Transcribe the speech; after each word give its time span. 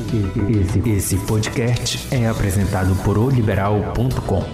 Esse, 0.00 0.88
esse 0.88 1.16
podcast 1.26 2.14
é 2.14 2.28
apresentado 2.28 2.94
por 3.02 3.18
oliberal.com. 3.18 4.44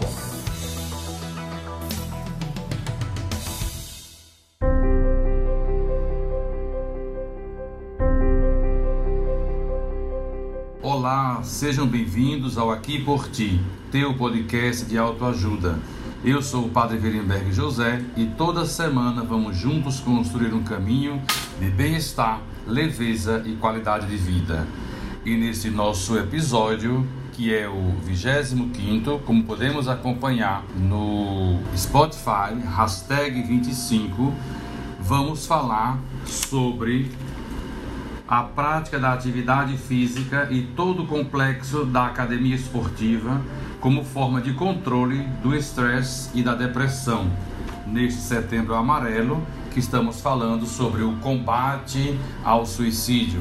Olá, 10.83 11.43
sejam 11.43 11.87
bem-vindos 11.87 12.57
ao 12.57 12.71
Aqui 12.71 13.05
por 13.05 13.29
Ti, 13.29 13.61
teu 13.93 14.15
podcast 14.15 14.87
de 14.87 14.97
autoajuda. 14.97 15.79
Eu 16.25 16.41
sou 16.41 16.65
o 16.65 16.71
Padre 16.71 16.97
Verenberg 16.97 17.53
José 17.53 18.03
e 18.17 18.25
toda 18.25 18.65
semana 18.65 19.23
vamos 19.23 19.55
juntos 19.59 20.01
construir 20.01 20.55
um 20.55 20.65
caminho 20.65 21.21
de 21.61 21.69
bem-estar, 21.69 22.41
leveza 22.67 23.43
e 23.45 23.57
qualidade 23.57 24.07
de 24.07 24.17
vida. 24.17 24.67
E 25.25 25.39
nesse 25.39 25.71
nosso 25.71 26.19
episódio, 26.19 27.07
que 27.33 27.55
é 27.55 27.67
o 27.67 27.93
25, 28.05 29.21
como 29.21 29.43
podemos 29.45 29.89
acompanhar 29.89 30.63
no 30.77 31.61
Spotify, 31.75 32.53
hashtag 32.77 33.43
25, 33.43 34.35
vamos 35.01 35.47
falar 35.47 35.99
sobre 36.27 37.11
a 38.29 38.43
prática 38.43 38.99
da 38.99 39.15
atividade 39.15 39.79
física 39.79 40.47
e 40.51 40.61
todo 40.77 41.05
o 41.05 41.07
complexo 41.07 41.87
da 41.87 42.05
academia 42.09 42.55
esportiva 42.55 43.41
como 43.81 44.05
forma 44.05 44.43
de 44.43 44.53
controle 44.53 45.27
do 45.43 45.57
estresse 45.57 46.29
e 46.35 46.43
da 46.43 46.55
depressão. 46.55 47.31
Neste 47.87 48.21
setembro 48.21 48.75
amarelo, 48.75 49.43
que 49.73 49.81
estamos 49.81 50.21
falando 50.21 50.67
sobre 50.67 51.03
o 51.03 51.17
combate 51.17 52.15
ao 52.45 52.67
suicídio. 52.67 53.41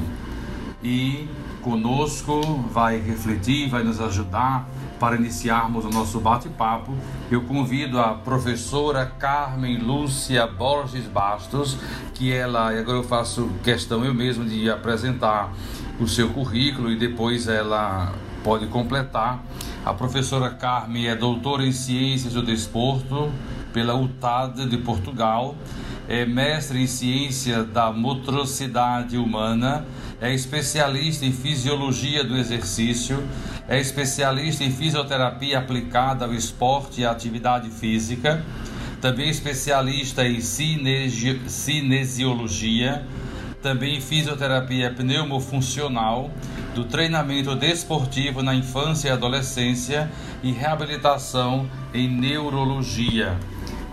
E 0.81 1.27
conosco 1.63 2.41
vai 2.71 2.99
refletir, 2.99 3.69
vai 3.69 3.83
nos 3.83 3.99
ajudar 4.01 4.67
para 4.99 5.15
iniciarmos 5.15 5.85
o 5.85 5.89
nosso 5.89 6.19
bate-papo. 6.19 6.93
Eu 7.31 7.41
convido 7.41 7.99
a 7.99 8.13
professora 8.13 9.05
Carmen 9.05 9.77
Lúcia 9.77 10.45
Borges 10.45 11.05
Bastos, 11.05 11.77
que 12.13 12.31
ela, 12.31 12.69
agora 12.77 12.97
eu 12.97 13.03
faço 13.03 13.49
questão 13.63 14.05
eu 14.05 14.13
mesmo 14.13 14.45
de 14.45 14.69
apresentar 14.69 15.51
o 15.99 16.07
seu 16.07 16.29
currículo 16.29 16.91
e 16.91 16.97
depois 16.97 17.47
ela 17.47 18.13
pode 18.43 18.67
completar. 18.67 19.43
A 19.85 19.93
professora 19.93 20.49
Carmen 20.49 21.07
é 21.07 21.15
doutora 21.15 21.65
em 21.65 21.71
Ciências 21.71 22.33
do 22.33 22.43
Desporto 22.43 23.31
pela 23.73 23.95
UTAD 23.95 24.67
de 24.67 24.77
Portugal, 24.77 25.55
é 26.07 26.25
mestre 26.25 26.81
em 26.81 26.87
Ciência 26.87 27.63
da 27.63 27.91
Motricidade 27.91 29.17
Humana, 29.17 29.85
é 30.23 30.33
especialista 30.33 31.25
em 31.25 31.33
Fisiologia 31.33 32.23
do 32.23 32.37
Exercício, 32.37 33.21
é 33.67 33.77
especialista 33.77 34.63
em 34.63 34.71
Fisioterapia 34.71 35.59
aplicada 35.59 36.23
ao 36.23 36.33
esporte 36.33 37.01
e 37.01 37.05
à 37.05 37.11
atividade 37.11 37.69
física, 37.69 38.41
também 39.01 39.27
especialista 39.27 40.25
em 40.25 40.39
cinesi 40.39 41.41
Cinesiologia, 41.45 43.05
também 43.61 43.99
fisioterapia 43.99 44.93
pneumofuncional, 44.93 46.31
do 46.73 46.85
treinamento 46.85 47.53
desportivo 47.53 48.41
na 48.41 48.55
infância 48.55 49.09
e 49.09 49.11
adolescência 49.11 50.09
e 50.41 50.53
reabilitação 50.53 51.69
em 51.93 52.07
neurologia. 52.07 53.37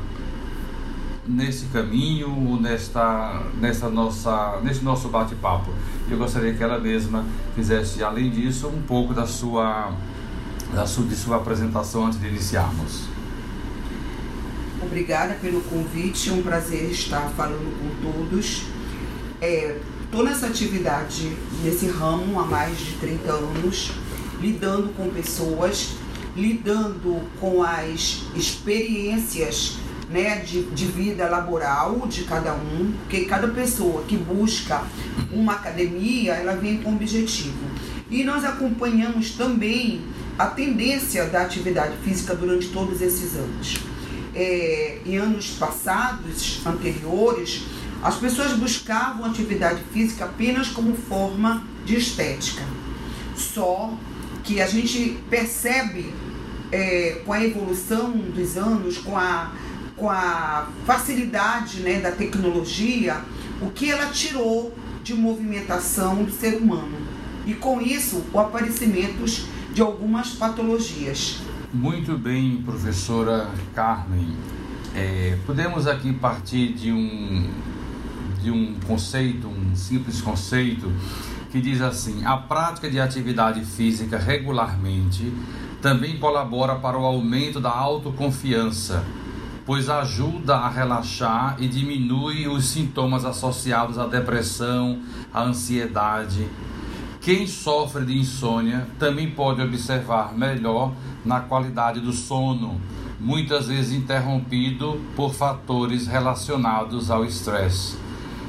nesse 1.27 1.65
caminho, 1.67 2.59
nesta, 2.59 3.43
nesta 3.61 3.87
nossa, 3.87 4.59
nesse 4.63 4.83
nosso 4.83 5.09
bate-papo. 5.09 5.71
Eu 6.09 6.17
gostaria 6.17 6.55
que 6.55 6.63
ela 6.63 6.79
mesma 6.79 7.23
fizesse, 7.53 8.03
além 8.03 8.31
disso, 8.31 8.67
um 8.67 8.81
pouco 8.81 9.13
da 9.13 9.27
sua 9.27 9.93
da 10.73 10.85
sua, 10.85 11.05
de 11.05 11.15
sua 11.15 11.37
apresentação 11.37 12.05
antes 12.05 12.19
de 12.19 12.27
iniciarmos. 12.27 13.07
Obrigada 14.81 15.35
pelo 15.41 15.61
convite, 15.61 16.29
é 16.29 16.33
um 16.33 16.41
prazer 16.41 16.89
estar 16.91 17.29
falando 17.35 17.77
com 17.79 18.11
todos. 18.11 18.63
Estou 19.41 20.21
é, 20.21 20.29
nessa 20.29 20.47
atividade, 20.47 21.35
nesse 21.63 21.87
ramo 21.87 22.39
há 22.39 22.45
mais 22.45 22.77
de 22.77 22.93
30 22.93 23.31
anos, 23.31 23.91
lidando 24.39 24.89
com 24.95 25.09
pessoas, 25.09 25.95
lidando 26.35 27.21
com 27.39 27.61
as 27.61 28.23
experiências 28.35 29.77
né, 30.09 30.37
de, 30.39 30.63
de 30.63 30.85
vida 30.85 31.27
laboral 31.27 32.07
de 32.07 32.23
cada 32.23 32.53
um, 32.53 32.93
porque 33.01 33.25
cada 33.25 33.47
pessoa 33.49 34.03
que 34.03 34.17
busca 34.17 34.83
uma 35.31 35.53
academia, 35.53 36.33
ela 36.33 36.55
vem 36.55 36.81
com 36.81 36.93
objetivo. 36.93 37.69
E 38.09 38.23
nós 38.23 38.43
acompanhamos 38.43 39.31
também 39.31 40.01
a 40.39 40.45
tendência 40.45 41.25
da 41.25 41.41
atividade 41.41 41.97
física 41.97 42.33
durante 42.33 42.69
todos 42.69 43.01
esses 43.01 43.35
anos. 43.35 43.75
É, 44.33 45.01
em 45.05 45.17
anos 45.17 45.49
passados, 45.49 46.65
anteriores, 46.65 47.63
as 48.01 48.15
pessoas 48.15 48.53
buscavam 48.53 49.25
atividade 49.25 49.83
física 49.91 50.23
apenas 50.23 50.69
como 50.69 50.95
forma 50.95 51.61
de 51.83 51.97
estética. 51.97 52.63
Só 53.35 53.93
que 54.41 54.61
a 54.61 54.67
gente 54.67 55.19
percebe 55.29 56.13
é, 56.71 57.21
com 57.25 57.33
a 57.33 57.43
evolução 57.43 58.11
dos 58.11 58.55
anos, 58.55 58.97
com 58.97 59.17
a, 59.17 59.51
com 59.97 60.09
a 60.09 60.69
facilidade 60.85 61.81
né, 61.81 61.99
da 61.99 62.11
tecnologia, 62.13 63.17
o 63.61 63.69
que 63.71 63.91
ela 63.91 64.05
tirou 64.05 64.73
de 65.03 65.13
movimentação 65.13 66.23
do 66.23 66.31
ser 66.31 66.55
humano. 66.55 66.97
E 67.45 67.53
com 67.53 67.81
isso, 67.81 68.23
o 68.31 68.39
aparecimento 68.39 69.25
de 69.79 69.83
algumas 69.83 70.31
patologias. 70.31 71.39
Muito 71.73 72.17
bem, 72.17 72.57
professora 72.65 73.49
Carmen. 73.73 74.27
É, 74.93 75.37
podemos 75.45 75.87
aqui 75.87 76.11
partir 76.11 76.73
de 76.73 76.91
um, 76.91 77.49
de 78.43 78.51
um 78.51 78.75
conceito, 78.85 79.47
um 79.47 79.73
simples 79.73 80.19
conceito, 80.19 80.91
que 81.49 81.61
diz 81.61 81.81
assim: 81.81 82.25
a 82.25 82.35
prática 82.35 82.89
de 82.89 82.99
atividade 82.99 83.63
física 83.63 84.17
regularmente 84.17 85.31
também 85.81 86.19
colabora 86.19 86.75
para 86.75 86.99
o 86.99 87.05
aumento 87.05 87.61
da 87.61 87.71
autoconfiança, 87.71 89.01
pois 89.65 89.89
ajuda 89.89 90.57
a 90.57 90.67
relaxar 90.67 91.55
e 91.57 91.69
diminui 91.69 92.49
os 92.49 92.65
sintomas 92.65 93.23
associados 93.23 93.97
à 93.97 94.05
depressão, 94.05 94.99
à 95.33 95.41
ansiedade 95.41 96.49
quem 97.21 97.45
sofre 97.45 98.05
de 98.05 98.17
insônia 98.17 98.87
também 98.97 99.29
pode 99.29 99.61
observar 99.61 100.33
melhor 100.33 100.93
na 101.25 101.41
qualidade 101.41 101.99
do 101.99 102.13
sono, 102.13 102.79
muitas 103.19 103.67
vezes 103.67 103.91
interrompido 103.91 105.01
por 105.17 105.33
fatores 105.33 106.07
relacionados 106.07 107.11
ao 107.11 107.25
estresse. 107.25 107.97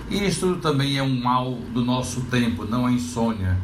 Isto 0.08 0.56
também 0.56 0.96
é 0.96 1.02
um 1.02 1.20
mal 1.20 1.52
do 1.72 1.84
nosso 1.84 2.22
tempo, 2.22 2.64
não 2.64 2.86
a 2.86 2.92
insônia. 2.92 3.58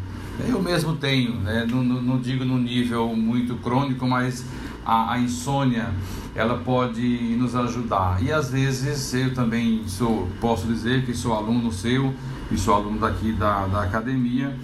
Eu 0.46 0.60
mesmo 0.60 0.96
tenho, 0.96 1.34
né? 1.34 1.64
não, 1.68 1.82
não, 1.82 2.02
não 2.02 2.20
digo 2.20 2.44
no 2.44 2.58
nível 2.58 3.14
muito 3.14 3.54
crônico, 3.56 4.06
mas 4.06 4.44
a, 4.84 5.12
a, 5.12 5.18
insônia 5.18 5.88
ela 6.34 6.58
pode 6.58 7.00
nos 7.38 7.54
ajudar. 7.54 8.22
E 8.22 8.32
às 8.32 8.50
vezes 8.50 9.14
eu 9.14 9.32
também 9.32 9.82
sou, 9.86 10.28
posso 10.40 10.66
dizer 10.66 11.06
que 11.06 11.14
sou 11.14 11.32
aluno 11.32 11.72
seu 11.72 12.12
e 12.50 12.58
sou 12.58 12.74
aluno 12.74 12.98
daqui 12.98 13.32
da, 13.32 13.66
da 13.66 13.82
academia 13.82 14.54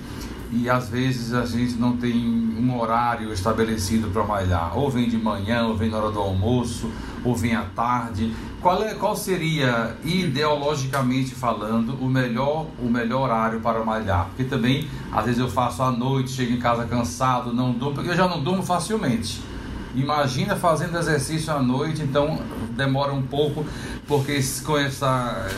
e 0.52 0.68
às 0.68 0.88
vezes 0.88 1.32
a 1.32 1.46
gente 1.46 1.74
não 1.74 1.96
tem 1.96 2.14
um 2.14 2.78
horário 2.78 3.32
estabelecido 3.32 4.08
para 4.10 4.22
malhar. 4.22 4.76
Ou 4.76 4.90
vem 4.90 5.08
de 5.08 5.16
manhã, 5.16 5.64
ou 5.64 5.76
vem 5.76 5.90
na 5.90 5.96
hora 5.96 6.10
do 6.10 6.20
almoço, 6.20 6.90
ou 7.24 7.34
vem 7.34 7.54
à 7.54 7.62
tarde. 7.62 8.34
Qual, 8.60 8.82
é, 8.84 8.94
qual 8.94 9.16
seria, 9.16 9.96
ideologicamente 10.04 11.34
falando, 11.34 11.94
o 11.94 12.08
melhor, 12.08 12.66
o 12.78 12.84
melhor 12.84 13.22
horário 13.22 13.60
para 13.60 13.82
malhar? 13.82 14.26
Porque 14.26 14.44
também, 14.44 14.86
às 15.10 15.24
vezes 15.24 15.40
eu 15.40 15.48
faço 15.48 15.82
à 15.82 15.90
noite, 15.90 16.30
chego 16.30 16.52
em 16.52 16.58
casa 16.58 16.84
cansado, 16.84 17.52
não 17.52 17.72
durmo, 17.72 17.94
porque 17.94 18.10
eu 18.10 18.16
já 18.16 18.28
não 18.28 18.42
durmo 18.42 18.62
facilmente. 18.62 19.40
Imagina 19.94 20.56
fazendo 20.56 20.96
exercício 20.96 21.52
à 21.52 21.62
noite, 21.62 22.02
então 22.02 22.40
demora 22.70 23.12
um 23.12 23.22
pouco, 23.22 23.64
porque 24.06 24.40
com 24.64 24.78
essa. 24.78 25.48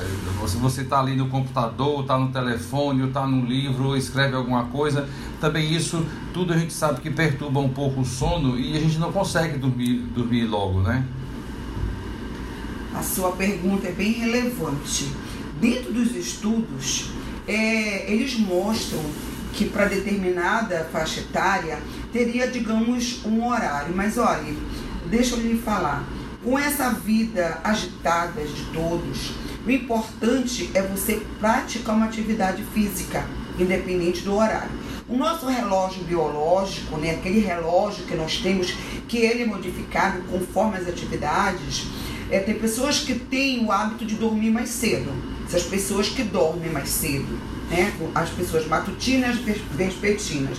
Se 0.46 0.56
você 0.56 0.82
está 0.82 1.00
ali 1.00 1.14
no 1.16 1.28
computador, 1.28 2.02
está 2.02 2.18
no 2.18 2.28
telefone, 2.32 3.06
está 3.06 3.26
no 3.26 3.46
livro, 3.46 3.96
escreve 3.96 4.34
alguma 4.34 4.64
coisa, 4.64 5.08
também 5.40 5.72
isso 5.72 6.04
tudo 6.32 6.52
a 6.52 6.56
gente 6.56 6.72
sabe 6.72 7.00
que 7.00 7.10
perturba 7.10 7.60
um 7.60 7.68
pouco 7.68 8.00
o 8.00 8.04
sono 8.04 8.58
e 8.58 8.76
a 8.76 8.80
gente 8.80 8.98
não 8.98 9.12
consegue 9.12 9.56
dormir, 9.56 9.98
dormir 10.14 10.44
logo, 10.44 10.80
né? 10.80 11.04
a 12.94 13.02
sua 13.02 13.32
pergunta 13.32 13.88
é 13.88 13.92
bem 13.92 14.12
relevante. 14.12 15.10
Dentro 15.60 15.92
dos 15.92 16.14
estudos, 16.14 17.10
é, 17.46 18.10
eles 18.10 18.38
mostram 18.38 19.00
que 19.52 19.66
para 19.66 19.86
determinada 19.86 20.88
faixa 20.92 21.20
etária 21.20 21.78
teria, 22.14 22.46
digamos, 22.46 23.26
um 23.26 23.44
horário. 23.44 23.92
Mas 23.92 24.16
olha, 24.16 24.54
deixa 25.10 25.34
eu 25.34 25.40
lhe 25.40 25.58
falar, 25.58 26.08
com 26.44 26.56
essa 26.56 26.90
vida 26.90 27.60
agitada 27.64 28.40
de 28.40 28.62
todos, 28.72 29.32
o 29.66 29.70
importante 29.70 30.70
é 30.74 30.80
você 30.80 31.20
praticar 31.40 31.96
uma 31.96 32.06
atividade 32.06 32.62
física, 32.72 33.26
independente 33.58 34.20
do 34.20 34.36
horário. 34.36 34.70
O 35.08 35.16
nosso 35.16 35.46
relógio 35.46 36.04
biológico, 36.04 36.96
né, 36.98 37.10
aquele 37.10 37.40
relógio 37.40 38.04
que 38.04 38.14
nós 38.14 38.38
temos, 38.38 38.72
que 39.08 39.18
ele 39.18 39.42
é 39.42 39.46
modificado 39.46 40.22
conforme 40.30 40.76
as 40.76 40.86
atividades, 40.86 41.88
é, 42.30 42.38
tem 42.38 42.54
pessoas 42.54 43.00
que 43.00 43.14
têm 43.14 43.64
o 43.64 43.72
hábito 43.72 44.06
de 44.06 44.14
dormir 44.14 44.50
mais 44.50 44.68
cedo. 44.68 45.12
Essas 45.46 45.64
pessoas 45.64 46.08
que 46.08 46.22
dormem 46.22 46.70
mais 46.70 46.88
cedo, 46.88 47.38
né, 47.68 47.92
as 48.14 48.30
pessoas 48.30 48.66
matutinas, 48.68 49.36
vespertinas. 49.72 50.58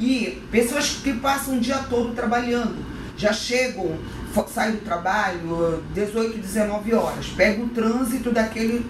E 0.00 0.42
pessoas 0.50 0.98
que 1.02 1.12
passam 1.12 1.58
o 1.58 1.60
dia 1.60 1.76
todo 1.90 2.14
trabalhando, 2.14 2.82
já 3.18 3.34
chegam, 3.34 3.98
saem 4.48 4.76
do 4.76 4.78
trabalho 4.82 5.84
18, 5.92 6.38
19 6.38 6.94
horas, 6.94 7.26
pegam 7.36 7.66
o 7.66 7.68
trânsito 7.68 8.30
daquele 8.30 8.86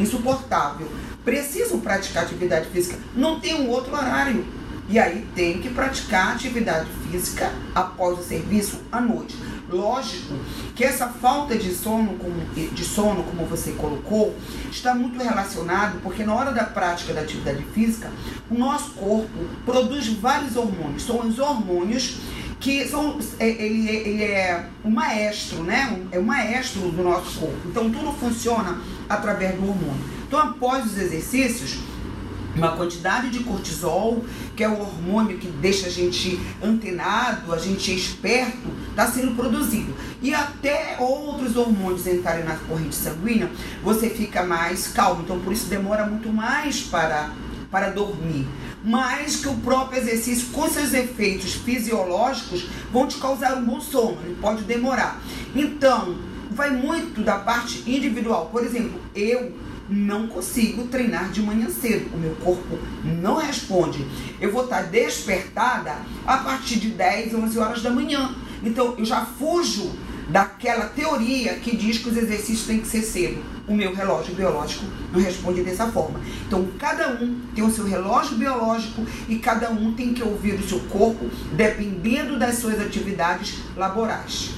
insuportável. 0.00 0.88
Precisam 1.24 1.78
praticar 1.78 2.24
atividade 2.24 2.68
física, 2.70 2.98
não 3.14 3.38
tem 3.38 3.54
um 3.54 3.68
outro 3.68 3.92
horário. 3.94 4.44
E 4.88 4.98
aí 4.98 5.26
tem 5.34 5.60
que 5.60 5.68
praticar 5.68 6.34
atividade 6.34 6.88
física 7.10 7.52
após 7.74 8.18
o 8.18 8.22
serviço 8.22 8.80
à 8.90 9.00
noite. 9.00 9.36
Lógico 9.68 10.34
que 10.74 10.82
essa 10.82 11.08
falta 11.08 11.56
de 11.58 11.74
sono, 11.74 12.16
como, 12.16 12.40
de 12.54 12.84
sono, 12.84 13.22
como 13.22 13.44
você 13.44 13.72
colocou, 13.72 14.34
está 14.70 14.94
muito 14.94 15.22
relacionado 15.22 16.00
porque 16.02 16.24
na 16.24 16.34
hora 16.34 16.52
da 16.52 16.64
prática 16.64 17.12
da 17.12 17.20
atividade 17.20 17.62
física, 17.74 18.10
o 18.50 18.54
nosso 18.54 18.92
corpo 18.92 19.28
produz 19.66 20.08
vários 20.08 20.56
hormônios. 20.56 21.04
São 21.04 21.20
os 21.20 21.38
hormônios 21.38 22.16
que 22.58 22.88
são, 22.88 23.18
é, 23.38 23.46
ele, 23.46 23.88
ele 23.88 24.24
é 24.24 24.64
o 24.82 24.90
maestro, 24.90 25.62
né? 25.62 26.00
É 26.10 26.18
o 26.18 26.24
maestro 26.24 26.80
do 26.90 27.02
nosso 27.02 27.38
corpo. 27.38 27.58
Então 27.66 27.90
tudo 27.90 28.10
funciona 28.12 28.80
através 29.06 29.54
do 29.54 29.68
hormônio. 29.68 30.18
Então, 30.26 30.40
após 30.40 30.84
os 30.84 30.98
exercícios, 30.98 31.78
uma 32.58 32.76
quantidade 32.76 33.30
de 33.30 33.40
cortisol, 33.40 34.24
que 34.56 34.64
é 34.64 34.68
o 34.68 34.80
hormônio 34.80 35.38
que 35.38 35.48
deixa 35.48 35.86
a 35.86 35.90
gente 35.90 36.38
antenado, 36.62 37.54
a 37.54 37.58
gente 37.58 37.94
esperto, 37.94 38.68
está 38.90 39.06
sendo 39.06 39.34
produzido. 39.36 39.94
E 40.20 40.34
até 40.34 40.96
outros 40.98 41.56
hormônios 41.56 42.06
entrarem 42.06 42.44
na 42.44 42.56
corrente 42.56 42.96
sanguínea, 42.96 43.50
você 43.82 44.10
fica 44.10 44.42
mais 44.44 44.88
calmo. 44.88 45.22
Então, 45.22 45.38
por 45.40 45.52
isso 45.52 45.66
demora 45.66 46.04
muito 46.04 46.28
mais 46.30 46.80
para, 46.80 47.30
para 47.70 47.90
dormir. 47.90 48.46
Mas 48.84 49.36
que 49.36 49.48
o 49.48 49.54
próprio 49.56 50.00
exercício, 50.00 50.48
com 50.48 50.68
seus 50.68 50.92
efeitos 50.92 51.54
fisiológicos, 51.54 52.66
vão 52.92 53.06
te 53.06 53.18
causar 53.18 53.56
um 53.56 53.64
bom 53.64 53.80
sono. 53.80 54.18
Ele 54.24 54.36
pode 54.40 54.62
demorar. 54.64 55.20
Então, 55.54 56.16
vai 56.50 56.70
muito 56.70 57.22
da 57.22 57.38
parte 57.38 57.82
individual. 57.86 58.48
Por 58.50 58.64
exemplo, 58.64 59.00
eu 59.14 59.52
não 59.88 60.26
consigo 60.26 60.86
treinar 60.88 61.30
de 61.30 61.42
manhã 61.42 61.68
cedo. 61.68 62.14
O 62.14 62.18
meu 62.18 62.34
corpo 62.36 62.78
não 63.04 63.36
responde. 63.36 64.04
Eu 64.40 64.52
vou 64.52 64.64
estar 64.64 64.82
despertada 64.82 65.96
a 66.26 66.36
partir 66.38 66.78
de 66.78 66.90
10, 66.90 67.34
11 67.34 67.58
horas 67.58 67.82
da 67.82 67.90
manhã. 67.90 68.34
Então 68.62 68.94
eu 68.98 69.04
já 69.04 69.24
fujo 69.24 69.92
daquela 70.28 70.86
teoria 70.86 71.54
que 71.54 71.74
diz 71.76 71.98
que 71.98 72.08
os 72.08 72.16
exercícios 72.16 72.66
têm 72.66 72.80
que 72.80 72.86
ser 72.86 73.02
cedo. 73.02 73.42
O 73.66 73.74
meu 73.74 73.94
relógio 73.94 74.34
biológico 74.34 74.84
não 75.12 75.20
responde 75.20 75.62
dessa 75.62 75.86
forma. 75.86 76.20
Então 76.46 76.66
cada 76.78 77.14
um 77.14 77.40
tem 77.54 77.64
o 77.64 77.70
seu 77.70 77.84
relógio 77.86 78.36
biológico 78.36 79.06
e 79.28 79.38
cada 79.38 79.70
um 79.70 79.92
tem 79.92 80.12
que 80.12 80.22
ouvir 80.22 80.54
o 80.54 80.68
seu 80.68 80.80
corpo 80.80 81.30
dependendo 81.54 82.38
das 82.38 82.56
suas 82.56 82.80
atividades 82.80 83.58
laborais. 83.76 84.50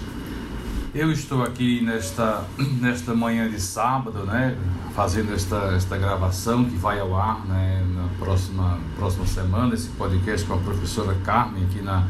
Eu 0.93 1.13
estou 1.13 1.45
aqui 1.45 1.81
nesta, 1.83 2.45
nesta 2.81 3.15
manhã 3.15 3.49
de 3.49 3.61
sábado, 3.61 4.27
né, 4.27 4.57
fazendo 5.01 5.33
esta, 5.33 5.57
esta 5.75 5.97
gravação 5.97 6.63
que 6.63 6.77
vai 6.77 7.01
ao 7.01 7.17
ar 7.17 7.43
né, 7.47 7.83
na 7.95 8.07
próxima, 8.19 8.79
próxima 8.99 9.25
semana, 9.25 9.73
esse 9.73 9.89
podcast 9.89 10.47
com 10.47 10.53
a 10.53 10.59
professora 10.59 11.17
Carmen 11.25 11.65
aqui 11.65 11.81
na, 11.81 12.07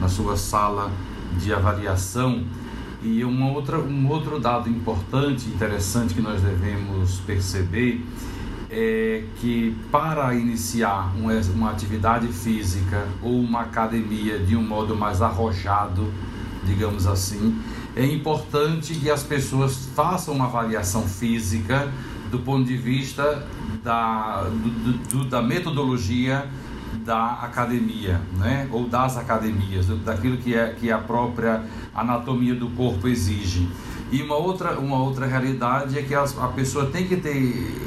na 0.00 0.08
sua 0.08 0.36
sala 0.36 0.90
de 1.38 1.54
avaliação. 1.54 2.42
E 3.00 3.22
uma 3.22 3.52
outra, 3.52 3.78
um 3.78 4.08
outro 4.08 4.40
dado 4.40 4.68
importante, 4.68 5.46
interessante 5.46 6.12
que 6.12 6.20
nós 6.20 6.42
devemos 6.42 7.20
perceber 7.20 8.04
é 8.68 9.22
que 9.36 9.76
para 9.92 10.34
iniciar 10.34 11.14
uma, 11.16 11.34
uma 11.54 11.70
atividade 11.70 12.26
física 12.26 13.06
ou 13.22 13.38
uma 13.38 13.60
academia 13.60 14.40
de 14.40 14.56
um 14.56 14.62
modo 14.66 14.96
mais 14.96 15.22
arrojado, 15.22 16.12
digamos 16.64 17.06
assim, 17.06 17.56
é 17.94 18.04
importante 18.04 18.92
que 18.96 19.08
as 19.08 19.22
pessoas 19.22 19.88
façam 19.94 20.34
uma 20.34 20.46
avaliação 20.46 21.02
física 21.06 21.92
do 22.34 22.40
ponto 22.40 22.64
de 22.64 22.76
vista 22.76 23.46
da, 23.84 24.42
do, 24.42 24.92
do, 25.08 25.24
da 25.24 25.40
metodologia 25.40 26.44
da 27.04 27.34
academia, 27.42 28.20
né? 28.36 28.66
ou 28.72 28.88
das 28.88 29.16
academias, 29.16 29.86
daquilo 30.04 30.36
que 30.38 30.54
é 30.54 30.68
que 30.72 30.90
a 30.90 30.98
própria 30.98 31.62
anatomia 31.94 32.54
do 32.54 32.68
corpo 32.70 33.06
exige. 33.06 33.68
E 34.10 34.20
uma 34.22 34.36
outra, 34.36 34.78
uma 34.80 34.98
outra 34.98 35.26
realidade 35.26 35.96
é 35.96 36.02
que 36.02 36.14
a 36.14 36.24
pessoa 36.48 36.86
tem 36.86 37.06
que, 37.06 37.16
ter, 37.16 37.80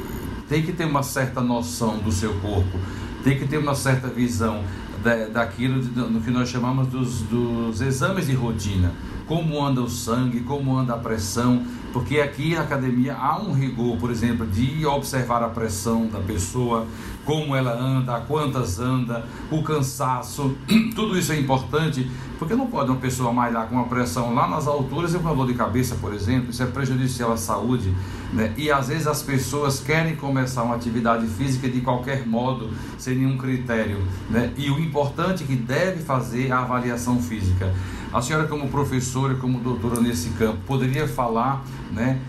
tem 0.48 0.62
que 0.62 0.72
ter 0.72 0.86
uma 0.86 1.02
certa 1.02 1.42
noção 1.42 1.98
do 1.98 2.10
seu 2.10 2.32
corpo, 2.40 2.78
tem 3.22 3.38
que 3.38 3.46
ter 3.46 3.58
uma 3.58 3.74
certa 3.74 4.08
visão 4.08 4.62
da, 5.02 5.26
daquilo 5.26 5.82
no 5.82 6.22
que 6.22 6.30
nós 6.30 6.48
chamamos 6.48 6.88
dos, 6.88 7.20
dos 7.22 7.82
exames 7.82 8.26
de 8.26 8.34
rotina 8.34 8.92
como 9.28 9.62
anda 9.62 9.82
o 9.82 9.90
sangue, 9.90 10.40
como 10.40 10.76
anda 10.76 10.94
a 10.94 10.96
pressão, 10.96 11.62
porque 11.92 12.20
aqui 12.20 12.54
na 12.54 12.62
academia 12.62 13.14
há 13.14 13.40
um 13.40 13.52
rigor, 13.52 13.96
por 13.96 14.10
exemplo, 14.10 14.46
de 14.46 14.84
observar 14.86 15.42
a 15.42 15.48
pressão 15.48 16.06
da 16.06 16.18
pessoa, 16.20 16.86
como 17.24 17.54
ela 17.54 17.72
anda, 17.72 18.20
quantas 18.20 18.78
anda, 18.78 19.24
o 19.50 19.62
cansaço, 19.62 20.56
tudo 20.94 21.18
isso 21.18 21.32
é 21.32 21.38
importante, 21.38 22.10
porque 22.38 22.54
não 22.54 22.66
pode 22.66 22.90
uma 22.90 23.00
pessoa 23.00 23.32
malhar 23.32 23.66
com 23.66 23.74
uma 23.74 23.86
pressão 23.86 24.34
lá 24.34 24.46
nas 24.48 24.66
alturas 24.66 25.12
e 25.12 25.18
com 25.18 25.24
uma 25.24 25.34
dor 25.34 25.46
de 25.46 25.54
cabeça, 25.54 25.96
por 25.96 26.14
exemplo, 26.14 26.50
isso 26.50 26.62
é 26.62 26.66
prejudicial 26.66 27.32
à 27.32 27.36
saúde, 27.36 27.92
né? 28.32 28.52
E 28.56 28.70
às 28.70 28.88
vezes 28.88 29.06
as 29.06 29.22
pessoas 29.22 29.80
querem 29.80 30.14
começar 30.16 30.62
uma 30.62 30.76
atividade 30.76 31.26
física 31.26 31.68
de 31.68 31.80
qualquer 31.80 32.26
modo, 32.26 32.70
sem 32.96 33.16
nenhum 33.16 33.36
critério, 33.36 34.02
né? 34.30 34.52
E 34.56 34.70
o 34.70 34.78
importante 34.78 35.42
é 35.42 35.46
que 35.46 35.56
deve 35.56 36.02
fazer 36.02 36.52
a 36.52 36.60
avaliação 36.60 37.20
física. 37.20 37.74
A 38.10 38.22
senhora, 38.22 38.46
como 38.48 38.68
professora, 38.68 39.34
como 39.34 39.60
doutora 39.60 40.00
nesse 40.00 40.30
campo, 40.30 40.58
poderia 40.66 41.06
falar 41.06 41.62
né, 41.92 42.20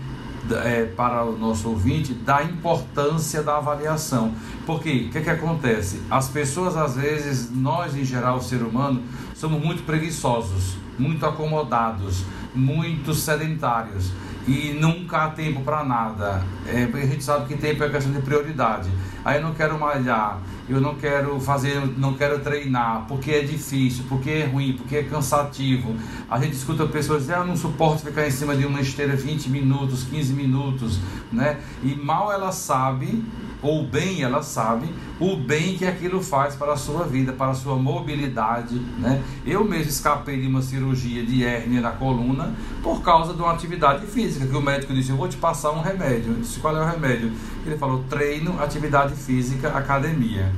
é, 0.64 0.84
para 0.84 1.24
o 1.24 1.36
nosso 1.36 1.68
ouvinte 1.68 2.12
da 2.12 2.42
importância 2.42 3.42
da 3.42 3.56
avaliação. 3.56 4.34
Porque 4.66 5.06
o 5.08 5.10
que, 5.10 5.20
que 5.20 5.30
acontece? 5.30 6.02
As 6.10 6.28
pessoas, 6.28 6.76
às 6.76 6.96
vezes, 6.96 7.50
nós 7.50 7.96
em 7.96 8.04
geral, 8.04 8.38
o 8.38 8.42
ser 8.42 8.62
humano, 8.62 9.02
somos 9.34 9.62
muito 9.62 9.82
preguiçosos, 9.84 10.76
muito 10.98 11.24
acomodados, 11.24 12.24
muito 12.54 13.14
sedentários 13.14 14.10
e 14.46 14.76
nunca 14.80 15.24
há 15.24 15.30
tempo 15.30 15.60
para 15.60 15.84
nada. 15.84 16.42
É, 16.66 16.84
a 16.84 17.06
gente 17.06 17.22
sabe 17.22 17.46
que 17.46 17.60
tempo 17.60 17.84
é 17.84 17.88
questão 17.88 18.12
de 18.12 18.20
prioridade. 18.20 18.90
Aí 19.24 19.38
eu 19.38 19.42
não 19.42 19.54
quero 19.54 19.78
malhar, 19.78 20.40
eu 20.70 20.80
não 20.80 20.94
quero 20.94 21.40
fazer, 21.40 21.80
não 21.98 22.14
quero 22.14 22.38
treinar, 22.38 23.04
porque 23.08 23.32
é 23.32 23.42
difícil, 23.42 24.04
porque 24.08 24.30
é 24.30 24.46
ruim, 24.46 24.74
porque 24.74 24.96
é 24.96 25.02
cansativo. 25.02 25.96
A 26.30 26.38
gente 26.38 26.52
escuta 26.52 26.86
pessoas 26.86 27.22
dizer, 27.22 27.34
ah, 27.34 27.38
eu 27.38 27.46
não 27.46 27.56
suporto 27.56 28.04
ficar 28.04 28.26
em 28.26 28.30
cima 28.30 28.54
de 28.56 28.64
uma 28.64 28.80
esteira 28.80 29.16
20 29.16 29.50
minutos, 29.50 30.04
15 30.04 30.32
minutos, 30.32 31.00
né? 31.32 31.58
E 31.82 31.94
mal 31.96 32.32
ela 32.32 32.52
sabe 32.52 33.24
ou 33.62 33.86
bem 33.86 34.22
ela 34.22 34.42
sabe 34.42 34.88
o 35.18 35.36
bem 35.36 35.76
que 35.76 35.84
aquilo 35.84 36.22
faz 36.22 36.54
para 36.54 36.72
a 36.72 36.76
sua 36.76 37.04
vida, 37.04 37.32
para 37.32 37.50
a 37.50 37.54
sua 37.54 37.76
mobilidade. 37.76 38.76
Né? 38.98 39.22
Eu 39.44 39.64
mesmo 39.64 39.90
escapei 39.90 40.40
de 40.40 40.46
uma 40.46 40.62
cirurgia 40.62 41.24
de 41.24 41.44
hérnia 41.44 41.80
na 41.80 41.90
coluna 41.90 42.54
por 42.82 43.02
causa 43.02 43.34
de 43.34 43.42
uma 43.42 43.52
atividade 43.52 44.06
física, 44.06 44.46
que 44.46 44.56
o 44.56 44.62
médico 44.62 44.94
disse, 44.94 45.10
eu 45.10 45.16
vou 45.16 45.28
te 45.28 45.36
passar 45.36 45.72
um 45.72 45.82
remédio. 45.82 46.32
Eu 46.32 46.40
disse, 46.40 46.58
qual 46.58 46.74
é 46.74 46.80
o 46.80 46.86
remédio? 46.86 47.30
Ele 47.66 47.76
falou, 47.76 48.02
treino, 48.08 48.60
atividade 48.62 49.14
física, 49.14 49.68
academia. 49.68 50.50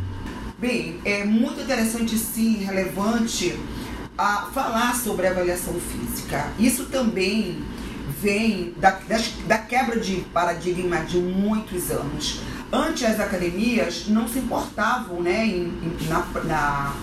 Bem, 0.62 1.00
é 1.04 1.25
muito 1.25 1.61
interessante 1.61 2.16
sim, 2.16 2.62
relevante 2.62 3.59
a 4.16 4.49
falar 4.54 4.95
sobre 4.95 5.26
a 5.26 5.33
avaliação 5.33 5.75
física. 5.75 6.52
Isso 6.57 6.85
também 6.85 7.64
vem 8.21 8.73
da, 8.76 8.97
da, 9.49 9.59
quebra 9.59 9.99
de 9.99 10.19
paradigma 10.33 10.99
de 10.99 11.16
muitos 11.16 11.90
anos. 11.90 12.38
Antes 12.73 13.02
as 13.02 13.19
academias 13.19 14.04
não 14.07 14.28
se 14.28 14.38
importavam 14.38 15.21
né, 15.21 15.45
em, 15.45 15.64
em, 15.64 16.09
na, 16.09 16.25
na, 16.45 16.95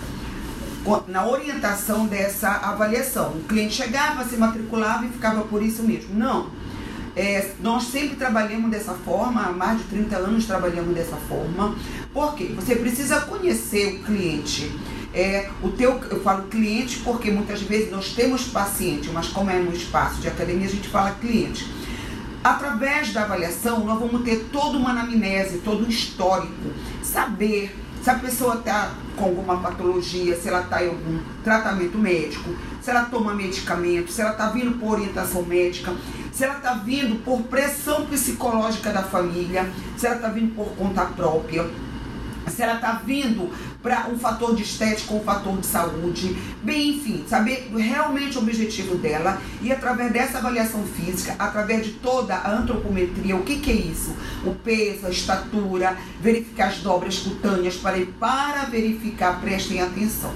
na 1.06 1.28
orientação 1.28 2.06
dessa 2.06 2.48
avaliação. 2.48 3.32
O 3.32 3.44
cliente 3.44 3.74
chegava, 3.74 4.24
se 4.24 4.38
matriculava 4.38 5.04
e 5.04 5.10
ficava 5.10 5.42
por 5.42 5.62
isso 5.62 5.82
mesmo. 5.82 6.14
Não. 6.14 6.48
É, 7.16 7.50
nós 7.60 7.84
sempre 7.84 8.16
trabalhamos 8.16 8.70
dessa 8.70 8.94
forma, 8.94 9.42
há 9.42 9.52
mais 9.52 9.78
de 9.78 9.84
30 9.84 10.16
anos 10.16 10.46
trabalhamos 10.46 10.94
dessa 10.94 11.16
forma. 11.16 11.74
Por 12.12 12.34
quê? 12.34 12.52
Você 12.54 12.76
precisa 12.76 13.20
conhecer 13.22 13.96
o 13.96 14.04
cliente. 14.04 14.70
É, 15.12 15.50
o 15.60 15.70
teu, 15.70 16.00
eu 16.10 16.22
falo 16.22 16.44
cliente 16.44 17.00
porque 17.00 17.30
muitas 17.30 17.62
vezes 17.62 17.90
nós 17.90 18.12
temos 18.12 18.44
paciente, 18.44 19.10
mas 19.12 19.28
como 19.28 19.50
é 19.50 19.58
no 19.58 19.72
espaço 19.72 20.20
de 20.20 20.28
academia, 20.28 20.66
a 20.66 20.70
gente 20.70 20.88
fala 20.88 21.10
cliente. 21.12 21.66
Através 22.42 23.12
da 23.12 23.24
avaliação, 23.24 23.84
nós 23.84 23.98
vamos 23.98 24.22
ter 24.22 24.48
toda 24.52 24.78
uma 24.78 24.90
anamnese, 24.90 25.58
todo 25.58 25.84
um 25.84 25.88
histórico, 25.88 26.70
saber 27.02 27.76
se 28.02 28.10
a 28.10 28.14
pessoa 28.14 28.56
está 28.56 28.94
com 29.16 29.24
alguma 29.26 29.58
patologia, 29.58 30.34
se 30.36 30.48
ela 30.48 30.62
está 30.62 30.82
em 30.82 30.88
algum 30.88 31.18
tratamento 31.44 31.98
médico, 31.98 32.50
se 32.80 32.90
ela 32.90 33.04
toma 33.04 33.34
medicamento, 33.34 34.10
se 34.10 34.20
ela 34.20 34.32
está 34.32 34.48
vindo 34.48 34.78
por 34.78 34.92
orientação 34.92 35.42
médica, 35.42 35.92
se 36.32 36.44
ela 36.44 36.56
está 36.56 36.74
vindo 36.74 37.22
por 37.24 37.42
pressão 37.42 38.06
psicológica 38.06 38.90
da 38.90 39.02
família, 39.02 39.70
se 39.96 40.06
ela 40.06 40.16
está 40.16 40.28
vindo 40.28 40.54
por 40.54 40.74
conta 40.76 41.04
própria 41.04 41.68
se 42.50 42.62
ela 42.62 42.74
está 42.74 42.92
vindo 42.92 43.50
para 43.82 44.08
um 44.08 44.18
fator 44.18 44.54
de 44.54 44.62
estética 44.62 45.14
um 45.14 45.20
fator 45.20 45.56
de 45.58 45.66
saúde. 45.66 46.36
Bem, 46.62 46.90
enfim, 46.90 47.24
saber 47.28 47.70
realmente 47.74 48.36
o 48.36 48.40
objetivo 48.40 48.96
dela 48.96 49.40
e 49.62 49.72
através 49.72 50.12
dessa 50.12 50.38
avaliação 50.38 50.84
física, 50.84 51.34
através 51.38 51.86
de 51.86 51.92
toda 51.92 52.34
a 52.34 52.52
antropometria, 52.52 53.36
o 53.36 53.42
que, 53.42 53.58
que 53.58 53.70
é 53.70 53.74
isso? 53.74 54.14
O 54.44 54.54
peso, 54.54 55.06
a 55.06 55.10
estatura, 55.10 55.96
verificar 56.20 56.68
as 56.68 56.78
dobras 56.78 57.18
cutâneas 57.18 57.76
para, 57.76 57.98
para 58.18 58.64
verificar, 58.64 59.40
prestem 59.40 59.80
atenção. 59.80 60.32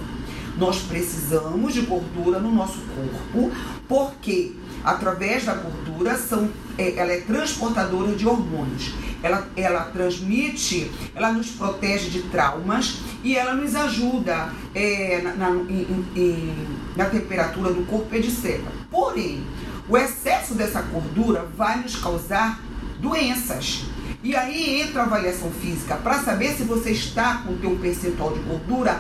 Nós 0.56 0.78
precisamos 0.78 1.74
de 1.74 1.80
gordura 1.82 2.38
no 2.38 2.52
nosso 2.52 2.78
corpo, 2.78 3.50
porque 3.88 4.52
através 4.84 5.44
da 5.44 5.54
gordura 5.54 5.83
são, 6.16 6.48
é, 6.76 6.96
ela 6.96 7.12
é 7.12 7.20
transportadora 7.20 8.14
de 8.14 8.26
hormônios. 8.26 8.92
Ela, 9.22 9.46
ela 9.56 9.84
transmite, 9.84 10.90
ela 11.14 11.32
nos 11.32 11.50
protege 11.50 12.10
de 12.10 12.22
traumas 12.24 12.98
e 13.22 13.36
ela 13.36 13.54
nos 13.54 13.74
ajuda 13.74 14.50
é, 14.74 15.20
na, 15.22 15.34
na, 15.34 15.50
em, 15.50 16.06
em, 16.14 16.54
na 16.94 17.06
temperatura 17.06 17.72
do 17.72 17.86
corpo, 17.86 18.14
etc. 18.14 18.60
Porém, 18.90 19.42
o 19.88 19.96
excesso 19.96 20.54
dessa 20.54 20.82
gordura 20.82 21.46
vai 21.56 21.80
nos 21.80 21.96
causar 21.96 22.60
doenças. 23.00 23.84
E 24.22 24.34
aí 24.34 24.80
entra 24.80 25.02
a 25.02 25.04
avaliação 25.04 25.50
física 25.50 25.96
para 25.96 26.22
saber 26.22 26.54
se 26.54 26.62
você 26.62 26.90
está 26.92 27.42
com 27.44 27.52
o 27.52 27.56
teu 27.58 27.76
percentual 27.76 28.32
de 28.32 28.40
gordura 28.40 28.98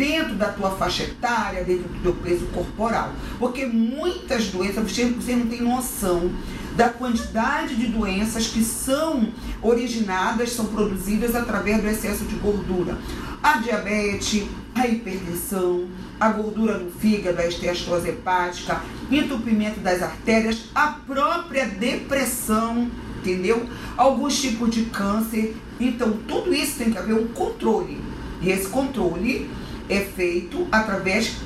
dentro 0.00 0.34
da 0.34 0.46
tua 0.46 0.70
faixa 0.70 1.02
etária, 1.02 1.62
dentro 1.62 1.86
do 1.86 2.00
teu 2.00 2.14
peso 2.14 2.46
corporal. 2.46 3.12
Porque 3.38 3.66
muitas 3.66 4.46
doenças, 4.46 4.90
você, 4.90 5.36
não 5.36 5.46
tem 5.46 5.60
noção 5.60 6.32
da 6.74 6.88
quantidade 6.88 7.76
de 7.76 7.88
doenças 7.88 8.46
que 8.46 8.64
são 8.64 9.28
originadas, 9.60 10.52
são 10.52 10.64
produzidas 10.64 11.36
através 11.36 11.82
do 11.82 11.88
excesso 11.88 12.24
de 12.24 12.34
gordura. 12.36 12.96
A 13.42 13.58
diabetes, 13.58 14.44
a 14.74 14.86
hipertensão, 14.86 15.86
a 16.18 16.30
gordura 16.30 16.78
no 16.78 16.90
fígado, 16.90 17.38
a 17.38 17.46
esteatose 17.46 18.08
hepática, 18.08 18.80
entupimento 19.10 19.80
das 19.80 20.02
artérias, 20.02 20.62
a 20.74 20.86
própria 20.86 21.66
depressão, 21.66 22.90
entendeu? 23.18 23.68
Alguns 23.98 24.40
tipos 24.40 24.70
de 24.70 24.86
câncer. 24.86 25.54
Então, 25.78 26.12
tudo 26.26 26.54
isso 26.54 26.78
tem 26.78 26.90
que 26.90 26.96
haver 26.96 27.14
um 27.14 27.28
controle. 27.28 28.00
E 28.40 28.48
esse 28.48 28.68
controle 28.68 29.50
é 29.90 30.00
feito 30.00 30.66
através 30.70 31.36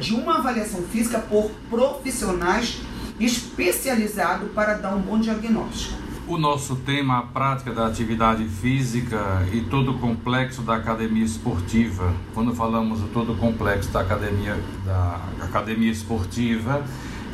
de 0.00 0.14
uma 0.14 0.38
avaliação 0.38 0.82
física 0.82 1.18
por 1.18 1.50
profissionais 1.68 2.80
especializados 3.20 4.50
para 4.52 4.74
dar 4.74 4.94
um 4.94 5.00
bom 5.00 5.20
diagnóstico. 5.20 6.00
O 6.26 6.38
nosso 6.38 6.76
tema, 6.76 7.18
a 7.18 7.22
prática 7.22 7.72
da 7.72 7.86
atividade 7.86 8.46
física 8.46 9.46
e 9.52 9.62
todo 9.62 9.92
o 9.92 9.98
complexo 9.98 10.62
da 10.62 10.76
academia 10.76 11.24
esportiva. 11.24 12.14
Quando 12.32 12.54
falamos 12.54 13.00
do 13.00 13.08
todo 13.08 13.32
o 13.32 13.36
complexo 13.36 13.90
da 13.90 14.00
academia, 14.00 14.56
da 14.86 15.20
academia 15.42 15.90
esportiva, 15.90 16.84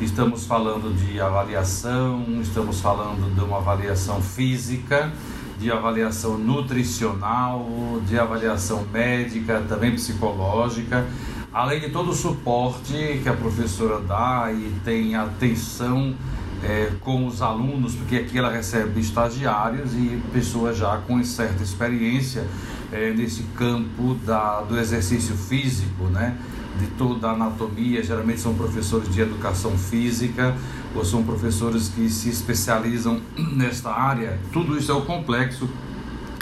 estamos 0.01 0.45
falando 0.45 0.95
de 0.95 1.21
avaliação, 1.21 2.41
estamos 2.41 2.81
falando 2.81 3.33
de 3.33 3.39
uma 3.41 3.57
avaliação 3.57 4.21
física, 4.21 5.13
de 5.59 5.71
avaliação 5.71 6.37
nutricional, 6.37 7.67
de 8.07 8.17
avaliação 8.17 8.85
médica, 8.91 9.63
também 9.67 9.91
psicológica, 9.91 11.05
além 11.51 11.79
de 11.79 11.89
todo 11.89 12.11
o 12.11 12.13
suporte 12.13 13.19
que 13.23 13.27
a 13.27 13.33
professora 13.33 13.99
dá 13.99 14.51
e 14.51 14.71
tem 14.85 15.15
atenção 15.15 16.15
é, 16.63 16.91
com 17.01 17.25
os 17.25 17.41
alunos, 17.41 17.95
porque 17.95 18.17
aqui 18.17 18.37
ela 18.37 18.51
recebe 18.51 18.99
estagiários 18.99 19.93
e 19.93 20.21
pessoas 20.31 20.77
já 20.77 20.97
com 20.97 21.23
certa 21.23 21.63
experiência 21.63 22.45
é, 22.91 23.11
nesse 23.11 23.43
campo 23.55 24.15
da, 24.25 24.61
do 24.61 24.77
exercício 24.77 25.35
físico, 25.35 26.05
né? 26.05 26.37
de 26.77 26.87
toda 26.91 27.27
a 27.27 27.31
anatomia, 27.31 28.03
geralmente 28.03 28.39
são 28.39 28.53
professores 28.53 29.11
de 29.13 29.21
educação 29.21 29.77
física 29.77 30.55
ou 30.97 31.05
são 31.05 31.23
professores 31.23 31.89
que 31.89 32.09
se 32.09 32.29
especializam 32.29 33.21
nesta 33.53 33.91
área. 33.91 34.39
Tudo 34.51 34.77
isso 34.77 34.91
é 34.91 34.95
o 34.95 35.01
complexo 35.01 35.69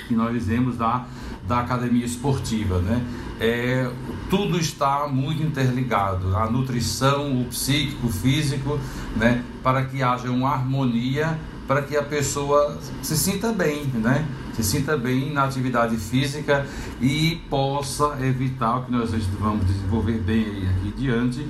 que 0.08 0.14
nós 0.14 0.34
dizemos 0.34 0.78
da, 0.78 1.06
da 1.48 1.60
academia 1.60 2.06
esportiva, 2.06 2.80
né? 2.80 3.04
É, 3.40 3.92
tudo 4.30 4.58
está 4.58 5.08
muito 5.08 5.44
interligado, 5.44 6.36
a 6.38 6.50
nutrição, 6.50 7.42
o 7.42 7.46
psíquico, 7.46 8.08
o 8.08 8.10
físico, 8.10 8.80
né? 9.16 9.44
Para 9.62 9.84
que 9.84 10.02
haja 10.02 10.30
uma 10.30 10.52
harmonia, 10.52 11.38
para 11.68 11.82
que 11.82 11.98
a 11.98 12.04
pessoa 12.04 12.78
se 13.02 13.18
sinta 13.18 13.52
bem, 13.52 13.86
né? 13.96 14.26
se 14.56 14.64
sinta 14.64 14.96
bem 14.96 15.34
na 15.34 15.44
atividade 15.44 15.98
física 15.98 16.66
e 17.02 17.42
possa 17.50 18.18
evitar 18.22 18.78
o 18.78 18.86
que 18.86 18.92
nós 18.92 19.12
vamos 19.38 19.66
desenvolver 19.66 20.20
bem 20.20 20.46
aqui 20.70 20.94
diante, 20.96 21.46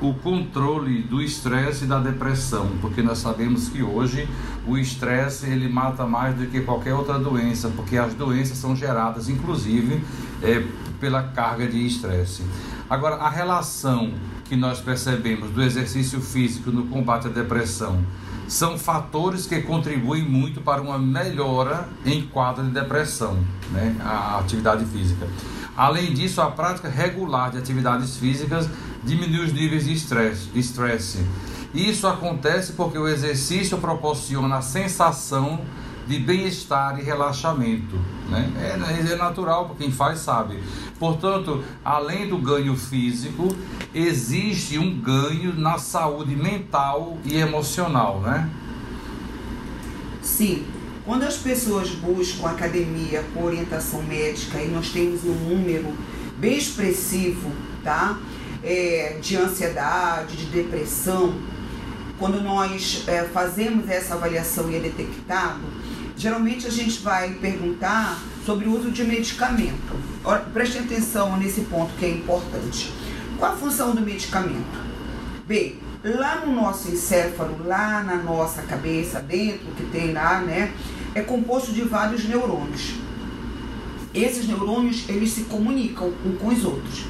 o 0.00 0.14
controle 0.14 1.02
do 1.02 1.20
estresse 1.20 1.84
e 1.84 1.86
da 1.86 1.98
depressão, 1.98 2.70
porque 2.80 3.02
nós 3.02 3.18
sabemos 3.18 3.68
que 3.68 3.82
hoje 3.82 4.28
o 4.66 4.78
estresse 4.78 5.46
ele 5.46 5.68
mata 5.68 6.06
mais 6.06 6.36
do 6.36 6.46
que 6.46 6.60
qualquer 6.60 6.94
outra 6.94 7.18
doença, 7.18 7.68
porque 7.70 7.96
as 7.96 8.14
doenças 8.14 8.58
são 8.58 8.76
geradas, 8.76 9.28
inclusive, 9.28 10.02
é, 10.42 10.64
pela 11.00 11.22
carga 11.22 11.66
de 11.66 11.84
estresse. 11.84 12.44
Agora, 12.88 13.16
a 13.16 13.28
relação 13.28 14.12
que 14.44 14.56
nós 14.56 14.80
percebemos 14.80 15.50
do 15.50 15.62
exercício 15.62 16.20
físico 16.20 16.70
no 16.70 16.86
combate 16.86 17.26
à 17.26 17.30
depressão 17.30 18.02
são 18.46 18.78
fatores 18.78 19.46
que 19.46 19.60
contribuem 19.60 20.22
muito 20.22 20.62
para 20.62 20.80
uma 20.80 20.98
melhora 20.98 21.86
em 22.06 22.22
quadro 22.22 22.64
de 22.64 22.70
depressão, 22.70 23.38
né? 23.70 23.94
a 24.00 24.38
atividade 24.38 24.86
física. 24.86 25.28
Além 25.78 26.12
disso, 26.12 26.40
a 26.40 26.50
prática 26.50 26.88
regular 26.88 27.52
de 27.52 27.58
atividades 27.58 28.16
físicas 28.16 28.68
diminui 29.04 29.44
os 29.44 29.52
níveis 29.52 29.84
de 29.84 29.92
estresse. 29.92 31.24
Isso 31.72 32.08
acontece 32.08 32.72
porque 32.72 32.98
o 32.98 33.06
exercício 33.06 33.78
proporciona 33.78 34.56
a 34.56 34.60
sensação 34.60 35.60
de 36.08 36.18
bem-estar 36.18 36.98
e 36.98 37.04
relaxamento. 37.04 37.94
Né? 38.28 38.50
É, 38.58 39.12
é 39.12 39.16
natural, 39.16 39.66
porque 39.66 39.84
quem 39.84 39.92
faz 39.92 40.18
sabe. 40.18 40.60
Portanto, 40.98 41.62
além 41.84 42.28
do 42.28 42.38
ganho 42.38 42.74
físico, 42.76 43.46
existe 43.94 44.78
um 44.78 45.00
ganho 45.00 45.54
na 45.54 45.78
saúde 45.78 46.34
mental 46.34 47.18
e 47.24 47.36
emocional, 47.36 48.20
né? 48.20 48.50
Sim. 50.22 50.66
Quando 51.08 51.22
as 51.22 51.38
pessoas 51.38 51.88
buscam 51.88 52.50
academia 52.50 53.24
com 53.32 53.42
orientação 53.42 54.02
médica 54.02 54.58
e 54.60 54.68
nós 54.68 54.90
temos 54.90 55.24
um 55.24 55.32
número 55.32 55.96
bem 56.36 56.58
expressivo, 56.58 57.50
tá? 57.82 58.18
É, 58.62 59.16
de 59.18 59.34
ansiedade, 59.34 60.36
de 60.36 60.44
depressão, 60.44 61.34
quando 62.18 62.42
nós 62.42 63.04
é, 63.06 63.24
fazemos 63.24 63.88
essa 63.88 64.16
avaliação 64.16 64.70
e 64.70 64.76
é 64.76 64.80
detectado, 64.80 65.62
geralmente 66.14 66.66
a 66.66 66.70
gente 66.70 67.00
vai 67.00 67.30
perguntar 67.36 68.18
sobre 68.44 68.68
o 68.68 68.78
uso 68.78 68.90
de 68.90 69.02
medicamento. 69.02 69.96
Preste 70.52 70.76
atenção 70.76 71.38
nesse 71.38 71.62
ponto 71.62 71.90
que 71.94 72.04
é 72.04 72.10
importante. 72.10 72.92
Qual 73.38 73.54
a 73.54 73.56
função 73.56 73.94
do 73.94 74.02
medicamento? 74.02 74.86
Bem, 75.46 75.78
lá 76.04 76.44
no 76.44 76.52
nosso 76.52 76.90
encéfalo, 76.90 77.66
lá 77.66 78.02
na 78.02 78.16
nossa 78.16 78.60
cabeça, 78.60 79.20
dentro 79.20 79.68
que 79.74 79.84
tem 79.84 80.12
lá, 80.12 80.42
né, 80.42 80.70
é 81.14 81.20
composto 81.20 81.72
de 81.72 81.82
vários 81.82 82.24
neurônios. 82.24 82.94
Esses 84.14 84.48
neurônios, 84.48 85.08
eles 85.08 85.30
se 85.30 85.42
comunicam 85.44 86.12
um 86.24 86.36
com 86.36 86.48
os 86.48 86.64
outros. 86.64 87.04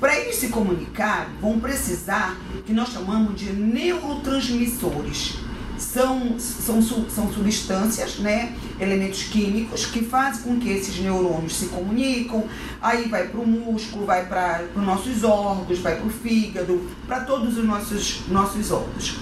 Para 0.00 0.18
eles 0.18 0.36
se 0.36 0.48
comunicar, 0.48 1.30
vão 1.40 1.60
precisar 1.60 2.36
que 2.66 2.72
nós 2.72 2.90
chamamos 2.90 3.38
de 3.38 3.52
neurotransmissores 3.52 5.36
são, 5.82 6.38
são, 6.38 6.80
são 6.82 7.32
substâncias, 7.32 8.18
né, 8.18 8.54
elementos 8.80 9.24
químicos 9.24 9.86
que 9.86 10.02
fazem 10.04 10.42
com 10.42 10.60
que 10.60 10.70
esses 10.70 10.98
neurônios 10.98 11.56
se 11.56 11.66
comunicam, 11.66 12.44
aí 12.80 13.08
vai 13.08 13.28
para 13.28 13.40
o 13.40 13.46
músculo, 13.46 14.06
vai 14.06 14.24
para 14.26 14.64
os 14.74 14.82
nossos 14.82 15.24
órgãos, 15.24 15.78
vai 15.80 15.96
para 15.96 16.06
o 16.06 16.10
fígado, 16.10 16.88
para 17.06 17.20
todos 17.20 17.58
os 17.58 17.64
nossos, 17.64 18.22
nossos 18.28 18.70
órgãos. 18.70 19.16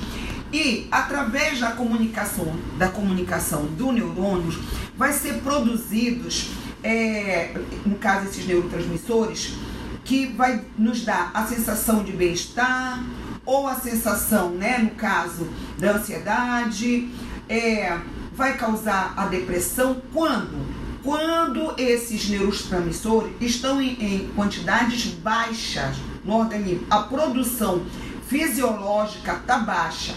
E 0.52 0.88
através 0.90 1.61
da 1.61 1.73
comunicação, 1.73 2.57
da 2.76 2.88
comunicação 2.88 3.66
do 3.66 3.92
neurônio, 3.92 4.52
vai 4.97 5.12
ser 5.12 5.35
produzidos, 5.35 6.50
é, 6.83 7.54
no 7.87 7.97
caso 7.97 8.26
esses 8.26 8.47
neurotransmissores, 8.47 9.54
que 10.04 10.26
vai 10.26 10.64
nos 10.76 11.04
dar 11.04 11.30
a 11.33 11.47
sensação 11.47 12.02
de 12.02 12.12
bem-estar 12.12 13.02
ou 13.47 13.69
a 13.69 13.76
sensação, 13.76 14.50
né, 14.50 14.78
no 14.78 14.90
caso 14.90 15.49
da 15.78 15.92
ansiedade, 15.92 17.09
é, 17.49 17.97
vai 18.35 18.57
causar 18.57 19.14
a 19.16 19.26
depressão 19.26 20.02
quando 20.12 20.80
quando 21.02 21.75
esses 21.78 22.28
neurotransmissores 22.28 23.33
estão 23.40 23.80
em, 23.80 23.92
em 24.02 24.28
quantidades 24.37 25.07
baixas 25.07 25.97
no 26.25 26.37
organismo, 26.37 26.87
a 26.90 26.99
produção 26.99 27.83
fisiológica 28.28 29.33
está 29.33 29.59
baixa. 29.59 30.14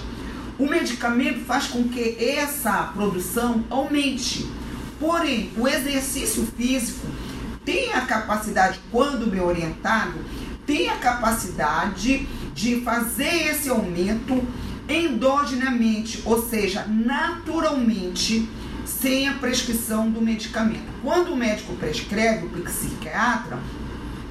O 0.58 0.68
medicamento 0.68 1.46
faz 1.46 1.68
com 1.68 1.88
que 1.90 2.16
essa 2.20 2.92
produção 2.94 3.64
aumente. 3.70 4.48
Porém, 5.00 5.52
o 5.58 5.68
exercício 5.68 6.46
físico 6.56 7.08
tem 7.66 7.94
a 7.94 8.02
capacidade, 8.02 8.80
quando 8.92 9.30
bem 9.30 9.42
orientado, 9.42 10.14
tem 10.66 10.90
a 10.90 10.98
capacidade 10.98 12.28
de 12.54 12.82
fazer 12.82 13.50
esse 13.50 13.70
aumento 13.70 14.46
endogenamente, 14.88 16.22
ou 16.26 16.48
seja, 16.48 16.86
naturalmente, 16.88 18.48
sem 18.86 19.28
a 19.28 19.34
prescrição 19.34 20.10
do 20.10 20.22
medicamento. 20.22 20.86
Quando 21.02 21.34
o 21.34 21.38
médico 21.38 21.74
prescreve, 21.76 22.46
o 22.46 22.50
psiquiatra, 22.50 23.60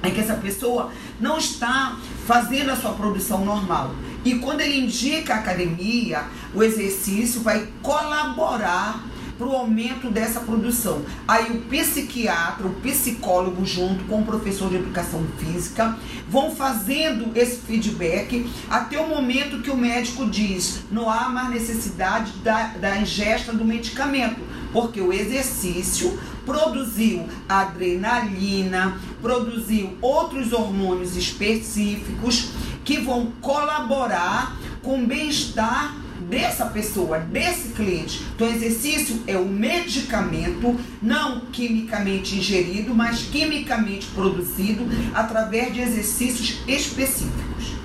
é 0.03 0.11
que 0.11 0.19
essa 0.19 0.35
pessoa 0.35 0.91
não 1.19 1.37
está 1.37 1.97
fazendo 2.27 2.71
a 2.71 2.75
sua 2.75 2.91
produção 2.91 3.43
normal. 3.45 3.95
E 4.25 4.35
quando 4.35 4.61
ele 4.61 4.81
indica 4.81 5.33
a 5.33 5.39
academia, 5.39 6.25
o 6.53 6.61
exercício 6.61 7.41
vai 7.41 7.67
colaborar 7.81 9.01
para 9.37 9.47
o 9.47 9.55
aumento 9.55 10.09
dessa 10.09 10.41
produção. 10.41 11.03
Aí 11.27 11.51
o 11.51 11.61
psiquiatra, 11.61 12.67
o 12.67 12.73
psicólogo, 12.75 13.65
junto 13.65 14.03
com 14.05 14.21
o 14.21 14.25
professor 14.25 14.69
de 14.69 14.75
educação 14.75 15.25
física, 15.37 15.97
vão 16.29 16.55
fazendo 16.55 17.31
esse 17.35 17.57
feedback 17.61 18.49
até 18.69 18.99
o 18.99 19.07
momento 19.07 19.61
que 19.61 19.71
o 19.71 19.77
médico 19.77 20.29
diz: 20.29 20.81
não 20.91 21.09
há 21.09 21.29
mais 21.29 21.49
necessidade 21.49 22.31
da, 22.43 22.67
da 22.79 22.97
ingesta 22.97 23.51
do 23.51 23.65
medicamento, 23.65 24.39
porque 24.71 25.01
o 25.01 25.11
exercício 25.11 26.17
produziu 26.45 27.27
adrenalina, 27.47 28.97
produziu 29.21 29.97
outros 30.01 30.53
hormônios 30.53 31.15
específicos 31.15 32.49
que 32.83 32.99
vão 32.99 33.31
colaborar 33.41 34.57
com 34.81 35.01
o 35.01 35.07
bem-estar 35.07 35.95
dessa 36.29 36.65
pessoa, 36.65 37.19
desse 37.19 37.69
cliente. 37.69 38.21
Então, 38.35 38.47
exercício 38.47 39.21
é 39.27 39.37
o 39.37 39.45
medicamento, 39.45 40.77
não 41.01 41.41
quimicamente 41.51 42.35
ingerido, 42.35 42.93
mas 42.93 43.23
quimicamente 43.23 44.07
produzido 44.07 44.85
através 45.13 45.73
de 45.73 45.81
exercícios 45.81 46.59
específicos. 46.67 47.82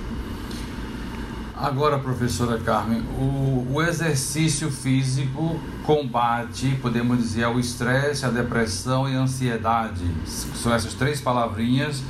Agora, 1.60 1.98
professora 1.98 2.56
Carmen, 2.60 3.00
o, 3.18 3.66
o, 3.72 3.82
exercício 3.82 4.70
físico 4.70 5.58
combate, 5.84 6.78
podemos 6.80 7.18
dizer, 7.18 7.48
o 7.48 7.58
estresse, 7.58 8.24
a 8.24 8.28
depressão 8.28 9.08
e 9.08 9.16
a 9.16 9.22
ansiedade. 9.22 10.04
São 10.24 10.72
essas 10.72 10.94
três 10.94 11.20
palavrinhas 11.20 12.00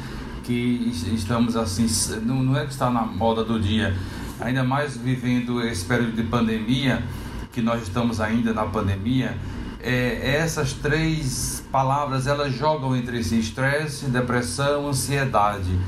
que 0.45 0.93
estamos 1.15 1.57
assim, 1.57 1.87
não, 2.27 2.43
não 2.43 2.59
é 2.59 2.67
que 2.67 2.73
está 2.73 2.91
na 2.91 3.01
moda 3.01 3.43
do 3.43 3.59
dia, 3.59 3.97
ainda 4.39 4.63
mais 4.63 4.99
vivendo 4.99 5.63
esse 5.63 5.83
período 5.87 6.13
de 6.13 6.25
pandemia, 6.25 7.03
que 7.51 7.63
nós 7.63 7.83
estamos 7.83 8.21
ainda 8.21 8.53
na 8.53 8.67
pandemia, 8.67 9.35
é, 9.81 10.37
essas 10.37 10.75
três 10.75 11.65
palavras 11.73 12.27
elas 12.27 12.53
jogam 12.53 12.95
entre 12.95 13.25
si 13.25 13.39
estresse, 13.39 14.07
depressão, 14.11 14.89
ansiedade 14.89 15.79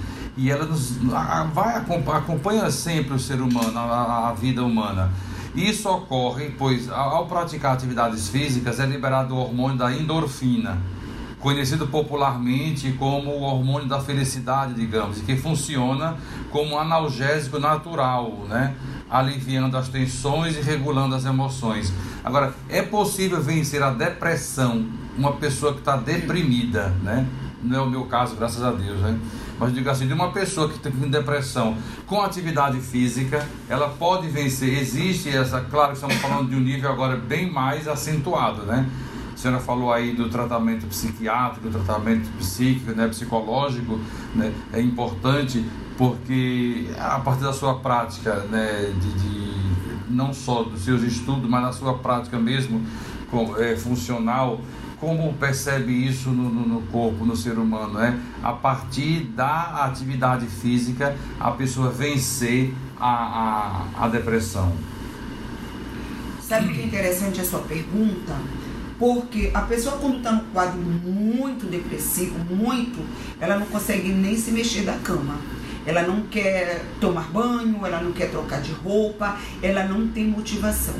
e 0.40 0.50
ela 0.50 0.64
nos 0.64 0.96
vai 1.52 1.76
acompanha 1.76 2.70
sempre 2.70 3.14
o 3.14 3.18
ser 3.18 3.42
humano, 3.42 3.78
a, 3.78 4.30
a 4.30 4.32
vida 4.32 4.64
humana. 4.64 5.12
Isso 5.54 5.88
ocorre 5.88 6.54
pois 6.56 6.88
ao 6.88 7.26
praticar 7.26 7.74
atividades 7.74 8.28
físicas 8.28 8.80
é 8.80 8.86
liberado 8.86 9.34
o 9.34 9.38
hormônio 9.38 9.76
da 9.76 9.92
endorfina 9.92 10.78
conhecido 11.40 11.86
popularmente 11.86 12.92
como 12.92 13.30
o 13.30 13.42
hormônio 13.42 13.88
da 13.88 13.98
felicidade, 13.98 14.74
digamos, 14.74 15.20
que 15.22 15.34
funciona 15.36 16.16
como 16.50 16.74
um 16.74 16.78
analgésico 16.78 17.58
natural, 17.58 18.44
né? 18.48 18.74
aliviando 19.10 19.76
as 19.76 19.88
tensões 19.88 20.56
e 20.56 20.60
regulando 20.60 21.14
as 21.14 21.24
emoções. 21.24 21.92
Agora, 22.22 22.54
é 22.68 22.82
possível 22.82 23.42
vencer 23.42 23.82
a 23.82 23.90
depressão 23.90 24.86
uma 25.18 25.32
pessoa 25.32 25.72
que 25.72 25.80
está 25.80 25.96
deprimida, 25.96 26.94
né? 27.02 27.26
Não 27.62 27.78
é 27.78 27.82
o 27.82 27.90
meu 27.90 28.04
caso, 28.04 28.36
graças 28.36 28.62
a 28.62 28.70
Deus, 28.70 29.00
né? 29.00 29.18
Mas 29.60 29.74
digo 29.74 29.90
assim, 29.90 30.06
de 30.06 30.14
uma 30.14 30.32
pessoa 30.32 30.70
que 30.70 30.78
tem 30.78 30.90
depressão 31.10 31.76
com 32.06 32.22
atividade 32.22 32.80
física, 32.80 33.46
ela 33.68 33.90
pode 33.90 34.26
vencer. 34.26 34.78
Existe 34.78 35.28
essa, 35.28 35.60
claro 35.60 35.88
que 35.88 35.96
estamos 35.96 36.16
falando 36.16 36.48
de 36.48 36.56
um 36.56 36.60
nível 36.60 36.90
agora 36.90 37.14
bem 37.14 37.52
mais 37.52 37.86
acentuado, 37.86 38.62
né? 38.62 38.88
A 39.34 39.36
senhora 39.36 39.60
falou 39.60 39.92
aí 39.92 40.14
do 40.14 40.30
tratamento 40.30 40.86
psiquiátrico, 40.86 41.68
tratamento 41.68 42.26
psíquico, 42.38 42.92
né, 42.92 43.08
psicológico, 43.08 43.98
né, 44.34 44.52
é 44.72 44.80
importante 44.80 45.64
porque 45.96 46.88
a 46.98 47.18
partir 47.20 47.44
da 47.44 47.52
sua 47.52 47.74
prática, 47.76 48.34
né, 48.50 48.92
de, 49.00 49.12
de 49.12 50.10
não 50.10 50.34
só 50.34 50.62
dos 50.62 50.82
seus 50.82 51.02
estudos, 51.02 51.48
mas 51.48 51.62
da 51.62 51.72
sua 51.72 51.94
prática 51.94 52.38
mesmo 52.38 52.82
com, 53.30 53.56
é, 53.56 53.76
funcional, 53.76 54.60
como 55.00 55.32
percebe 55.32 55.92
isso 55.92 56.28
no, 56.28 56.50
no, 56.50 56.68
no, 56.68 56.82
corpo, 56.88 57.24
no 57.24 57.34
ser 57.34 57.58
humano, 57.58 57.94
né? 57.94 58.20
A 58.42 58.52
partir 58.52 59.20
da 59.34 59.86
atividade 59.86 60.46
física, 60.46 61.16
a 61.40 61.50
pessoa 61.52 61.90
vencer 61.90 62.74
a, 62.98 63.86
a, 63.96 64.04
a 64.04 64.08
depressão. 64.08 64.72
Sabe 66.42 66.74
que 66.74 66.80
é 66.80 66.84
interessante 66.84 67.40
a 67.40 67.44
sua 67.44 67.60
pergunta? 67.60 68.36
Porque 68.98 69.50
a 69.54 69.62
pessoa 69.62 69.96
quando 69.96 70.18
está 70.18 70.32
no 70.32 70.42
quadro 70.52 70.78
muito 70.78 71.64
depressivo, 71.70 72.38
muito, 72.54 73.00
ela 73.40 73.58
não 73.58 73.66
consegue 73.66 74.12
nem 74.12 74.36
se 74.36 74.52
mexer 74.52 74.82
da 74.82 74.98
cama. 74.98 75.36
Ela 75.86 76.02
não 76.02 76.22
quer 76.22 76.84
tomar 77.00 77.30
banho, 77.30 77.84
ela 77.84 78.00
não 78.00 78.12
quer 78.12 78.30
trocar 78.30 78.60
de 78.60 78.72
roupa, 78.72 79.36
ela 79.62 79.84
não 79.84 80.08
tem 80.08 80.26
motivação. 80.26 80.94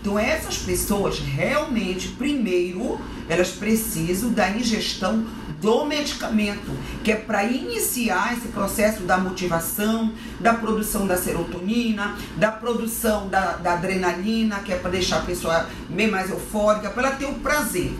Então 0.00 0.18
essas 0.18 0.58
pessoas 0.58 1.18
realmente, 1.18 2.08
primeiro, 2.08 3.00
elas 3.28 3.50
precisam 3.50 4.30
da 4.30 4.50
ingestão 4.50 5.24
do 5.60 5.84
medicamento, 5.86 6.70
que 7.02 7.10
é 7.10 7.16
para 7.16 7.44
iniciar 7.44 8.34
esse 8.36 8.48
processo 8.48 9.04
da 9.04 9.16
motivação, 9.16 10.12
da 10.38 10.52
produção 10.52 11.06
da 11.06 11.16
serotonina, 11.16 12.14
da 12.36 12.52
produção 12.52 13.28
da, 13.28 13.52
da 13.56 13.72
adrenalina, 13.72 14.60
que 14.60 14.72
é 14.72 14.76
para 14.76 14.90
deixar 14.90 15.18
a 15.18 15.22
pessoa 15.22 15.66
bem 15.88 16.10
mais 16.10 16.28
eufórica, 16.28 16.90
para 16.90 17.08
ela 17.08 17.16
ter 17.16 17.24
o 17.24 17.34
prazer. 17.34 17.92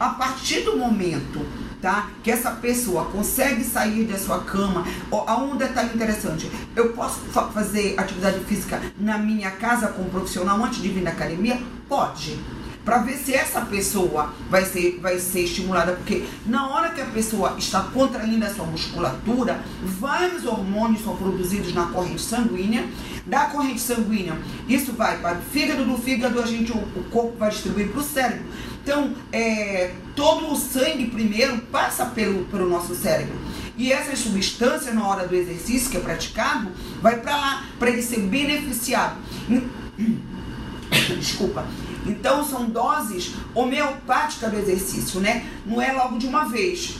A 0.00 0.08
partir 0.08 0.62
do 0.62 0.76
momento 0.76 1.46
tá? 1.82 2.08
Que 2.22 2.30
essa 2.30 2.52
pessoa 2.52 3.06
consegue 3.06 3.64
sair 3.64 4.04
da 4.04 4.16
sua 4.16 4.38
cama. 4.44 4.86
Há 5.10 5.36
um 5.36 5.56
detalhe 5.56 5.92
interessante. 5.92 6.50
Eu 6.74 6.92
posso 6.92 7.18
fazer 7.52 7.96
atividade 7.98 8.38
física 8.44 8.80
na 8.98 9.18
minha 9.18 9.50
casa 9.50 9.88
com 9.88 10.02
um 10.02 10.08
profissional 10.08 10.62
antes 10.64 10.80
de 10.80 10.88
vir 10.88 11.02
na 11.02 11.10
academia? 11.10 11.60
Pode 11.88 12.38
para 12.84 12.98
ver 12.98 13.16
se 13.16 13.32
essa 13.32 13.60
pessoa 13.62 14.34
vai 14.50 14.64
ser, 14.64 14.98
vai 15.00 15.18
ser 15.18 15.40
estimulada, 15.40 15.92
porque 15.92 16.24
na 16.46 16.68
hora 16.68 16.90
que 16.90 17.00
a 17.00 17.06
pessoa 17.06 17.54
está 17.58 17.80
contraindo 17.82 18.44
a 18.44 18.50
sua 18.52 18.66
musculatura, 18.66 19.60
vários 19.82 20.44
hormônios 20.44 21.02
são 21.02 21.16
produzidos 21.16 21.72
na 21.72 21.86
corrente 21.86 22.22
sanguínea. 22.22 22.86
Da 23.24 23.46
corrente 23.46 23.80
sanguínea, 23.80 24.36
isso 24.68 24.92
vai 24.94 25.18
para 25.18 25.38
o 25.38 25.42
fígado, 25.42 25.84
do 25.84 25.96
fígado 25.96 26.42
a 26.42 26.46
gente, 26.46 26.72
o, 26.72 26.76
o 26.76 27.04
corpo 27.08 27.36
vai 27.38 27.50
distribuir 27.50 27.88
para 27.88 28.00
o 28.00 28.02
cérebro. 28.02 28.44
Então, 28.82 29.14
é, 29.30 29.94
todo 30.16 30.50
o 30.50 30.56
sangue 30.56 31.06
primeiro 31.06 31.58
passa 31.70 32.06
pelo, 32.06 32.44
pelo 32.46 32.68
nosso 32.68 32.96
cérebro. 32.96 33.38
E 33.76 33.92
essa 33.92 34.14
substância, 34.16 34.92
na 34.92 35.06
hora 35.06 35.26
do 35.26 35.36
exercício 35.36 35.88
que 35.88 35.96
é 35.96 36.00
praticado, 36.00 36.72
vai 37.00 37.20
para 37.20 37.36
lá, 37.36 37.64
para 37.78 37.90
ele 37.90 38.02
ser 38.02 38.20
beneficiado. 38.20 39.16
Desculpa. 41.18 41.64
Então 42.06 42.44
são 42.44 42.68
doses 42.68 43.32
homeopáticas 43.54 44.50
do 44.50 44.58
exercício, 44.58 45.20
né? 45.20 45.46
Não 45.64 45.80
é 45.80 45.92
logo 45.92 46.18
de 46.18 46.26
uma 46.26 46.44
vez. 46.44 46.96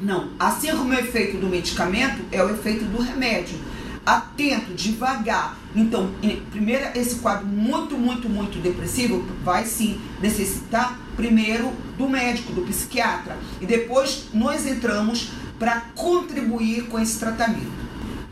Não. 0.00 0.30
Assim 0.38 0.70
como 0.70 0.90
o 0.90 0.94
efeito 0.94 1.38
do 1.38 1.46
medicamento 1.46 2.22
é 2.32 2.42
o 2.42 2.50
efeito 2.50 2.84
do 2.84 3.00
remédio. 3.00 3.58
Atento, 4.04 4.74
devagar. 4.74 5.56
Então, 5.74 6.10
primeiro, 6.50 6.86
esse 6.94 7.16
quadro 7.16 7.46
muito, 7.46 7.96
muito, 7.96 8.28
muito 8.28 8.58
depressivo 8.58 9.24
vai 9.42 9.64
sim 9.64 9.98
necessitar 10.20 10.98
primeiro 11.16 11.72
do 11.96 12.08
médico, 12.08 12.52
do 12.52 12.62
psiquiatra. 12.62 13.36
E 13.60 13.66
depois 13.66 14.26
nós 14.34 14.66
entramos 14.66 15.30
para 15.58 15.80
contribuir 15.94 16.88
com 16.88 16.98
esse 16.98 17.18
tratamento. 17.18 17.84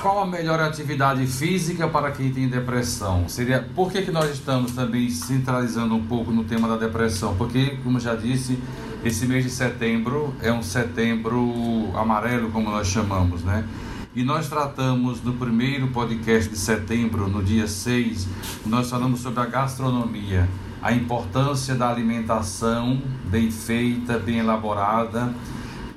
Qual 0.02 0.20
a 0.20 0.26
melhor 0.26 0.58
atividade 0.58 1.24
física 1.28 1.86
para 1.86 2.10
quem 2.10 2.32
tem 2.32 2.48
depressão? 2.48 3.28
Seria 3.28 3.62
por 3.72 3.90
que, 3.92 4.02
que 4.02 4.10
nós 4.10 4.32
estamos 4.32 4.72
também 4.72 5.08
centralizando 5.08 5.94
um 5.94 6.04
pouco 6.04 6.32
no 6.32 6.42
tema 6.42 6.66
da 6.66 6.76
depressão? 6.76 7.36
Porque, 7.36 7.78
como 7.84 8.00
já 8.00 8.16
disse, 8.16 8.58
esse 9.04 9.26
mês 9.26 9.44
de 9.44 9.50
setembro 9.50 10.34
é 10.42 10.52
um 10.52 10.60
setembro 10.60 11.92
amarelo, 11.94 12.50
como 12.50 12.68
nós 12.68 12.88
chamamos, 12.88 13.44
né? 13.44 13.64
E 14.12 14.24
nós 14.24 14.48
tratamos 14.48 15.22
no 15.22 15.34
primeiro 15.34 15.86
podcast 15.88 16.50
de 16.50 16.58
setembro, 16.58 17.28
no 17.28 17.40
dia 17.40 17.68
6, 17.68 18.26
nós 18.66 18.90
falamos 18.90 19.20
sobre 19.20 19.40
a 19.40 19.46
gastronomia, 19.46 20.48
a 20.82 20.92
importância 20.92 21.76
da 21.76 21.88
alimentação 21.88 23.00
bem 23.26 23.52
feita, 23.52 24.18
bem 24.18 24.38
elaborada 24.38 25.32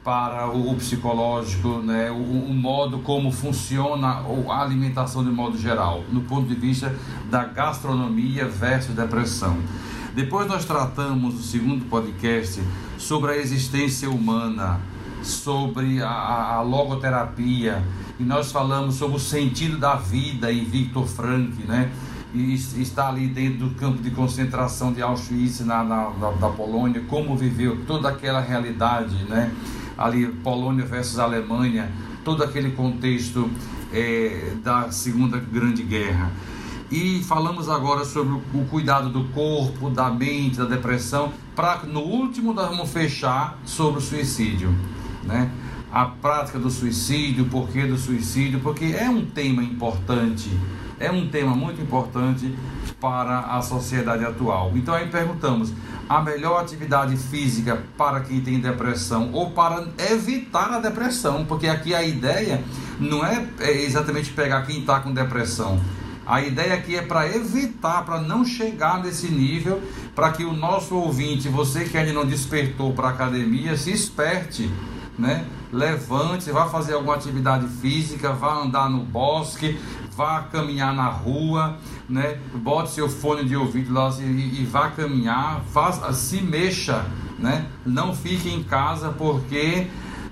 para 0.05 0.47
o, 0.47 0.75
psicológico, 0.75 1.79
né, 1.79 2.11
o, 2.11 2.13
o, 2.13 2.53
modo 2.53 2.99
como 2.99 3.31
funciona 3.31 4.23
a 4.47 4.61
alimentação 4.61 5.23
de 5.23 5.31
modo 5.31 5.57
geral, 5.57 6.03
no 6.11 6.21
ponto 6.21 6.47
de 6.47 6.53
vista 6.53 6.95
da 7.27 7.43
gastronomia 7.43 8.47
versus 8.47 8.93
depressão. 8.93 9.57
Depois 10.13 10.47
nós 10.47 10.63
tratamos 10.63 11.33
no 11.33 11.41
segundo 11.41 11.85
podcast 11.85 12.61
sobre 12.99 13.31
a 13.31 13.37
existência 13.37 14.07
humana, 14.07 14.79
sobre 15.23 16.03
a, 16.03 16.53
a 16.53 16.61
logoterapia, 16.61 17.83
e 18.19 18.23
nós 18.23 18.51
falamos 18.51 18.95
sobre 18.95 19.17
o 19.17 19.19
sentido 19.19 19.79
da 19.79 19.95
vida 19.95 20.53
em 20.53 20.65
Victor 20.65 21.07
Frank, 21.07 21.63
né? 21.63 21.91
E 22.31 22.53
está 22.53 23.07
ali 23.07 23.27
dentro 23.27 23.69
do 23.69 23.75
campo 23.75 24.03
de 24.03 24.11
concentração 24.11 24.93
de 24.93 25.01
Auschwitz 25.01 25.61
na, 25.61 25.83
na, 25.83 26.11
na 26.11 26.31
da 26.31 26.49
Polônia, 26.49 27.01
como 27.07 27.35
viveu 27.35 27.83
toda 27.87 28.09
aquela 28.09 28.39
realidade, 28.39 29.15
né? 29.23 29.51
Ali 29.97 30.27
Polônia 30.27 30.85
versus 30.85 31.19
Alemanha, 31.19 31.91
todo 32.23 32.43
aquele 32.43 32.71
contexto 32.71 33.49
é, 33.91 34.53
da 34.63 34.91
Segunda 34.91 35.37
Grande 35.37 35.83
Guerra. 35.83 36.31
E 36.91 37.23
falamos 37.23 37.67
agora 37.67 38.05
sobre 38.05 38.33
o 38.53 38.65
cuidado 38.69 39.09
do 39.09 39.23
corpo, 39.29 39.89
da 39.89 40.09
mente, 40.09 40.57
da 40.57 40.65
depressão, 40.65 41.33
para 41.55 41.83
no 41.83 42.01
último 42.01 42.53
nós 42.53 42.69
vamos 42.69 42.91
fechar 42.91 43.57
sobre 43.65 43.99
o 43.99 44.01
suicídio, 44.01 44.73
né? 45.23 45.49
a 45.91 46.05
prática 46.05 46.59
do 46.59 46.69
suicídio, 46.69 47.45
o 47.45 47.47
porquê 47.47 47.85
do 47.85 47.97
suicídio, 47.97 48.59
porque 48.59 48.85
é 48.85 49.09
um 49.09 49.25
tema 49.25 49.63
importante, 49.63 50.49
é 50.99 51.11
um 51.11 51.27
tema 51.27 51.55
muito 51.55 51.81
importante 51.81 52.55
para 52.99 53.39
a 53.39 53.61
sociedade 53.61 54.25
atual. 54.25 54.71
Então 54.75 54.93
aí 54.93 55.07
perguntamos: 55.07 55.73
a 56.07 56.21
melhor 56.21 56.61
atividade 56.61 57.15
física 57.17 57.83
para 57.97 58.21
quem 58.21 58.41
tem 58.41 58.59
depressão 58.59 59.31
ou 59.33 59.51
para 59.51 59.87
evitar 60.11 60.73
a 60.73 60.79
depressão? 60.79 61.45
Porque 61.45 61.67
aqui 61.67 61.93
a 61.93 62.03
ideia 62.03 62.63
não 62.99 63.25
é, 63.25 63.45
é 63.59 63.83
exatamente 63.83 64.31
pegar 64.31 64.65
quem 64.65 64.79
está 64.79 64.99
com 64.99 65.13
depressão. 65.13 65.79
A 66.25 66.41
ideia 66.41 66.73
aqui 66.73 66.95
é 66.95 67.03
para 67.03 67.27
evitar, 67.27 68.03
para 68.03 68.19
não 68.19 68.43
chegar 68.43 69.03
nesse 69.03 69.27
nível, 69.27 69.79
para 70.15 70.31
que 70.31 70.43
o 70.43 70.53
nosso 70.53 70.95
ouvinte, 70.95 71.47
você 71.47 71.85
que 71.85 71.95
ainda 71.95 72.13
não 72.13 72.25
despertou 72.25 72.93
para 72.93 73.09
a 73.09 73.11
academia, 73.11 73.77
se 73.77 73.91
esperte 73.91 74.71
né? 75.17 75.45
Levante, 75.71 76.51
vá 76.51 76.67
fazer 76.67 76.93
alguma 76.93 77.15
atividade 77.15 77.67
física, 77.67 78.31
vá 78.33 78.61
andar 78.61 78.89
no 78.89 78.99
bosque, 78.99 79.79
vá 80.15 80.43
caminhar 80.43 80.93
na 80.93 81.07
rua, 81.07 81.77
né? 82.07 82.39
Bote 82.53 82.91
seu 82.91 83.09
fone 83.09 83.43
de 83.43 83.55
ouvido 83.55 83.93
lá 83.93 84.09
e, 84.19 84.61
e 84.61 84.65
vá 84.65 84.89
caminhar, 84.89 85.61
faça, 85.71 86.11
se 86.13 86.41
mexa, 86.41 87.05
né? 87.37 87.65
Não 87.85 88.15
fique 88.15 88.49
em 88.49 88.63
casa 88.63 89.09
porque 89.09 89.87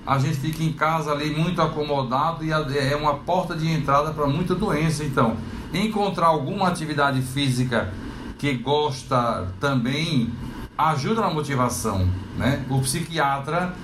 a 0.06 0.18
gente 0.18 0.36
fica 0.36 0.62
em 0.62 0.72
casa 0.72 1.12
ali 1.12 1.30
muito 1.30 1.60
acomodado 1.60 2.44
e 2.44 2.50
é 2.50 2.96
uma 2.96 3.14
porta 3.14 3.54
de 3.54 3.70
entrada 3.70 4.12
para 4.12 4.26
muita 4.26 4.54
doença. 4.54 5.04
Então, 5.04 5.36
encontrar 5.72 6.26
alguma 6.28 6.68
atividade 6.68 7.20
física 7.20 7.92
que 8.38 8.54
gosta 8.54 9.48
também 9.60 10.32
ajuda 10.76 11.20
na 11.20 11.30
motivação, 11.30 12.08
né? 12.36 12.64
O 12.70 12.80
psiquiatra 12.80 13.74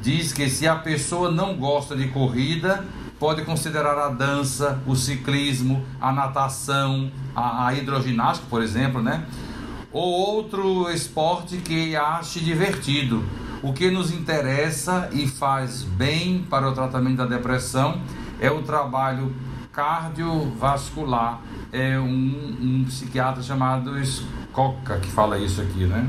diz 0.00 0.32
que 0.32 0.48
se 0.48 0.66
a 0.66 0.76
pessoa 0.76 1.30
não 1.30 1.56
gosta 1.56 1.96
de 1.96 2.08
corrida, 2.08 2.84
pode 3.18 3.44
considerar 3.44 3.98
a 3.98 4.08
dança, 4.08 4.80
o 4.86 4.94
ciclismo, 4.94 5.84
a 6.00 6.12
natação, 6.12 7.10
a, 7.34 7.66
a 7.66 7.74
hidroginástica, 7.74 8.46
por 8.48 8.62
exemplo, 8.62 9.02
né? 9.02 9.26
Ou 9.92 10.08
outro 10.08 10.90
esporte 10.90 11.56
que 11.58 11.96
ache 11.96 12.40
divertido. 12.40 13.24
O 13.62 13.72
que 13.72 13.90
nos 13.90 14.12
interessa 14.12 15.08
e 15.12 15.26
faz 15.26 15.82
bem 15.82 16.46
para 16.48 16.68
o 16.68 16.72
tratamento 16.72 17.16
da 17.16 17.26
depressão 17.26 18.00
é 18.40 18.50
o 18.50 18.62
trabalho 18.62 19.34
cardiovascular. 19.72 21.40
É 21.72 21.98
um, 21.98 22.56
um 22.60 22.84
psiquiatra 22.86 23.42
chamado 23.42 23.98
Skoka 23.98 24.98
que 25.00 25.10
fala 25.10 25.38
isso 25.38 25.60
aqui, 25.60 25.86
né? 25.86 26.08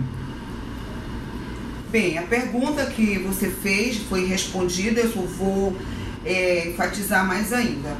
Bem, 1.92 2.20
a 2.20 2.22
pergunta 2.22 2.86
que 2.86 3.18
você 3.18 3.50
fez 3.50 3.98
foi 3.98 4.28
respondida, 4.28 5.02
eu 5.02 5.26
vou 5.26 5.76
é, 6.26 6.70
enfatizar 6.70 7.26
mais 7.26 7.54
ainda. 7.54 7.96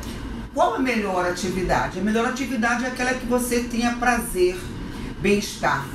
Qual 0.54 0.76
a 0.76 0.80
melhor 0.80 1.26
atividade? 1.26 2.00
A 2.00 2.04
melhor 2.04 2.26
atividade 2.28 2.84
é 2.84 2.88
aquela 2.88 3.14
que 3.14 3.26
você 3.26 3.62
tenha 3.62 3.94
prazer, 3.94 4.58
bem-estar. 5.22 5.86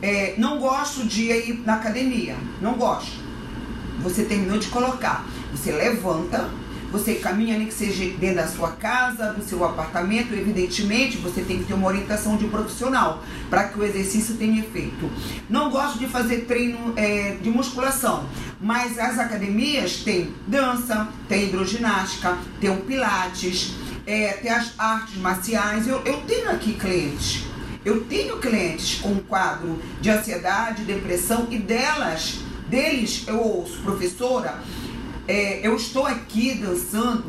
É, 0.00 0.34
não 0.38 0.58
gosto 0.58 1.04
de 1.06 1.30
ir 1.30 1.62
na 1.64 1.74
academia, 1.74 2.36
não 2.60 2.74
gosto. 2.74 3.18
Você 4.00 4.24
terminou 4.24 4.58
de 4.58 4.68
colocar. 4.68 5.24
Você 5.52 5.72
levanta, 5.72 6.48
você 6.90 7.14
caminha 7.16 7.58
nem 7.58 7.66
que 7.66 7.74
seja 7.74 8.04
dentro 8.18 8.36
da 8.36 8.46
sua 8.46 8.70
casa, 8.72 9.32
do 9.32 9.44
seu 9.44 9.64
apartamento, 9.64 10.32
evidentemente 10.32 11.18
você 11.18 11.42
tem 11.42 11.58
que 11.58 11.64
ter 11.64 11.74
uma 11.74 11.86
orientação 11.86 12.36
de 12.36 12.46
um 12.46 12.48
profissional 12.48 13.22
para 13.50 13.64
que 13.64 13.78
o 13.78 13.84
exercício 13.84 14.36
tenha 14.36 14.60
efeito. 14.60 15.10
Não 15.48 15.70
gosto 15.70 15.98
de 15.98 16.06
fazer 16.06 16.46
treino 16.46 16.94
é, 16.96 17.36
de 17.42 17.50
musculação, 17.50 18.26
mas 18.60 18.98
as 18.98 19.18
academias 19.18 19.98
têm 19.98 20.32
dança, 20.46 21.08
tem 21.28 21.44
hidroginástica, 21.44 22.38
tem 22.60 22.70
o 22.70 22.78
pilates, 22.78 23.74
é, 24.06 24.32
tem 24.32 24.50
as 24.50 24.72
artes 24.78 25.16
marciais. 25.18 25.86
Eu, 25.86 26.00
eu 26.04 26.22
tenho 26.22 26.50
aqui 26.50 26.72
clientes. 26.72 27.44
Eu 27.84 28.04
tenho 28.04 28.38
clientes 28.38 29.00
com 29.00 29.14
quadro 29.20 29.80
de 30.00 30.10
ansiedade, 30.10 30.84
depressão 30.84 31.46
e 31.50 31.58
delas, 31.58 32.38
deles 32.68 33.24
eu 33.26 33.40
ouço, 33.40 33.78
professora, 33.78 34.58
é, 35.28 35.60
eu 35.62 35.76
estou 35.76 36.06
aqui 36.06 36.54
dançando 36.54 37.24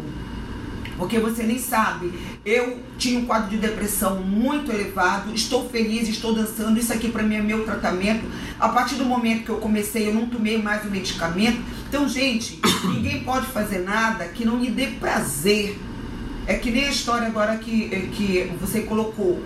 porque 0.99 1.17
você 1.17 1.43
nem 1.43 1.57
sabe. 1.57 2.12
Eu 2.45 2.77
tinha 2.97 3.19
um 3.19 3.25
quadro 3.25 3.49
de 3.49 3.57
depressão 3.57 4.21
muito 4.21 4.69
elevado, 4.69 5.33
estou 5.33 5.69
feliz, 5.69 6.09
estou 6.09 6.35
dançando. 6.35 6.77
Isso 6.77 6.91
aqui 6.91 7.09
para 7.09 7.23
mim 7.23 7.35
é 7.35 7.41
meu 7.41 7.63
tratamento. 7.63 8.25
A 8.59 8.67
partir 8.67 8.95
do 8.95 9.05
momento 9.05 9.45
que 9.45 9.49
eu 9.49 9.57
comecei, 9.57 10.09
eu 10.09 10.13
não 10.13 10.27
tomei 10.27 10.62
mais 10.62 10.83
o 10.83 10.89
medicamento. 10.89 11.62
Então, 11.88 12.07
gente, 12.07 12.59
ninguém 12.83 13.23
pode 13.23 13.45
fazer 13.47 13.79
nada 13.79 14.25
que 14.25 14.43
não 14.43 14.59
lhe 14.59 14.69
dê 14.69 14.88
prazer. 14.88 15.79
É 16.45 16.55
que 16.55 16.69
nem 16.69 16.85
a 16.85 16.89
história 16.89 17.27
agora 17.27 17.57
que, 17.57 17.89
que 18.13 18.51
você 18.59 18.81
colocou. 18.81 19.41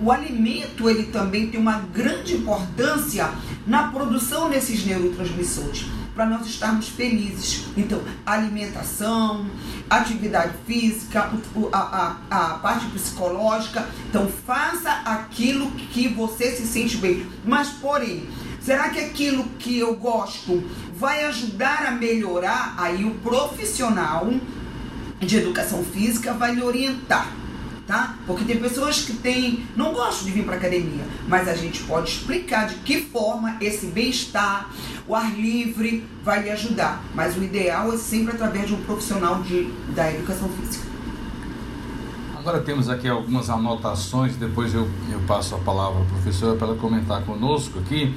O 0.00 0.10
alimento 0.10 0.90
ele 0.90 1.04
também 1.04 1.48
tem 1.48 1.60
uma 1.60 1.78
grande 1.78 2.34
importância 2.34 3.30
na 3.66 3.88
produção 3.88 4.50
desses 4.50 4.84
neurotransmissores 4.84 5.97
para 6.18 6.26
nós 6.26 6.48
estarmos 6.48 6.88
felizes. 6.88 7.66
Então, 7.76 8.02
alimentação, 8.26 9.46
atividade 9.88 10.52
física, 10.66 11.30
a, 11.72 11.78
a, 11.78 12.16
a 12.28 12.54
parte 12.54 12.86
psicológica. 12.86 13.88
Então, 14.10 14.28
faça 14.44 14.90
aquilo 15.04 15.70
que 15.70 16.08
você 16.08 16.50
se 16.50 16.66
sente 16.66 16.96
bem. 16.96 17.24
Mas, 17.44 17.68
porém, 17.68 18.28
será 18.60 18.88
que 18.88 18.98
aquilo 18.98 19.44
que 19.60 19.78
eu 19.78 19.94
gosto 19.94 20.60
vai 20.92 21.24
ajudar 21.26 21.86
a 21.86 21.92
melhorar? 21.92 22.74
Aí 22.76 23.04
o 23.04 23.14
profissional 23.20 24.28
de 25.20 25.36
educação 25.36 25.84
física 25.84 26.32
vai 26.32 26.52
lhe 26.52 26.62
orientar 26.64 27.32
tá? 27.88 28.16
Porque 28.26 28.44
tem 28.44 28.60
pessoas 28.60 29.00
que 29.00 29.14
têm, 29.14 29.66
não 29.74 29.94
gostam 29.94 30.26
de 30.26 30.32
vir 30.32 30.44
para 30.44 30.56
academia, 30.56 31.04
mas 31.26 31.48
a 31.48 31.54
gente 31.54 31.82
pode 31.84 32.10
explicar 32.10 32.68
de 32.68 32.74
que 32.76 33.00
forma 33.00 33.56
esse 33.62 33.86
bem-estar, 33.86 34.70
o 35.08 35.14
ar 35.14 35.34
livre 35.34 36.06
vai 36.22 36.42
lhe 36.42 36.50
ajudar. 36.50 37.02
Mas 37.14 37.36
o 37.36 37.42
ideal 37.42 37.90
é 37.92 37.96
sempre 37.96 38.34
através 38.34 38.68
de 38.68 38.74
um 38.74 38.82
profissional 38.82 39.42
de, 39.42 39.72
da 39.94 40.12
educação 40.12 40.50
física. 40.50 40.86
Agora 42.36 42.60
temos 42.60 42.88
aqui 42.88 43.08
algumas 43.08 43.50
anotações, 43.50 44.36
depois 44.36 44.74
eu, 44.74 44.88
eu 45.10 45.20
passo 45.26 45.54
a 45.54 45.58
palavra 45.58 46.02
à 46.02 46.04
professora 46.04 46.56
para 46.56 46.68
ela 46.68 46.76
comentar 46.76 47.22
conosco 47.24 47.78
aqui. 47.78 48.14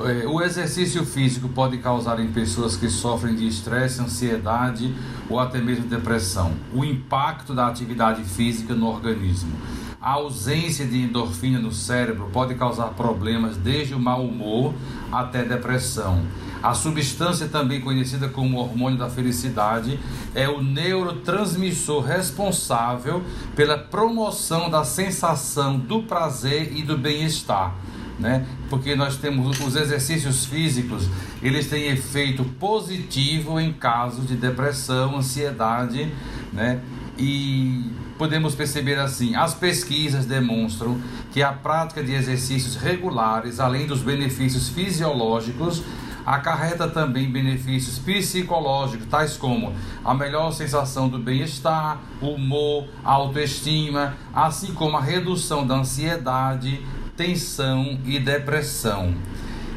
É, 0.00 0.26
o 0.26 0.40
exercício 0.40 1.04
físico 1.04 1.48
pode 1.48 1.78
causar 1.78 2.18
em 2.18 2.32
pessoas 2.32 2.76
que 2.76 2.88
sofrem 2.88 3.34
de 3.34 3.46
estresse, 3.46 4.00
ansiedade 4.00 4.94
ou 5.28 5.38
até 5.38 5.60
mesmo 5.60 5.86
depressão. 5.86 6.52
O 6.72 6.84
impacto 6.84 7.54
da 7.54 7.66
atividade 7.66 8.24
física 8.24 8.74
no 8.74 8.86
organismo. 8.86 9.52
A 10.00 10.14
ausência 10.14 10.84
de 10.84 11.00
endorfina 11.00 11.60
no 11.60 11.72
cérebro 11.72 12.28
pode 12.32 12.56
causar 12.56 12.88
problemas 12.88 13.56
desde 13.56 13.94
o 13.94 14.00
mau 14.00 14.26
humor 14.26 14.74
até 15.12 15.44
depressão. 15.44 16.22
A 16.60 16.74
substância, 16.74 17.48
também 17.48 17.80
conhecida 17.80 18.28
como 18.28 18.58
hormônio 18.58 18.98
da 18.98 19.10
felicidade, 19.10 19.98
é 20.34 20.48
o 20.48 20.62
neurotransmissor 20.62 22.04
responsável 22.04 23.22
pela 23.54 23.76
promoção 23.76 24.70
da 24.70 24.84
sensação 24.84 25.78
do 25.78 26.02
prazer 26.02 26.76
e 26.76 26.82
do 26.82 26.96
bem-estar. 26.96 27.74
Né? 28.18 28.46
Porque 28.68 28.94
nós 28.94 29.16
temos 29.16 29.58
os 29.58 29.74
exercícios 29.74 30.44
físicos, 30.44 31.08
eles 31.42 31.68
têm 31.68 31.88
efeito 31.88 32.44
positivo 32.44 33.58
em 33.58 33.72
casos 33.72 34.26
de 34.26 34.36
depressão, 34.36 35.16
ansiedade, 35.16 36.12
né? 36.52 36.80
E 37.18 37.90
podemos 38.18 38.54
perceber 38.54 38.98
assim: 38.98 39.34
as 39.34 39.54
pesquisas 39.54 40.24
demonstram 40.24 41.00
que 41.32 41.42
a 41.42 41.52
prática 41.52 42.02
de 42.02 42.12
exercícios 42.12 42.76
regulares, 42.76 43.58
além 43.58 43.86
dos 43.86 44.00
benefícios 44.00 44.68
fisiológicos, 44.68 45.82
acarreta 46.24 46.88
também 46.88 47.30
benefícios 47.30 47.98
psicológicos, 47.98 49.06
tais 49.08 49.36
como 49.36 49.72
a 50.04 50.14
melhor 50.14 50.52
sensação 50.52 51.08
do 51.08 51.18
bem-estar, 51.18 52.00
humor, 52.20 52.86
autoestima, 53.04 54.14
assim 54.32 54.72
como 54.72 54.96
a 54.96 55.00
redução 55.00 55.66
da 55.66 55.76
ansiedade, 55.76 56.80
tensão 57.16 57.98
e 58.04 58.18
depressão. 58.18 59.14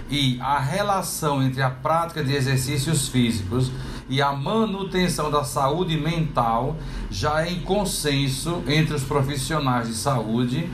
E 0.10 0.40
a 0.40 0.60
relação 0.60 1.42
entre 1.42 1.62
a 1.62 1.70
prática 1.70 2.24
de 2.24 2.34
exercícios 2.34 3.08
físicos 3.08 3.72
e 4.08 4.22
a 4.22 4.32
manutenção 4.34 5.32
da 5.32 5.44
saúde 5.44 5.98
mental 5.98 6.78
já 7.10 7.46
é 7.46 7.52
em 7.52 7.62
consenso 7.62 8.64
entre 8.68 8.94
os 8.94 9.04
profissionais 9.04 9.88
de 9.88 9.96
saúde. 9.96 10.70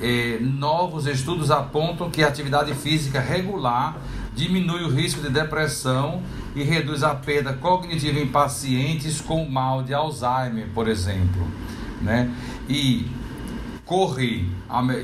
Eh, 0.00 0.38
novos 0.40 1.06
estudos 1.06 1.50
apontam 1.50 2.10
que 2.10 2.22
a 2.22 2.28
atividade 2.28 2.74
física 2.74 3.20
regular 3.20 3.96
diminui 4.34 4.82
o 4.82 4.90
risco 4.90 5.22
de 5.22 5.30
depressão 5.30 6.22
e 6.54 6.62
reduz 6.62 7.02
a 7.02 7.14
perda 7.14 7.54
cognitiva 7.54 8.18
em 8.18 8.26
pacientes 8.26 9.20
com 9.20 9.48
mal 9.48 9.82
de 9.82 9.94
Alzheimer, 9.94 10.68
por 10.74 10.88
exemplo. 10.88 11.48
Né? 12.02 12.30
E 12.68 13.06
correr, 13.86 14.44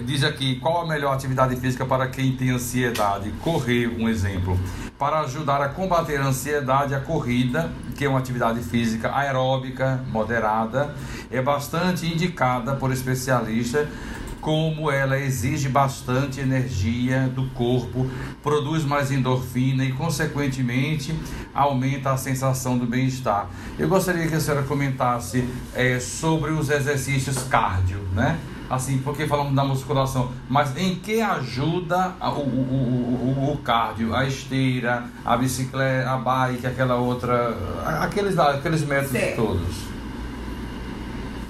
diz 0.04 0.24
aqui 0.24 0.56
qual 0.56 0.82
a 0.82 0.86
melhor 0.86 1.14
atividade 1.14 1.54
física 1.54 1.86
para 1.86 2.08
quem 2.08 2.34
tem 2.34 2.50
ansiedade? 2.50 3.30
Correr, 3.40 3.86
um 3.86 4.08
exemplo. 4.08 4.58
Para 4.98 5.20
ajudar 5.20 5.62
a 5.62 5.68
combater 5.68 6.20
a 6.20 6.26
ansiedade, 6.26 6.92
a 6.92 6.98
corrida, 6.98 7.72
que 7.96 8.04
é 8.04 8.08
uma 8.08 8.18
atividade 8.18 8.60
física 8.60 9.16
aeróbica 9.16 10.04
moderada, 10.10 10.96
é 11.30 11.40
bastante 11.40 12.06
indicada 12.06 12.74
por 12.74 12.92
especialistas 12.92 13.86
como 14.40 14.90
ela 14.90 15.16
exige 15.16 15.68
bastante 15.68 16.40
energia 16.40 17.28
do 17.28 17.48
corpo, 17.50 18.10
produz 18.42 18.84
mais 18.84 19.12
endorfina 19.12 19.84
e, 19.84 19.92
consequentemente, 19.92 21.14
aumenta 21.54 22.10
a 22.10 22.16
sensação 22.16 22.76
do 22.76 22.84
bem-estar. 22.84 23.48
Eu 23.78 23.88
gostaria 23.88 24.26
que 24.26 24.34
a 24.34 24.40
senhora 24.40 24.64
comentasse 24.64 25.48
é, 25.76 26.00
sobre 26.00 26.50
os 26.50 26.70
exercícios 26.70 27.44
cardio, 27.44 28.00
né? 28.12 28.36
Assim, 28.72 28.96
porque 29.04 29.26
falamos 29.26 29.54
da 29.54 29.62
musculação, 29.62 30.32
mas 30.48 30.74
em 30.78 30.94
que 30.94 31.20
ajuda 31.20 32.14
o, 32.22 32.40
o, 32.40 33.44
o, 33.50 33.52
o 33.52 33.58
cardio, 33.58 34.16
a 34.16 34.26
esteira, 34.26 35.04
a 35.22 35.36
bicicleta, 35.36 36.08
a 36.08 36.16
bike, 36.16 36.66
aquela 36.66 36.94
outra, 36.96 37.54
aqueles, 38.00 38.38
aqueles 38.38 38.80
métodos 38.86 39.12
certo. 39.12 39.36
todos? 39.36 39.76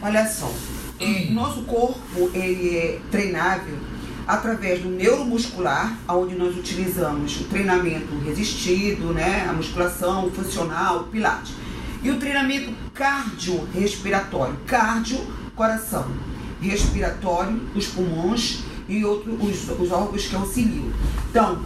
Olha 0.02 0.26
só, 0.26 0.50
é, 0.98 1.30
nosso 1.30 1.62
corpo 1.62 2.28
ele 2.34 2.76
é 2.76 3.00
treinável 3.08 3.78
através 4.26 4.82
do 4.82 4.88
neuromuscular, 4.88 5.96
onde 6.08 6.34
nós 6.34 6.58
utilizamos 6.58 7.40
o 7.40 7.44
treinamento 7.44 8.18
resistido, 8.18 9.14
né, 9.14 9.46
a 9.48 9.52
musculação 9.52 10.28
funcional, 10.32 11.04
pilates. 11.04 11.54
E 12.02 12.10
o 12.10 12.18
treinamento 12.18 12.74
cardiorrespiratório, 12.92 14.56
cardio, 14.66 15.20
coração, 15.54 16.04
respiratório, 16.68 17.60
os 17.74 17.86
pulmões 17.86 18.60
e 18.88 19.04
outros 19.04 19.34
os, 19.40 19.80
os 19.80 19.92
órgãos 19.92 20.26
que 20.26 20.34
auxiliam. 20.34 20.92
Então, 21.30 21.62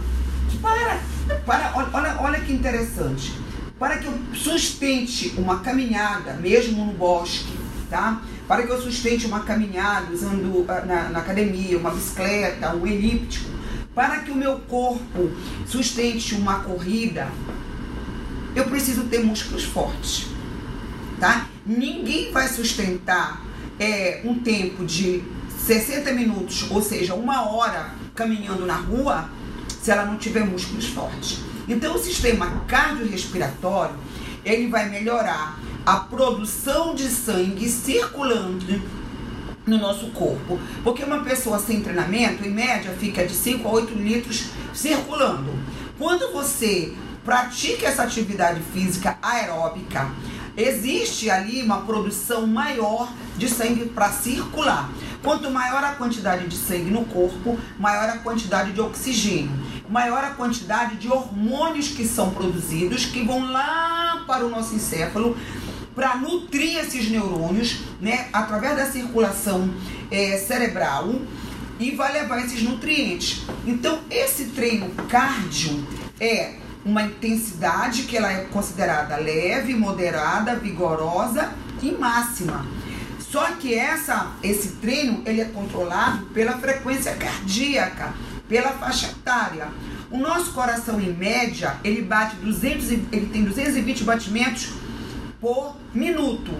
para, 0.61 0.99
para 1.45 1.89
olha, 1.93 2.17
olha 2.21 2.39
que 2.39 2.53
interessante. 2.53 3.33
Para 3.77 3.97
que 3.97 4.07
eu 4.07 4.13
sustente 4.33 5.35
uma 5.37 5.59
caminhada, 5.59 6.33
mesmo 6.33 6.85
no 6.85 6.93
bosque, 6.93 7.53
tá? 7.89 8.21
para 8.47 8.63
que 8.63 8.71
eu 8.71 8.81
sustente 8.81 9.25
uma 9.25 9.41
caminhada 9.41 10.11
usando 10.13 10.65
ah, 10.69 10.81
na, 10.85 11.09
na 11.09 11.19
academia, 11.19 11.77
uma 11.77 11.91
bicicleta, 11.91 12.73
um 12.73 12.87
elíptico, 12.87 13.49
para 13.93 14.19
que 14.19 14.31
o 14.31 14.35
meu 14.35 14.59
corpo 14.59 15.31
sustente 15.65 16.33
uma 16.33 16.59
corrida, 16.59 17.27
eu 18.55 18.65
preciso 18.65 19.03
ter 19.03 19.19
músculos 19.19 19.65
fortes, 19.65 20.27
tá? 21.19 21.47
Ninguém 21.65 22.31
vai 22.31 22.47
sustentar 22.47 23.45
é, 23.79 24.21
um 24.23 24.39
tempo 24.39 24.85
de 24.85 25.23
60 25.65 26.11
minutos, 26.13 26.69
ou 26.71 26.81
seja, 26.81 27.13
uma 27.13 27.49
hora 27.49 27.91
caminhando 28.15 28.65
na 28.65 28.75
rua, 28.75 29.29
se 29.81 29.91
ela 29.91 30.05
não 30.05 30.17
tiver 30.17 30.45
músculos 30.45 30.87
fortes. 30.87 31.39
Então, 31.67 31.95
o 31.95 31.99
sistema 31.99 32.63
cardiorrespiratório 32.67 33.95
ele 34.43 34.67
vai 34.67 34.89
melhorar 34.89 35.59
a 35.85 35.97
produção 35.97 36.95
de 36.95 37.09
sangue 37.09 37.69
circulando 37.69 38.81
no 39.65 39.77
nosso 39.77 40.07
corpo. 40.11 40.59
Porque 40.83 41.03
uma 41.03 41.23
pessoa 41.23 41.59
sem 41.59 41.81
treinamento, 41.81 42.45
em 42.45 42.51
média, 42.51 42.95
fica 42.97 43.25
de 43.25 43.33
5 43.33 43.67
a 43.67 43.71
8 43.71 43.93
litros 43.93 44.47
circulando. 44.73 45.51
Quando 45.97 46.31
você 46.31 46.93
pratica 47.25 47.87
essa 47.87 48.03
atividade 48.03 48.61
física 48.73 49.17
aeróbica, 49.21 50.09
existe 50.57 51.29
ali 51.29 51.61
uma 51.61 51.81
produção 51.81 52.47
maior 52.47 53.13
de 53.37 53.47
sangue 53.47 53.85
para 53.85 54.11
circular. 54.11 54.89
Quanto 55.21 55.51
maior 55.51 55.83
a 55.83 55.93
quantidade 55.93 56.47
de 56.47 56.55
sangue 56.55 56.89
no 56.89 57.05
corpo, 57.05 57.59
maior 57.77 58.09
a 58.09 58.17
quantidade 58.17 58.71
de 58.71 58.81
oxigênio, 58.81 59.51
maior 59.87 60.23
a 60.23 60.31
quantidade 60.31 60.95
de 60.95 61.07
hormônios 61.07 61.89
que 61.89 62.05
são 62.05 62.31
produzidos, 62.31 63.05
que 63.05 63.23
vão 63.23 63.51
lá 63.51 64.23
para 64.25 64.45
o 64.45 64.49
nosso 64.49 64.73
encéfalo 64.73 65.37
para 65.93 66.15
nutrir 66.15 66.77
esses 66.77 67.09
neurônios, 67.09 67.79
né, 67.99 68.27
através 68.31 68.77
da 68.77 68.85
circulação 68.85 69.67
é, 70.11 70.37
cerebral 70.37 71.15
e 71.79 71.91
vai 71.91 72.13
levar 72.13 72.39
esses 72.45 72.61
nutrientes. 72.61 73.43
Então, 73.65 73.99
esse 74.09 74.45
treino 74.45 74.89
cardio 75.09 75.83
é 76.19 76.55
uma 76.87 77.03
intensidade 77.03 78.03
que 78.03 78.15
ela 78.15 78.31
é 78.31 78.45
considerada 78.45 79.17
leve, 79.17 79.73
moderada, 79.73 80.55
vigorosa 80.55 81.51
e 81.81 81.91
máxima. 81.91 82.65
Só 83.19 83.45
que 83.51 83.73
essa, 83.73 84.31
esse 84.41 84.77
treino 84.77 85.21
ele 85.25 85.41
é 85.41 85.45
controlado 85.45 86.25
pela 86.27 86.57
frequência 86.57 87.13
cardíaca, 87.15 88.13
pela 88.47 88.69
faixa 88.69 89.07
etária. 89.07 89.67
O 90.09 90.17
nosso 90.17 90.53
coração 90.53 91.01
em 91.01 91.11
média 91.11 91.75
ele 91.83 92.01
bate 92.01 92.37
200, 92.37 92.89
ele 92.89 93.29
tem 93.33 93.43
220 93.43 94.05
batimentos 94.05 94.69
por 95.41 95.75
minuto. 95.93 96.53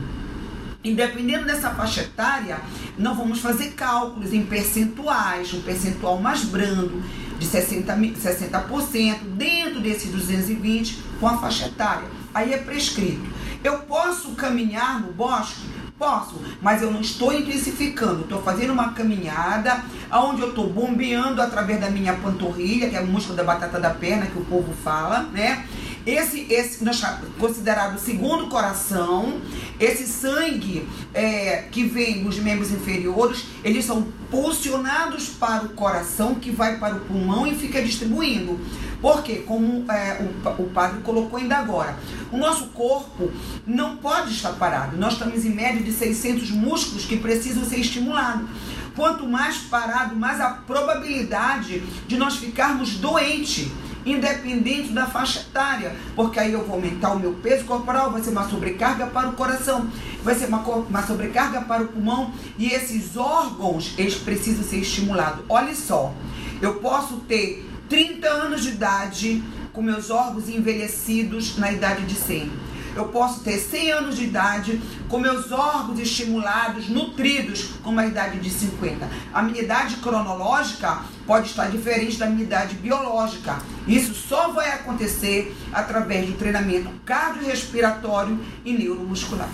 E 0.84 0.94
dependendo 0.94 1.46
dessa 1.46 1.70
faixa 1.72 2.02
etária, 2.02 2.60
nós 2.98 3.16
vamos 3.16 3.40
fazer 3.40 3.72
cálculos 3.72 4.34
em 4.34 4.46
percentuais, 4.46 5.54
um 5.54 5.62
percentual 5.62 6.20
mais 6.20 6.44
brando, 6.44 7.02
de 7.38 7.46
60%, 7.46 8.18
60% 8.18 9.20
dentro 9.36 9.80
desses 9.80 10.12
220 10.12 11.04
com 11.20 11.28
a 11.28 11.38
faixa 11.38 11.68
etária. 11.68 12.08
Aí 12.34 12.54
é 12.54 12.58
prescrito. 12.58 13.28
Eu 13.64 13.80
posso 13.80 14.32
caminhar 14.32 15.02
no 15.02 15.12
bosque? 15.14 15.78
Posso, 15.98 16.40
mas 16.62 16.84
eu 16.84 16.92
não 16.92 17.02
estou 17.02 17.34
intensificando. 17.34 18.22
Estou 18.22 18.40
fazendo 18.44 18.72
uma 18.72 18.94
caminhada 18.94 19.84
onde 20.12 20.42
eu 20.42 20.50
estou 20.50 20.70
bombeando 20.70 21.42
através 21.42 21.82
da 21.82 21.90
minha 21.90 22.14
panturrilha, 22.14 22.88
que 22.88 22.96
é 22.96 23.02
o 23.02 23.08
músculo 23.08 23.36
da 23.36 23.44
batata 23.44 23.80
da 23.80 23.90
perna 23.90 24.28
que 24.28 24.38
o 24.38 24.46
povo 24.46 24.72
fala, 24.84 25.24
né? 25.34 25.66
Esse, 26.08 26.48
esse 26.50 26.86
nós 26.86 27.04
considerado 27.38 28.00
segundo 28.00 28.48
coração, 28.48 29.42
esse 29.78 30.08
sangue 30.08 30.88
é, 31.14 31.66
que 31.70 31.84
vem 31.84 32.24
dos 32.24 32.40
membros 32.40 32.72
inferiores, 32.72 33.44
eles 33.62 33.84
são 33.84 34.08
posicionados 34.32 35.28
para 35.28 35.66
o 35.66 35.70
coração, 35.70 36.36
que 36.36 36.50
vai 36.50 36.80
para 36.80 36.96
o 36.96 37.00
pulmão 37.02 37.46
e 37.46 37.54
fica 37.54 37.82
distribuindo. 37.82 38.58
Porque, 39.02 39.40
como 39.40 39.84
é, 39.92 40.26
o, 40.58 40.64
o 40.64 40.70
padre 40.70 41.02
colocou 41.02 41.40
ainda 41.40 41.58
agora, 41.58 42.00
o 42.32 42.38
nosso 42.38 42.68
corpo 42.68 43.30
não 43.66 43.98
pode 43.98 44.32
estar 44.32 44.54
parado. 44.54 44.96
Nós 44.96 45.14
estamos 45.14 45.44
em 45.44 45.50
média 45.50 45.84
de 45.84 45.92
600 45.92 46.52
músculos 46.52 47.04
que 47.04 47.18
precisam 47.18 47.66
ser 47.66 47.80
estimulados. 47.80 48.48
Quanto 48.96 49.28
mais 49.28 49.58
parado, 49.58 50.16
mais 50.16 50.40
a 50.40 50.52
probabilidade 50.52 51.84
de 52.08 52.16
nós 52.16 52.38
ficarmos 52.38 52.96
doentes 52.96 53.68
independente 54.12 54.90
da 54.90 55.06
faixa 55.06 55.40
etária, 55.40 55.96
porque 56.16 56.40
aí 56.40 56.54
eu 56.54 56.64
vou 56.66 56.76
aumentar 56.76 57.12
o 57.12 57.20
meu 57.20 57.34
peso 57.34 57.66
corporal, 57.66 58.12
vai 58.12 58.22
ser 58.22 58.30
uma 58.30 58.48
sobrecarga 58.50 59.08
para 59.08 59.30
o 59.30 59.34
coração, 59.34 59.90
vai 60.24 60.36
ser 60.36 60.48
uma, 60.48 60.60
uma 60.60 61.06
sobrecarga 61.06 61.62
para 61.62 61.84
o 61.84 61.88
pulmão 61.88 62.32
e 62.58 62.68
esses 62.68 63.18
órgãos, 63.18 63.94
eles 63.98 64.16
precisam 64.16 64.64
ser 64.64 64.78
estimulados. 64.78 65.44
Olha 65.50 65.76
só, 65.76 66.14
eu 66.62 66.76
posso 66.76 67.18
ter 67.28 67.68
30 67.90 68.28
anos 68.28 68.64
de 68.64 68.70
idade, 68.70 69.44
com 69.72 69.82
meus 69.82 70.10
órgãos 70.10 70.50
envelhecidos 70.50 71.58
na 71.58 71.72
idade 71.72 72.06
de 72.06 72.16
100. 72.16 72.52
Eu 72.98 73.10
posso 73.10 73.42
ter 73.42 73.60
100 73.60 73.92
anos 73.92 74.16
de 74.18 74.24
idade 74.24 74.82
com 75.08 75.20
meus 75.20 75.52
órgãos 75.52 76.00
estimulados, 76.00 76.90
nutridos, 76.90 77.74
com 77.84 77.92
uma 77.92 78.08
idade 78.08 78.40
de 78.40 78.50
50. 78.50 79.08
A 79.32 79.44
minha 79.44 79.62
idade 79.62 79.98
cronológica 79.98 81.02
pode 81.28 81.48
estar 81.48 81.70
diferente 81.70 82.18
da 82.18 82.26
minha 82.26 82.42
idade 82.42 82.74
biológica. 82.74 83.60
Isso 83.88 84.16
só 84.16 84.52
vai 84.52 84.72
acontecer 84.72 85.56
através 85.72 86.26
do 86.26 86.34
treinamento 86.34 86.90
cardiorrespiratório 87.06 88.40
e 88.66 88.74
neuromuscular. 88.74 89.50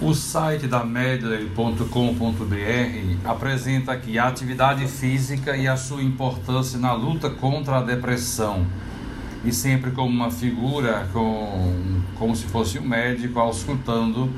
O 0.00 0.12
site 0.12 0.66
da 0.66 0.84
Medley.com.br 0.84 1.86
apresenta 3.24 3.92
aqui 3.92 4.18
a 4.18 4.26
atividade 4.26 4.88
física 4.88 5.56
e 5.56 5.68
a 5.68 5.76
sua 5.76 6.02
importância 6.02 6.80
na 6.80 6.92
luta 6.92 7.30
contra 7.30 7.78
a 7.78 7.82
depressão. 7.82 8.66
E 9.44 9.52
sempre 9.52 9.90
como 9.90 10.08
uma 10.08 10.30
figura, 10.30 11.08
com, 11.12 12.00
como 12.16 12.34
se 12.36 12.44
fosse 12.44 12.78
um 12.78 12.86
médico 12.86 13.40
auscultando 13.40 14.30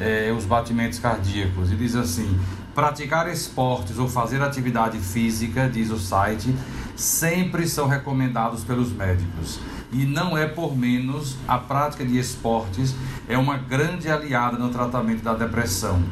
eh, 0.00 0.34
os 0.36 0.44
batimentos 0.44 0.98
cardíacos. 0.98 1.70
E 1.70 1.76
diz 1.76 1.94
assim: 1.94 2.38
praticar 2.74 3.28
esportes 3.30 3.98
ou 3.98 4.08
fazer 4.08 4.42
atividade 4.42 4.98
física, 4.98 5.68
diz 5.68 5.90
o 5.90 5.98
site, 5.98 6.54
sempre 6.96 7.68
são 7.68 7.86
recomendados 7.86 8.64
pelos 8.64 8.92
médicos 8.92 9.60
e 9.92 10.04
não 10.04 10.36
é 10.36 10.46
por 10.46 10.76
menos 10.76 11.36
a 11.48 11.58
prática 11.58 12.04
de 12.04 12.18
esportes 12.18 12.94
é 13.28 13.36
uma 13.36 13.56
grande 13.56 14.08
aliada 14.08 14.56
no 14.56 14.70
tratamento 14.70 15.22
da 15.22 15.34
depressão. 15.34 16.02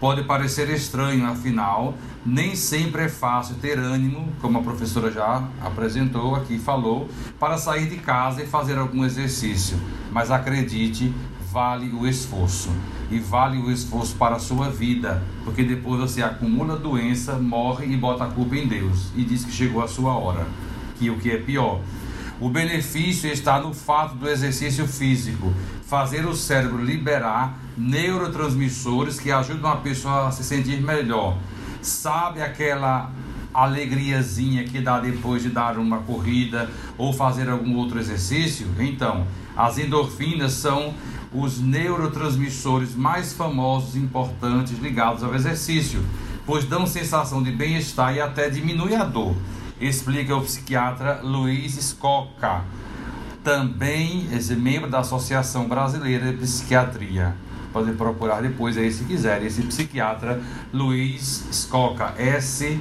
Pode 0.00 0.24
parecer 0.24 0.68
estranho, 0.70 1.26
afinal, 1.26 1.94
nem 2.26 2.56
sempre 2.56 3.04
é 3.04 3.08
fácil 3.08 3.54
ter 3.56 3.78
ânimo, 3.78 4.28
como 4.40 4.58
a 4.58 4.62
professora 4.62 5.12
já 5.12 5.48
apresentou 5.62 6.34
aqui, 6.34 6.58
falou, 6.58 7.08
para 7.38 7.56
sair 7.56 7.88
de 7.88 7.98
casa 7.98 8.42
e 8.42 8.46
fazer 8.46 8.76
algum 8.76 9.04
exercício. 9.04 9.78
Mas 10.10 10.30
acredite, 10.32 11.14
vale 11.52 11.92
o 11.92 12.06
esforço. 12.06 12.68
E 13.08 13.20
vale 13.20 13.58
o 13.58 13.70
esforço 13.70 14.16
para 14.16 14.34
a 14.34 14.40
sua 14.40 14.68
vida, 14.68 15.22
porque 15.44 15.62
depois 15.62 16.00
você 16.00 16.20
acumula 16.20 16.76
doença, 16.76 17.34
morre 17.34 17.86
e 17.86 17.96
bota 17.96 18.24
a 18.24 18.28
culpa 18.28 18.56
em 18.56 18.66
Deus 18.66 19.12
e 19.14 19.24
diz 19.24 19.44
que 19.44 19.52
chegou 19.52 19.80
a 19.80 19.86
sua 19.86 20.12
hora. 20.12 20.44
Que 20.98 21.08
o 21.08 21.18
que 21.18 21.30
é 21.30 21.36
pior, 21.36 21.80
o 22.40 22.50
benefício 22.50 23.30
está 23.30 23.60
no 23.60 23.72
fato 23.72 24.16
do 24.16 24.28
exercício 24.28 24.86
físico, 24.86 25.54
fazer 25.86 26.26
o 26.26 26.34
cérebro 26.34 26.84
liberar 26.84 27.58
neurotransmissores 27.78 29.18
que 29.18 29.30
ajudam 29.30 29.70
a 29.70 29.76
pessoa 29.76 30.28
a 30.28 30.30
se 30.30 30.44
sentir 30.44 30.82
melhor. 30.82 31.38
Sabe 31.86 32.42
aquela 32.42 33.10
alegriazinha 33.54 34.64
que 34.64 34.80
dá 34.80 35.00
depois 35.00 35.42
de 35.42 35.50
dar 35.50 35.78
uma 35.78 35.98
corrida 35.98 36.70
ou 36.98 37.12
fazer 37.12 37.48
algum 37.48 37.76
outro 37.76 37.98
exercício? 37.98 38.66
Então, 38.78 39.26
as 39.56 39.78
endorfinas 39.78 40.52
são 40.52 40.94
os 41.32 41.60
neurotransmissores 41.60 42.94
mais 42.94 43.32
famosos 43.32 43.94
e 43.94 43.98
importantes 43.98 44.78
ligados 44.78 45.22
ao 45.22 45.34
exercício, 45.34 46.04
pois 46.44 46.64
dão 46.64 46.86
sensação 46.86 47.42
de 47.42 47.50
bem-estar 47.50 48.14
e 48.14 48.20
até 48.20 48.50
diminui 48.50 48.94
a 48.94 49.04
dor 49.04 49.34
explica 49.80 50.34
o 50.34 50.40
psiquiatra 50.40 51.20
Luiz 51.22 51.74
Scocca, 51.74 52.62
também 53.44 54.26
membro 54.56 54.90
da 54.90 55.00
Associação 55.00 55.68
Brasileira 55.68 56.32
de 56.32 56.38
Psiquiatria. 56.38 57.34
Podem 57.76 57.94
procurar 57.94 58.40
depois 58.40 58.78
aí 58.78 58.90
se 58.90 59.04
quiserem. 59.04 59.48
Esse 59.48 59.60
psiquiatra 59.60 60.42
Luiz 60.72 61.46
Scocca, 61.52 62.14
S-C-O-C-C-A, 62.16 62.72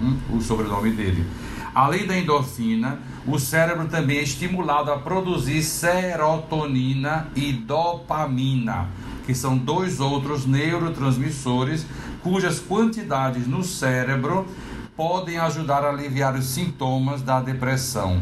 hum, 0.00 0.16
o 0.28 0.40
sobrenome 0.40 0.90
dele. 0.90 1.24
Além 1.72 2.04
da 2.04 2.18
endorfina, 2.18 2.98
o 3.24 3.38
cérebro 3.38 3.86
também 3.86 4.18
é 4.18 4.24
estimulado 4.24 4.90
a 4.90 4.98
produzir 4.98 5.62
serotonina 5.62 7.28
e 7.36 7.52
dopamina, 7.52 8.88
que 9.24 9.36
são 9.36 9.56
dois 9.56 10.00
outros 10.00 10.44
neurotransmissores 10.44 11.86
cujas 12.24 12.58
quantidades 12.58 13.46
no 13.46 13.62
cérebro 13.62 14.48
podem 14.96 15.38
ajudar 15.38 15.84
a 15.84 15.90
aliviar 15.90 16.34
os 16.34 16.46
sintomas 16.46 17.22
da 17.22 17.40
depressão. 17.40 18.20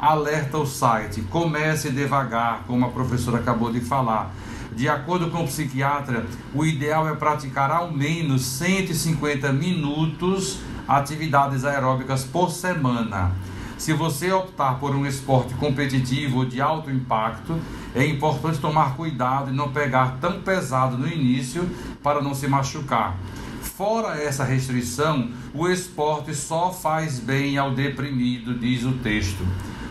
Alerta 0.00 0.56
o 0.56 0.64
site, 0.64 1.20
comece 1.20 1.90
devagar, 1.90 2.64
como 2.66 2.86
a 2.86 2.88
professora 2.88 3.36
acabou 3.36 3.70
de 3.70 3.82
falar. 3.82 4.32
De 4.74 4.88
acordo 4.88 5.30
com 5.30 5.44
o 5.44 5.46
psiquiatra, 5.46 6.24
o 6.54 6.64
ideal 6.64 7.06
é 7.06 7.14
praticar 7.14 7.70
ao 7.70 7.92
menos 7.92 8.46
150 8.46 9.52
minutos 9.52 10.60
atividades 10.88 11.66
aeróbicas 11.66 12.24
por 12.24 12.50
semana. 12.50 13.32
Se 13.76 13.92
você 13.92 14.32
optar 14.32 14.78
por 14.78 14.96
um 14.96 15.04
esporte 15.04 15.52
competitivo 15.54 16.38
ou 16.38 16.44
de 16.46 16.62
alto 16.62 16.90
impacto, 16.90 17.60
é 17.94 18.06
importante 18.06 18.58
tomar 18.58 18.96
cuidado 18.96 19.50
e 19.50 19.54
não 19.54 19.70
pegar 19.70 20.16
tão 20.18 20.40
pesado 20.40 20.96
no 20.96 21.06
início 21.06 21.68
para 22.02 22.22
não 22.22 22.34
se 22.34 22.48
machucar. 22.48 23.18
Fora 23.60 24.18
essa 24.18 24.44
restrição, 24.44 25.28
o 25.52 25.68
esporte 25.68 26.34
só 26.34 26.72
faz 26.72 27.18
bem 27.18 27.58
ao 27.58 27.74
deprimido, 27.74 28.58
diz 28.58 28.82
o 28.84 28.92
texto. 28.92 29.44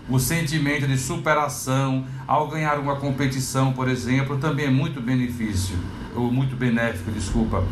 O 0.10 0.19
sentimento 0.19 0.88
de 0.88 0.98
superação 0.98 2.06
ao 2.28 2.48
ganhar 2.48 2.80
uma 2.80 2.95
competição, 2.95 3.72
por 3.74 3.88
exemplo, 3.88 4.38
também 4.38 4.65
é 4.65 4.69
muito 4.69 5.00
benefício, 5.00 5.78
ou 6.15 6.32
muito 6.32 6.56
benéfico, 6.56 7.12
desculpa. 7.12 7.63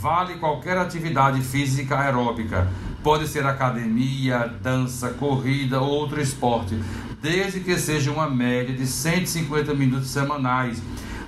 Vale 0.00 0.34
qualquer 0.34 0.78
atividade 0.78 1.40
física 1.42 1.98
aeróbica, 1.98 2.68
Pode 3.04 3.28
ser 3.28 3.44
academia, 3.44 4.50
dança, 4.62 5.10
corrida 5.10 5.78
ou 5.78 5.90
outro 5.90 6.18
esporte, 6.22 6.74
desde 7.20 7.60
que 7.60 7.78
seja 7.78 8.10
uma 8.10 8.30
média 8.30 8.74
de 8.74 8.86
150 8.86 9.74
minutos 9.74 10.08
semanais, 10.08 10.80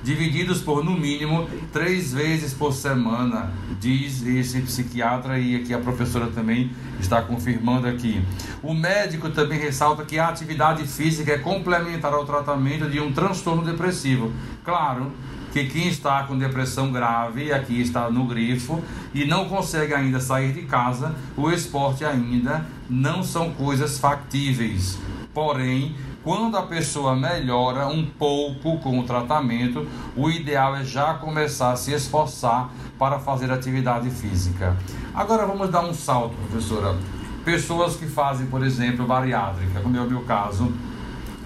divididos 0.06 0.60
por 0.60 0.84
no 0.84 0.92
mínimo 0.92 1.50
três 1.72 2.12
vezes 2.12 2.54
por 2.54 2.72
semana, 2.72 3.50
diz 3.80 4.24
esse 4.24 4.60
psiquiatra 4.60 5.36
e 5.36 5.56
aqui 5.56 5.74
a 5.74 5.80
professora 5.80 6.28
também 6.28 6.70
está 7.00 7.20
confirmando 7.20 7.88
aqui. 7.88 8.22
O 8.62 8.72
médico 8.72 9.30
também 9.30 9.58
ressalta 9.58 10.04
que 10.04 10.16
a 10.16 10.28
atividade 10.28 10.86
física 10.86 11.32
é 11.32 11.38
complementar 11.38 12.14
ao 12.14 12.24
tratamento 12.24 12.88
de 12.88 13.00
um 13.00 13.12
transtorno 13.12 13.64
depressivo. 13.64 14.32
Claro, 14.64 15.10
que 15.52 15.64
quem 15.64 15.88
está 15.88 16.22
com 16.22 16.38
depressão 16.38 16.92
grave, 16.92 17.52
aqui 17.52 17.80
está 17.80 18.08
no 18.08 18.26
grifo, 18.26 18.80
e 19.12 19.24
não 19.24 19.48
consegue 19.48 19.92
ainda 19.92 20.20
sair 20.20 20.52
de 20.52 20.62
casa, 20.62 21.16
o 21.36 21.50
esporte 21.50 22.04
ainda 22.04 22.64
não 22.88 23.24
são 23.24 23.50
coisas 23.50 23.98
factíveis. 23.98 25.00
Porém, 25.34 25.96
quando 26.26 26.56
a 26.56 26.62
pessoa 26.62 27.14
melhora 27.14 27.86
um 27.86 28.04
pouco 28.04 28.78
com 28.78 28.98
o 28.98 29.04
tratamento, 29.04 29.86
o 30.16 30.28
ideal 30.28 30.74
é 30.74 30.82
já 30.82 31.14
começar 31.14 31.70
a 31.70 31.76
se 31.76 31.92
esforçar 31.92 32.68
para 32.98 33.20
fazer 33.20 33.48
atividade 33.52 34.10
física. 34.10 34.76
Agora 35.14 35.46
vamos 35.46 35.70
dar 35.70 35.82
um 35.82 35.94
salto, 35.94 36.34
professora. 36.34 36.96
Pessoas 37.44 37.94
que 37.94 38.06
fazem, 38.06 38.48
por 38.48 38.64
exemplo, 38.64 39.06
bariátrica, 39.06 39.78
como 39.80 39.96
é 39.96 40.00
o 40.00 40.10
meu 40.10 40.22
caso, 40.22 40.72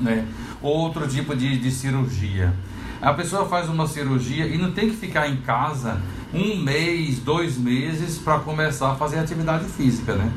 né? 0.00 0.26
outro 0.62 1.06
tipo 1.06 1.36
de, 1.36 1.58
de 1.58 1.70
cirurgia. 1.70 2.50
A 3.02 3.12
pessoa 3.12 3.44
faz 3.44 3.68
uma 3.68 3.86
cirurgia 3.86 4.46
e 4.46 4.56
não 4.56 4.72
tem 4.72 4.88
que 4.88 4.96
ficar 4.96 5.28
em 5.28 5.42
casa 5.42 6.00
um 6.32 6.56
mês, 6.56 7.18
dois 7.18 7.58
meses 7.58 8.16
para 8.16 8.38
começar 8.38 8.92
a 8.92 8.94
fazer 8.94 9.18
atividade 9.18 9.66
física, 9.66 10.14
né? 10.14 10.32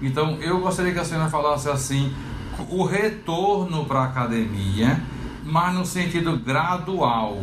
Então 0.00 0.38
eu 0.40 0.60
gostaria 0.60 0.92
que 0.92 1.00
a 1.00 1.04
senhora 1.04 1.28
falasse 1.28 1.68
assim, 1.68 2.12
o 2.68 2.84
retorno 2.84 3.84
para 3.84 4.00
a 4.00 4.04
academia, 4.04 5.00
mas 5.44 5.74
no 5.74 5.84
sentido 5.86 6.36
gradual. 6.38 7.42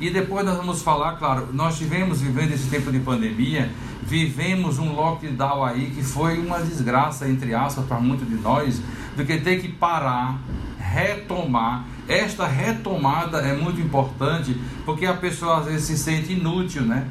E 0.00 0.10
depois 0.10 0.44
nós 0.44 0.56
vamos 0.56 0.82
falar, 0.82 1.12
claro, 1.12 1.48
nós 1.52 1.78
tivemos 1.78 2.20
vivendo 2.20 2.52
esse 2.52 2.68
tempo 2.68 2.90
de 2.90 2.98
pandemia, 2.98 3.70
vivemos 4.02 4.78
um 4.78 4.92
lockdown 4.92 5.64
aí 5.64 5.90
que 5.90 6.02
foi 6.02 6.38
uma 6.38 6.60
desgraça, 6.60 7.28
entre 7.28 7.54
aspas, 7.54 7.84
para 7.86 8.00
muitos 8.00 8.28
de 8.28 8.34
nós, 8.34 8.82
do 9.16 9.24
que 9.24 9.38
ter 9.38 9.60
que 9.60 9.68
parar, 9.68 10.38
retomar 10.78 11.86
esta 12.06 12.46
retomada 12.46 13.38
é 13.38 13.56
muito 13.56 13.80
importante 13.80 14.60
porque 14.84 15.06
a 15.06 15.14
pessoa 15.14 15.60
às 15.60 15.66
vezes 15.66 15.84
se 15.84 15.96
sente 15.96 16.32
inútil, 16.34 16.82
né? 16.82 17.06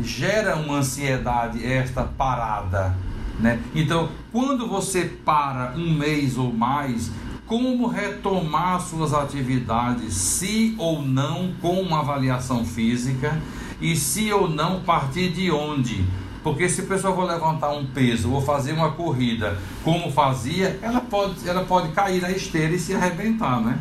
Gera 0.00 0.56
uma 0.56 0.78
ansiedade 0.78 1.64
esta 1.64 2.02
parada, 2.02 2.94
né? 3.38 3.60
Então, 3.74 4.08
quando 4.32 4.66
você 4.68 5.04
para 5.24 5.74
um 5.76 5.92
mês 5.92 6.36
ou 6.38 6.52
mais, 6.52 7.10
como 7.46 7.86
retomar 7.86 8.80
suas 8.80 9.12
atividades, 9.12 10.14
se 10.14 10.74
ou 10.78 11.02
não 11.02 11.52
com 11.60 11.80
uma 11.80 12.00
avaliação 12.00 12.64
física 12.64 13.40
e 13.80 13.94
se 13.96 14.32
ou 14.32 14.48
não 14.48 14.80
partir 14.80 15.30
de 15.30 15.50
onde? 15.50 16.04
Porque 16.42 16.68
se 16.68 16.82
a 16.82 16.84
pessoa 16.84 17.14
for 17.14 17.24
levantar 17.24 17.70
um 17.72 17.86
peso 17.86 18.30
ou 18.30 18.40
fazer 18.40 18.72
uma 18.72 18.92
corrida 18.92 19.58
como 19.82 20.12
fazia, 20.12 20.78
ela 20.82 21.00
pode, 21.00 21.48
ela 21.48 21.64
pode 21.64 21.92
cair 21.92 22.20
na 22.20 22.30
esteira 22.30 22.74
e 22.74 22.78
se 22.78 22.94
arrebentar, 22.94 23.60
né? 23.60 23.78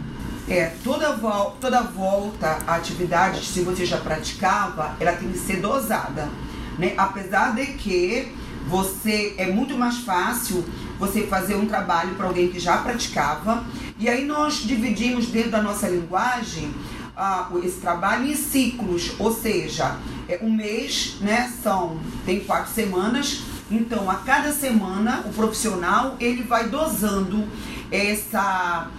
É, 0.47 0.73
toda, 0.83 1.15
vol 1.15 1.57
toda 1.59 1.81
volta 1.83 2.59
à 2.67 2.75
atividade, 2.75 3.45
se 3.45 3.61
você 3.61 3.85
já 3.85 3.97
praticava, 3.97 4.93
ela 4.99 5.13
tem 5.13 5.29
que 5.29 5.37
ser 5.37 5.61
dosada. 5.61 6.29
Né? 6.77 6.93
Apesar 6.97 7.55
de 7.55 7.65
que 7.65 8.33
você 8.67 9.35
é 9.37 9.47
muito 9.47 9.77
mais 9.77 9.99
fácil 9.99 10.63
você 10.99 11.23
fazer 11.27 11.55
um 11.55 11.65
trabalho 11.65 12.15
para 12.15 12.27
alguém 12.27 12.47
que 12.49 12.59
já 12.59 12.77
praticava. 12.77 13.63
E 13.99 14.07
aí 14.07 14.25
nós 14.25 14.55
dividimos 14.55 15.27
dentro 15.27 15.51
da 15.51 15.61
nossa 15.61 15.87
linguagem 15.87 16.73
ah, 17.15 17.49
esse 17.63 17.79
trabalho 17.79 18.25
em 18.25 18.35
ciclos, 18.35 19.13
ou 19.19 19.31
seja, 19.31 19.97
é, 20.27 20.39
um 20.41 20.51
mês 20.51 21.17
né, 21.21 21.51
são, 21.61 21.99
tem 22.25 22.39
quatro 22.39 22.73
semanas, 22.73 23.43
então 23.69 24.09
a 24.09 24.15
cada 24.15 24.51
semana 24.51 25.23
o 25.25 25.29
profissional 25.29 26.15
ele 26.19 26.43
vai 26.43 26.69
dosando 26.69 27.47
essa 27.91 28.89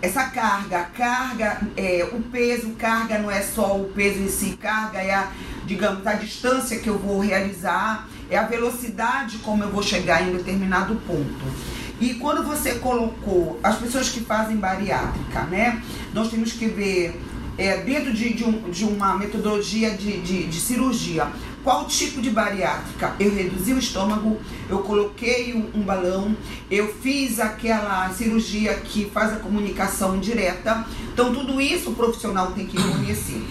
essa 0.00 0.26
carga, 0.26 0.84
carga, 0.96 1.60
é, 1.76 2.08
o 2.12 2.22
peso, 2.22 2.70
carga 2.78 3.18
não 3.18 3.28
é 3.28 3.42
só 3.42 3.76
o 3.76 3.86
peso 3.86 4.20
em 4.20 4.28
si, 4.28 4.56
carga 4.56 4.98
é 5.00 5.12
a, 5.12 5.32
digamos, 5.66 6.06
a 6.06 6.12
distância 6.12 6.78
que 6.78 6.88
eu 6.88 6.96
vou 6.96 7.18
realizar, 7.18 8.08
é 8.30 8.36
a 8.36 8.44
velocidade 8.44 9.38
como 9.38 9.62
eu 9.62 9.70
vou 9.70 9.82
chegar 9.82 10.26
em 10.26 10.32
determinado 10.36 10.94
ponto. 11.06 11.78
E 12.00 12.14
quando 12.14 12.44
você 12.44 12.76
colocou 12.76 13.58
as 13.62 13.76
pessoas 13.76 14.08
que 14.08 14.20
fazem 14.20 14.56
bariátrica, 14.56 15.42
né? 15.44 15.82
Nós 16.14 16.30
temos 16.30 16.52
que 16.52 16.66
ver 16.66 17.20
é, 17.58 17.78
dentro 17.78 18.12
de, 18.12 18.32
de, 18.34 18.44
um, 18.44 18.70
de, 18.70 18.84
uma 18.84 19.18
metodologia 19.18 19.90
de, 19.90 20.20
de, 20.46 20.60
cirurgia, 20.60 21.26
qual 21.64 21.86
tipo 21.86 22.22
de 22.22 22.30
bariátrica? 22.30 23.16
Eu 23.18 23.34
reduzi 23.34 23.72
o 23.72 23.78
estômago, 23.78 24.38
eu 24.70 24.78
coloquei 24.78 25.52
um, 25.52 25.80
um, 25.80 25.82
balão, 25.82 26.36
eu 26.70 26.94
fiz 27.02 27.40
aquela 27.40 28.08
cirurgia 28.10 28.74
que 28.74 29.10
faz 29.10 29.32
a 29.32 29.36
comunicação 29.36 30.20
direta. 30.20 30.86
Então, 31.12 31.34
tudo 31.34 31.60
isso 31.60 31.90
o 31.90 31.94
profissional 31.96 32.52
tem 32.52 32.64
que 32.64 32.80
conhecer. 32.80 33.44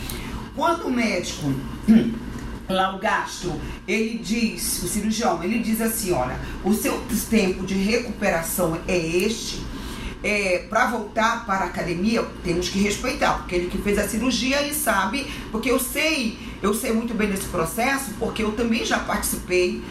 Quando 0.55 0.87
o 0.87 0.91
médico 0.91 1.53
lá 2.69 2.95
o 2.95 2.99
gastro, 2.99 3.59
ele 3.87 4.17
diz, 4.17 4.83
o 4.83 4.87
cirurgião, 4.87 5.41
ele 5.43 5.59
diz 5.59 5.81
assim, 5.81 6.11
olha, 6.11 6.37
o 6.63 6.73
seu 6.73 7.01
tempo 7.29 7.65
de 7.65 7.75
recuperação 7.75 8.77
é 8.87 8.97
este, 8.97 9.61
é, 10.23 10.65
para 10.69 10.87
voltar 10.87 11.45
para 11.45 11.65
a 11.65 11.67
academia, 11.67 12.25
temos 12.43 12.69
que 12.69 12.79
respeitar, 12.79 13.35
porque 13.39 13.55
ele 13.55 13.69
que 13.69 13.77
fez 13.77 13.97
a 13.97 14.07
cirurgia, 14.07 14.61
ele 14.61 14.73
sabe, 14.73 15.25
porque 15.51 15.71
eu 15.71 15.79
sei, 15.79 16.37
eu 16.61 16.73
sei 16.73 16.91
muito 16.91 17.13
bem 17.13 17.29
desse 17.29 17.45
processo, 17.45 18.11
porque 18.19 18.43
eu 18.43 18.51
também 18.51 18.83
já 18.85 18.99
participei 18.99 19.81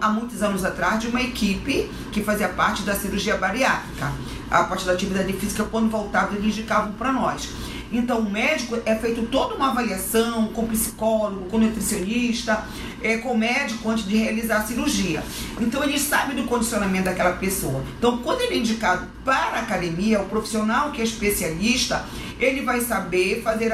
há 0.00 0.08
muitos 0.08 0.42
anos 0.42 0.64
atrás 0.64 1.00
de 1.00 1.08
uma 1.08 1.20
equipe 1.20 1.90
que 2.10 2.22
fazia 2.22 2.48
parte 2.48 2.82
da 2.82 2.94
cirurgia 2.94 3.36
bariátrica. 3.36 4.12
A 4.50 4.64
parte 4.64 4.84
da 4.84 4.92
atividade 4.92 5.32
física, 5.34 5.64
quando 5.64 5.90
voltava, 5.90 6.34
eles 6.34 6.56
indicavam 6.56 6.92
para 6.92 7.12
nós. 7.12 7.48
Então, 7.92 8.20
o 8.20 8.30
médico 8.30 8.78
é 8.84 8.94
feito 8.94 9.22
toda 9.26 9.54
uma 9.54 9.70
avaliação 9.70 10.48
com 10.48 10.66
psicólogo, 10.66 11.46
com 11.46 11.58
nutricionista, 11.58 12.66
é, 13.02 13.18
com 13.18 13.36
médico 13.36 13.88
antes 13.88 14.06
de 14.06 14.16
realizar 14.16 14.58
a 14.58 14.62
cirurgia. 14.64 15.22
Então, 15.60 15.82
ele 15.82 15.98
sabe 15.98 16.34
do 16.34 16.44
condicionamento 16.44 17.04
daquela 17.04 17.32
pessoa. 17.32 17.84
Então, 17.98 18.18
quando 18.18 18.40
ele 18.40 18.54
é 18.54 18.58
indicado 18.58 19.06
para 19.24 19.58
a 19.58 19.60
academia, 19.60 20.20
o 20.20 20.26
profissional 20.26 20.90
que 20.90 21.00
é 21.00 21.04
especialista, 21.04 22.04
ele 22.38 22.62
vai 22.62 22.80
saber 22.80 23.42
fazer 23.42 23.72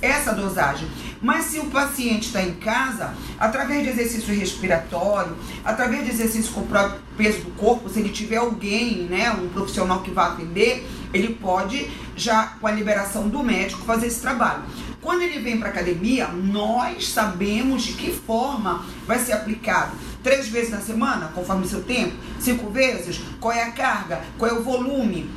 essa 0.00 0.32
dosagem. 0.32 0.88
Mas 1.20 1.46
se 1.46 1.58
o 1.58 1.66
paciente 1.66 2.26
está 2.26 2.42
em 2.42 2.54
casa, 2.54 3.12
através 3.38 3.82
de 3.82 3.90
exercício 3.90 4.34
respiratório, 4.34 5.36
através 5.64 6.04
de 6.04 6.10
exercício 6.10 6.52
com 6.52 6.60
o 6.60 6.66
próprio 6.66 7.00
peso 7.16 7.40
do 7.40 7.50
corpo, 7.52 7.88
se 7.88 7.98
ele 7.98 8.10
tiver 8.10 8.36
alguém, 8.36 9.08
né, 9.10 9.30
um 9.32 9.48
profissional 9.48 10.00
que 10.00 10.10
vá 10.10 10.28
atender, 10.28 10.86
ele 11.12 11.34
pode, 11.34 11.90
já 12.16 12.54
com 12.60 12.66
a 12.66 12.70
liberação 12.70 13.28
do 13.28 13.42
médico, 13.42 13.82
fazer 13.82 14.06
esse 14.06 14.20
trabalho. 14.20 14.62
Quando 15.00 15.22
ele 15.22 15.38
vem 15.38 15.58
para 15.58 15.68
academia, 15.68 16.28
nós 16.28 17.08
sabemos 17.08 17.82
de 17.82 17.92
que 17.92 18.12
forma 18.12 18.84
vai 19.06 19.18
ser 19.18 19.32
aplicado. 19.32 19.92
Três 20.22 20.48
vezes 20.48 20.70
na 20.70 20.80
semana, 20.80 21.30
conforme 21.34 21.64
o 21.64 21.68
seu 21.68 21.82
tempo? 21.82 22.14
Cinco 22.40 22.68
vezes? 22.70 23.20
Qual 23.40 23.52
é 23.52 23.62
a 23.62 23.70
carga? 23.70 24.20
Qual 24.36 24.50
é 24.50 24.54
o 24.54 24.62
volume? 24.62 25.30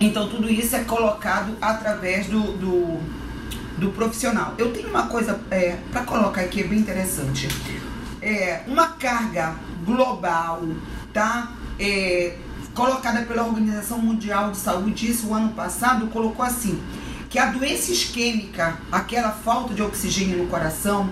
Então, 0.00 0.28
tudo 0.28 0.48
isso 0.48 0.76
é 0.76 0.84
colocado 0.84 1.56
através 1.60 2.26
do, 2.28 2.40
do, 2.56 3.00
do 3.78 3.90
profissional. 3.90 4.54
Eu 4.56 4.72
tenho 4.72 4.88
uma 4.88 5.08
coisa 5.08 5.40
é, 5.50 5.76
para 5.90 6.04
colocar 6.04 6.42
aqui, 6.42 6.60
é 6.60 6.64
bem 6.64 6.78
interessante. 6.78 7.48
É, 8.22 8.62
uma 8.68 8.88
carga 8.88 9.56
global, 9.84 10.62
tá? 11.12 11.52
É, 11.80 12.36
colocada 12.74 13.22
pela 13.22 13.44
Organização 13.44 13.98
Mundial 13.98 14.52
de 14.52 14.58
Saúde, 14.58 15.10
isso 15.10 15.28
o 15.28 15.34
ano 15.34 15.48
passado, 15.48 16.06
colocou 16.08 16.44
assim, 16.44 16.80
que 17.28 17.36
a 17.36 17.46
doença 17.46 17.90
isquêmica, 17.90 18.78
aquela 18.92 19.32
falta 19.32 19.74
de 19.74 19.82
oxigênio 19.82 20.38
no 20.38 20.46
coração, 20.46 21.10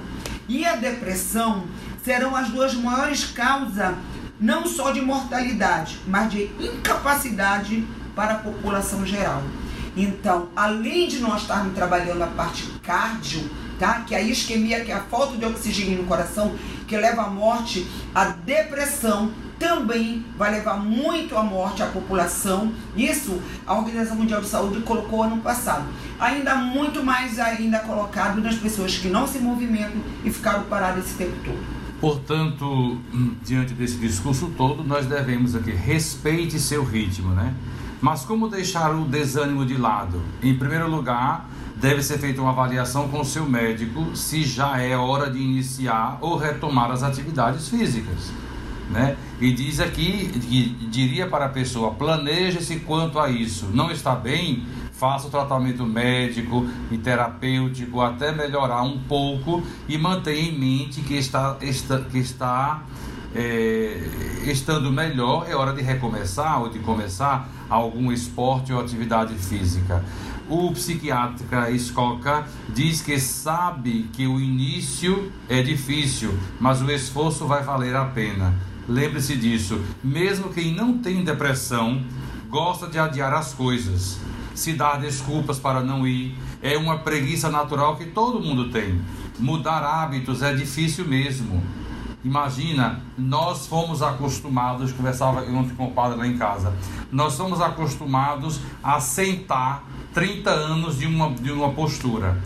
e 0.48 0.64
a 0.64 0.76
depressão 0.76 1.64
serão 2.04 2.36
as 2.36 2.50
duas 2.50 2.72
maiores 2.74 3.24
causas, 3.24 3.96
não 4.38 4.64
só 4.64 4.92
de 4.92 5.00
mortalidade, 5.00 5.98
mas 6.06 6.30
de 6.30 6.44
incapacidade 6.60 7.84
para 8.16 8.34
a 8.34 8.38
população 8.38 9.06
geral. 9.06 9.42
Então, 9.96 10.48
além 10.56 11.06
de 11.06 11.20
nós 11.20 11.42
estarmos 11.42 11.74
trabalhando 11.74 12.22
a 12.22 12.26
parte 12.26 12.64
cardio, 12.82 13.48
tá? 13.78 14.00
Que 14.00 14.14
é 14.14 14.18
a 14.18 14.22
isquemia, 14.22 14.84
que 14.84 14.90
é 14.90 14.94
a 14.94 15.00
falta 15.00 15.36
de 15.36 15.44
oxigênio 15.44 15.98
no 15.98 16.04
coração, 16.04 16.54
que 16.88 16.96
leva 16.96 17.22
à 17.22 17.30
morte, 17.30 17.86
a 18.14 18.24
depressão 18.24 19.30
também 19.58 20.24
vai 20.36 20.50
levar 20.50 20.76
muito 20.76 21.36
à 21.36 21.42
morte 21.42 21.82
à 21.82 21.86
população. 21.86 22.72
Isso 22.94 23.40
a 23.66 23.74
Organização 23.74 24.16
Mundial 24.16 24.40
de 24.40 24.48
Saúde 24.48 24.80
colocou 24.80 25.22
ano 25.22 25.38
passado. 25.38 25.84
Ainda 26.18 26.56
muito 26.56 27.02
mais 27.02 27.38
ainda 27.38 27.78
colocado 27.78 28.40
nas 28.42 28.56
pessoas 28.56 28.96
que 28.98 29.08
não 29.08 29.26
se 29.26 29.38
movimentam 29.38 30.00
e 30.24 30.30
ficaram 30.30 30.64
paradas 30.64 31.06
esse 31.06 31.14
tempo 31.14 31.36
todo. 31.44 31.76
Portanto, 31.98 33.00
diante 33.42 33.72
desse 33.72 33.96
discurso 33.96 34.52
todo, 34.56 34.84
nós 34.84 35.06
devemos 35.06 35.54
aqui 35.54 35.70
respeite 35.70 36.60
seu 36.60 36.84
ritmo, 36.84 37.30
né? 37.30 37.54
Mas 38.06 38.24
como 38.24 38.48
deixar 38.48 38.94
o 38.94 39.04
desânimo 39.04 39.66
de 39.66 39.76
lado? 39.76 40.22
Em 40.40 40.56
primeiro 40.56 40.88
lugar, 40.88 41.50
deve 41.74 42.00
ser 42.04 42.18
feita 42.18 42.40
uma 42.40 42.50
avaliação 42.50 43.08
com 43.08 43.22
o 43.22 43.24
seu 43.24 43.44
médico 43.44 44.14
se 44.14 44.44
já 44.44 44.80
é 44.80 44.96
hora 44.96 45.28
de 45.28 45.40
iniciar 45.40 46.16
ou 46.20 46.36
retomar 46.36 46.88
as 46.92 47.02
atividades 47.02 47.68
físicas 47.68 48.30
né? 48.88 49.16
E 49.40 49.50
diz 49.50 49.80
aqui 49.80 50.28
diria 50.88 51.26
para 51.26 51.46
a 51.46 51.48
pessoa: 51.48 51.94
planeje-se 51.94 52.76
quanto 52.76 53.18
a 53.18 53.28
isso. 53.28 53.66
Não 53.74 53.90
está 53.90 54.14
bem? 54.14 54.64
Faça 54.92 55.26
o 55.26 55.30
tratamento 55.30 55.84
médico 55.84 56.64
e 56.92 56.96
terapêutico 56.96 58.00
até 58.00 58.30
melhorar 58.30 58.82
um 58.82 59.00
pouco 59.00 59.64
e 59.88 59.98
mantenha 59.98 60.48
em 60.48 60.56
mente 60.56 61.00
que 61.00 61.14
está, 61.14 61.56
está 61.60 61.98
que 61.98 62.18
está 62.18 62.84
é, 63.34 64.00
estando 64.44 64.92
melhor, 64.92 65.44
é 65.50 65.56
hora 65.56 65.72
de 65.72 65.82
recomeçar 65.82 66.62
ou 66.62 66.68
de 66.68 66.78
começar 66.78 67.55
algum 67.68 68.12
esporte 68.12 68.72
ou 68.72 68.80
atividade 68.80 69.34
física. 69.34 70.04
O 70.48 70.70
psiquiatra 70.70 71.70
Escoca 71.70 72.46
diz 72.68 73.02
que 73.02 73.18
sabe 73.18 74.08
que 74.12 74.26
o 74.26 74.40
início 74.40 75.32
é 75.48 75.60
difícil, 75.60 76.38
mas 76.60 76.80
o 76.80 76.90
esforço 76.90 77.46
vai 77.46 77.64
valer 77.64 77.96
a 77.96 78.04
pena. 78.04 78.54
Lembre-se 78.88 79.36
disso. 79.36 79.80
Mesmo 80.02 80.50
quem 80.50 80.72
não 80.72 80.98
tem 80.98 81.24
depressão 81.24 82.00
gosta 82.48 82.86
de 82.86 82.98
adiar 82.98 83.34
as 83.34 83.52
coisas, 83.52 84.20
se 84.54 84.72
dar 84.74 85.00
desculpas 85.00 85.58
para 85.58 85.82
não 85.82 86.06
ir. 86.06 86.36
É 86.62 86.78
uma 86.78 86.98
preguiça 86.98 87.50
natural 87.50 87.96
que 87.96 88.06
todo 88.06 88.40
mundo 88.40 88.70
tem. 88.70 89.00
Mudar 89.38 89.82
hábitos 89.82 90.42
é 90.42 90.54
difícil 90.54 91.06
mesmo. 91.06 91.62
Imagina, 92.26 93.02
nós 93.16 93.68
fomos 93.68 94.02
acostumados, 94.02 94.90
conversava 94.90 95.42
ontem 95.42 95.76
com 95.76 95.86
o 95.86 95.92
padre 95.92 96.18
lá 96.18 96.26
em 96.26 96.36
casa, 96.36 96.74
nós 97.12 97.36
fomos 97.36 97.60
acostumados 97.60 98.58
a 98.82 98.98
sentar 98.98 99.84
30 100.12 100.50
anos 100.50 100.98
de 100.98 101.06
uma, 101.06 101.30
de 101.30 101.52
uma 101.52 101.70
postura 101.70 102.36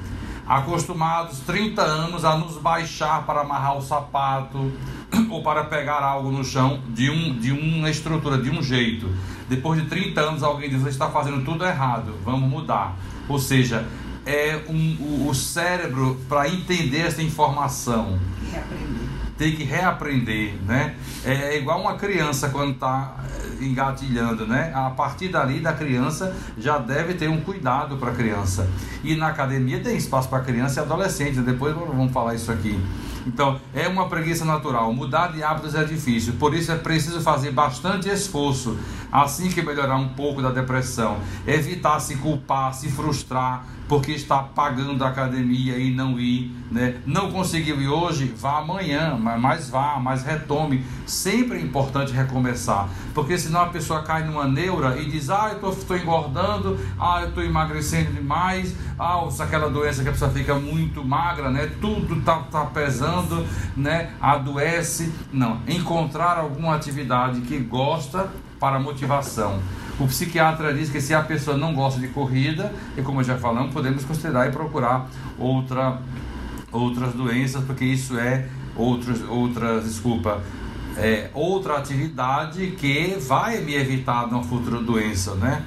acostumados 0.47 1.39
30 1.47 1.81
anos 1.81 2.25
a 2.25 2.37
nos 2.37 2.59
baixar 2.59 3.25
para 3.25 3.41
amarrar 3.41 3.79
o 3.79 3.81
sapato 3.81 4.71
ou 5.31 5.43
para 5.43 5.65
pegar 5.65 6.03
algo 6.03 6.31
no 6.31 6.45
chão 6.45 6.83
de, 6.89 7.09
um, 7.09 7.39
de 7.39 7.51
uma 7.51 7.89
estrutura, 7.89 8.37
de 8.37 8.51
um 8.51 8.63
jeito. 8.63 9.09
Depois 9.49 9.81
de 9.81 9.89
30 9.89 10.21
anos, 10.21 10.43
alguém 10.43 10.69
diz: 10.69 10.83
Você 10.83 10.91
está 10.91 11.09
fazendo 11.09 11.43
tudo 11.45 11.65
errado, 11.65 12.17
vamos 12.25 12.51
mudar. 12.51 12.97
Ou 13.29 13.39
seja, 13.39 13.87
é 14.27 14.61
um, 14.69 14.97
o, 15.01 15.29
o 15.29 15.35
cérebro, 15.35 16.21
para 16.29 16.49
entender 16.49 17.07
essa 17.07 17.23
informação, 17.23 18.19
tem 19.41 19.53
que 19.53 19.65
reaprender, 19.65 20.53
né? 20.67 20.95
É 21.25 21.57
igual 21.57 21.81
uma 21.81 21.95
criança 21.95 22.51
quando 22.51 22.73
está 22.73 23.25
engatilhando, 23.59 24.47
né? 24.47 24.71
A 24.75 24.91
partir 24.91 25.29
dali 25.29 25.61
da 25.61 25.73
criança 25.73 26.37
já 26.59 26.77
deve 26.77 27.15
ter 27.15 27.31
um 27.31 27.41
cuidado 27.41 27.97
para 27.97 28.11
a 28.11 28.15
criança. 28.15 28.69
E 29.03 29.17
na 29.17 29.29
academia 29.29 29.81
tem 29.81 29.97
espaço 29.97 30.29
para 30.29 30.41
criança 30.41 30.81
e 30.81 30.83
adolescente, 30.83 31.41
depois 31.41 31.75
vamos 31.75 32.13
falar 32.13 32.35
isso 32.35 32.53
aqui. 32.53 32.79
Então, 33.27 33.59
é 33.75 33.89
uma 33.89 34.11
preguiça 34.11 34.45
natural. 34.45 34.93
Mudar 34.93 35.29
de 35.29 35.43
hábitos 35.43 35.75
é 35.75 35.85
difícil, 35.85 36.35
por 36.35 36.53
isso 36.53 36.71
é 36.71 36.77
preciso 36.77 37.23
fazer 37.23 37.51
bastante 37.51 38.11
esforço 38.11 38.77
assim 39.11 39.49
que 39.49 39.63
melhorar 39.63 39.97
um 39.97 40.11
pouco 40.11 40.43
da 40.43 40.51
depressão. 40.51 41.17
Evitar 41.47 41.99
se 42.01 42.17
culpar, 42.17 42.75
se 42.75 42.91
frustrar, 42.91 43.65
porque 43.91 44.13
está 44.13 44.39
pagando 44.39 45.03
a 45.03 45.09
academia 45.09 45.77
e 45.77 45.93
não 45.93 46.17
ir, 46.17 46.49
né? 46.71 46.99
Não 47.05 47.33
conseguiu 47.33 47.83
ir 47.83 47.89
hoje, 47.89 48.33
vá 48.37 48.59
amanhã, 48.59 49.17
mas 49.17 49.69
vá, 49.69 49.99
mas 49.99 50.23
retome. 50.23 50.85
Sempre 51.05 51.59
é 51.59 51.61
importante 51.61 52.13
recomeçar, 52.13 52.89
porque 53.13 53.37
senão 53.37 53.63
a 53.63 53.67
pessoa 53.67 54.05
cai 54.05 54.23
numa 54.25 54.47
neura 54.47 54.97
e 54.97 55.11
diz: 55.11 55.29
"Ah, 55.29 55.57
eu 55.61 55.71
estou 55.71 55.97
engordando, 55.97 56.79
ah, 57.01 57.23
eu 57.23 57.31
estou 57.31 57.43
emagrecendo 57.43 58.13
demais, 58.13 58.77
ah, 58.97 59.29
aquela 59.41 59.69
doença 59.69 60.05
que 60.05 60.09
a 60.09 60.13
pessoa 60.13 60.31
fica 60.31 60.55
muito 60.55 61.05
magra, 61.05 61.51
né? 61.51 61.69
Tudo 61.81 62.21
tá, 62.21 62.45
tá 62.49 62.67
pesando, 62.67 63.45
né? 63.77 64.13
Adoece. 64.21 65.13
Não, 65.33 65.63
encontrar 65.67 66.39
alguma 66.39 66.77
atividade 66.77 67.41
que 67.41 67.59
gosta 67.59 68.31
para 68.61 68.79
motivação. 68.79 69.61
O 69.99 70.07
psiquiatra 70.07 70.73
diz 70.73 70.91
que 70.91 71.01
se 71.01 71.15
a 71.15 71.23
pessoa 71.23 71.57
não 71.57 71.75
gosta 71.75 71.99
de 71.99 72.09
corrida, 72.09 72.73
e 72.97 73.03
como 73.03 73.25
já 73.25 73.37
falamos, 73.37 73.73
podemos 73.73 74.05
considerar 74.05 74.49
e 74.49 74.53
procurar 74.53 75.09
outra, 75.39 75.99
outras 76.71 77.15
doenças, 77.15 77.65
porque 77.65 77.85
isso 77.85 78.19
é 78.19 78.47
outros, 78.77 79.23
outras, 79.29 79.85
desculpa, 79.85 80.41
é, 80.97 81.31
outra 81.35 81.79
atividade 81.79 82.75
que 82.79 83.17
vai 83.21 83.61
me 83.61 83.75
evitar 83.75 84.27
de 84.29 84.35
uma 84.35 84.45
futura 84.45 84.81
doença, 84.81 85.35
né? 85.35 85.63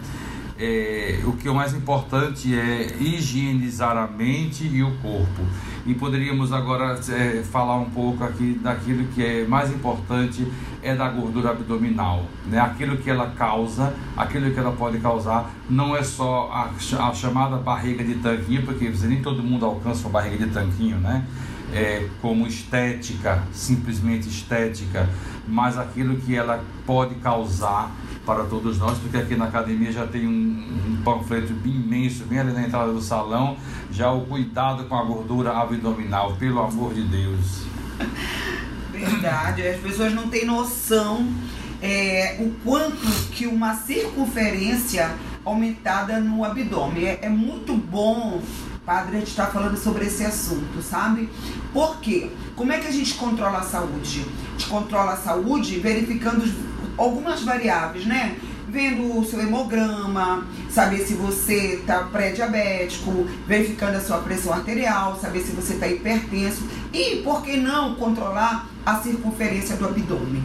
É, 0.60 1.22
o 1.26 1.34
que 1.34 1.48
é 1.48 1.52
mais 1.52 1.74
importante 1.74 2.54
é 2.58 2.96
higienizar 3.00 3.98
a 3.98 4.08
mente 4.08 4.68
e 4.68 4.84
o 4.84 4.92
corpo. 4.98 5.42
E 5.86 5.94
poderíamos 5.94 6.54
agora 6.54 7.00
é, 7.10 7.44
falar 7.44 7.78
um 7.78 7.90
pouco 7.90 8.24
aqui 8.24 8.60
daquilo 8.62 9.06
que 9.08 9.24
é 9.24 9.46
mais 9.46 9.72
importante 9.72 10.48
é 10.82 10.96
da 10.96 11.10
gordura 11.10 11.52
abdominal, 11.52 12.26
né? 12.46 12.60
Aquilo 12.60 12.98
que 12.98 13.10
ela 13.10 13.32
causa, 13.32 13.94
aquilo 14.16 14.52
que 14.52 14.60
ela 14.60 14.72
pode 14.72 15.00
causar, 15.00 15.50
não 15.70 15.96
é 15.96 16.04
só 16.04 16.50
a, 16.52 17.08
a 17.08 17.14
chamada 17.14 17.58
barriga 17.58 18.04
de 18.04 18.16
tanquinho, 18.16 18.64
porque 18.64 18.92
nem 19.04 19.22
todo 19.22 19.42
mundo 19.42 19.66
alcança 19.66 20.08
uma 20.08 20.12
barriga 20.12 20.46
de 20.46 20.54
tanquinho, 20.54 20.98
né? 20.98 21.26
É, 21.74 22.08
como 22.22 22.46
estética, 22.46 23.44
simplesmente 23.52 24.30
estética, 24.30 25.10
mas 25.48 25.78
aquilo 25.78 26.18
que 26.18 26.36
ela 26.36 26.64
pode 26.86 27.16
causar 27.16 27.92
para 28.26 28.46
todos 28.46 28.78
nós, 28.78 28.98
porque 28.98 29.18
aqui 29.18 29.36
na 29.36 29.46
academia 29.46 29.92
já 29.92 30.08
tem 30.08 30.28
um, 30.28 30.32
um 30.32 31.02
panfleto 31.04 31.54
imenso, 31.66 32.24
bem 32.26 32.40
ali 32.40 32.54
na 32.54 32.64
entrada 32.64 32.92
do 32.92 33.02
salão, 33.02 33.58
já 33.92 34.12
o 34.12 34.26
cuidado 34.26 34.86
com 34.86 34.96
a 34.96 35.04
gordura 35.04 35.52
abdominal, 35.52 36.36
pelo 36.38 36.62
amor 36.62 36.94
de 36.94 37.04
Deus. 37.04 37.64
Verdade, 38.92 39.68
as 39.68 39.80
pessoas 39.80 40.14
não 40.14 40.30
têm 40.30 40.46
noção 40.46 41.28
é, 41.82 42.38
o 42.40 42.52
quanto 42.64 43.08
que 43.32 43.46
uma 43.46 43.76
circunferência 43.76 45.14
aumentada 45.44 46.20
no 46.20 46.46
abdômen. 46.46 47.06
É, 47.06 47.20
é 47.24 47.30
muito 47.30 47.74
bom, 47.74 48.42
padre, 48.86 49.18
a 49.18 49.20
gente 49.20 49.30
está 49.30 49.48
falando 49.48 49.78
sobre 49.78 50.06
esse 50.06 50.24
assunto, 50.24 50.82
sabe? 50.82 51.30
Por 51.74 52.00
quê? 52.00 52.32
Como 52.56 52.72
é 52.72 52.80
que 52.80 52.88
a 52.88 52.92
gente 52.92 53.16
controla 53.16 53.60
a 53.60 53.64
saúde? 53.64 54.26
A 54.48 54.52
gente 54.52 54.70
controla 54.70 55.14
a 55.14 55.18
saúde 55.18 55.80
verificando 55.80 56.46
algumas 56.98 57.42
variáveis, 57.44 58.06
né? 58.06 58.36
Vendo 58.68 59.20
o 59.20 59.24
seu 59.24 59.40
hemograma, 59.40 60.48
saber 60.70 61.00
se 61.00 61.14
você 61.14 61.76
está 61.76 62.04
pré-diabético, 62.06 63.28
verificando 63.48 63.96
a 63.96 64.02
sua 64.02 64.18
pressão 64.20 64.52
arterial, 64.52 65.20
saber 65.20 65.42
se 65.42 65.52
você 65.52 65.74
está 65.74 65.88
hipertenso 65.88 66.64
e, 66.92 67.18
por 67.18 67.44
que 67.44 67.58
não, 67.58 67.96
controlar 67.96 68.68
a 68.86 68.96
circunferência 68.96 69.76
do 69.76 69.86
abdômen. 69.86 70.44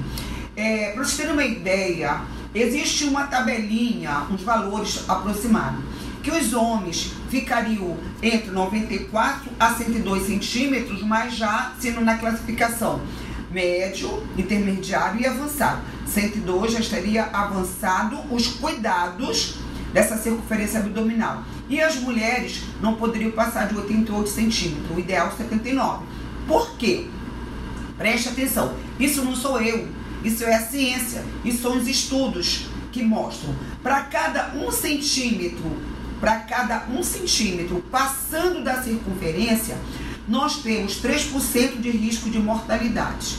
É, 0.55 0.91
Para 0.93 1.05
vocês 1.05 1.17
terem 1.17 1.33
uma 1.33 1.45
ideia, 1.45 2.21
existe 2.55 3.05
uma 3.05 3.27
tabelinha, 3.27 4.27
uns 4.31 4.43
valores 4.43 5.05
aproximados, 5.09 5.83
que 6.23 6.31
os 6.31 6.53
homens 6.53 7.13
ficariam 7.31 7.97
entre 8.23 8.51
94 8.51 9.51
a 9.59 9.73
102 9.73 10.27
centímetros, 10.27 11.03
mas 11.03 11.35
já 11.35 11.73
sendo 11.79 12.01
na 12.03 12.19
classificação 12.19 13.01
médio, 13.51 14.23
intermediário 14.37 15.21
e 15.21 15.27
avançado. 15.27 15.83
102 16.07 16.73
já 16.73 16.81
estaria 16.81 17.25
avançado 17.25 18.19
os 18.31 18.47
cuidados 18.47 19.57
dessa 19.93 20.17
circunferência 20.17 20.81
abdominal. 20.81 21.43
E 21.69 21.81
as 21.81 21.97
mulheres 21.97 22.63
não 22.81 22.95
poderiam 22.95 23.31
passar 23.31 23.69
de 23.69 23.77
88 23.77 24.29
centímetros, 24.29 24.97
o 24.97 25.01
ideal 25.01 25.33
79. 25.37 26.05
Por 26.47 26.77
quê? 26.77 27.07
Preste 27.97 28.29
atenção, 28.29 28.75
isso 28.99 29.25
não 29.25 29.35
sou 29.35 29.61
eu, 29.61 29.89
isso 30.25 30.45
é 30.45 30.55
a 30.55 30.67
ciência, 30.67 31.25
isso 31.45 31.63
são 31.63 31.77
os 31.77 31.89
estudos 31.89 32.67
que 32.93 33.03
mostram. 33.03 33.55
Para 33.83 34.03
cada 34.03 34.55
um 34.55 34.71
centímetro, 34.71 35.77
para 36.21 36.37
cada 36.41 36.87
um 36.91 37.03
centímetro 37.03 37.83
passando 37.91 38.63
da 38.63 38.83
circunferência, 38.83 39.77
nós 40.29 40.59
temos 40.59 41.01
3% 41.01 41.81
de 41.81 41.91
risco 41.91 42.29
de 42.29 42.39
mortalidade. 42.39 43.39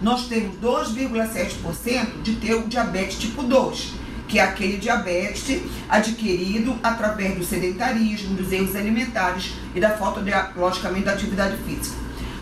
Nós 0.00 0.26
temos 0.28 0.56
2,7% 0.56 2.22
de 2.22 2.36
ter 2.36 2.54
o 2.54 2.68
diabetes 2.68 3.18
tipo 3.18 3.42
2, 3.42 3.92
que 4.28 4.38
é 4.38 4.42
aquele 4.42 4.78
diabetes 4.78 5.62
adquirido 5.88 6.78
através 6.82 7.36
do 7.36 7.44
sedentarismo, 7.44 8.36
dos 8.36 8.52
erros 8.52 8.76
alimentares 8.76 9.52
e 9.74 9.80
da 9.80 9.90
falta, 9.90 10.22
de, 10.22 10.30
logicamente, 10.56 11.06
da 11.06 11.12
atividade 11.12 11.56
física. 11.64 11.96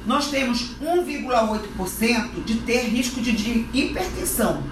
Nós 0.06 0.30
temos 0.30 0.76
1,8% 0.82 2.44
de 2.44 2.54
ter 2.58 2.82
risco 2.88 3.20
de, 3.20 3.32
de 3.32 3.66
hipertensão 3.72 4.62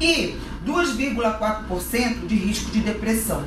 e 0.00 0.36
2,4% 0.66 2.26
de 2.26 2.34
risco 2.34 2.70
de 2.70 2.80
depressão. 2.80 3.44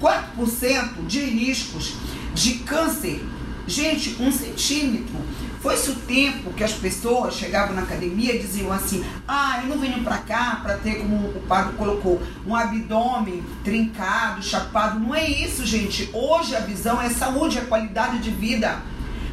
4% 0.00 1.06
de 1.06 1.20
riscos 1.20 1.94
de 2.34 2.54
câncer 2.60 3.22
Gente, 3.66 4.16
um 4.20 4.30
centímetro. 4.32 5.14
Foi-se 5.60 5.90
o 5.90 5.94
tempo 5.94 6.52
que 6.52 6.64
as 6.64 6.72
pessoas 6.72 7.34
chegavam 7.34 7.76
na 7.76 7.82
academia 7.82 8.34
e 8.34 8.38
diziam 8.40 8.72
assim: 8.72 9.04
ah, 9.26 9.60
eu 9.62 9.68
não 9.68 9.78
venho 9.78 10.02
para 10.02 10.18
cá 10.18 10.58
para 10.60 10.76
ter, 10.76 10.96
como 10.96 11.28
o 11.28 11.40
padre 11.46 11.74
colocou, 11.74 12.20
um 12.44 12.56
abdômen 12.56 13.44
trincado, 13.62 14.42
chapado. 14.42 14.98
Não 14.98 15.14
é 15.14 15.28
isso, 15.28 15.64
gente. 15.64 16.10
Hoje 16.12 16.56
a 16.56 16.60
visão 16.60 17.00
é 17.00 17.08
saúde, 17.08 17.58
é 17.58 17.60
qualidade 17.60 18.18
de 18.18 18.30
vida. 18.30 18.82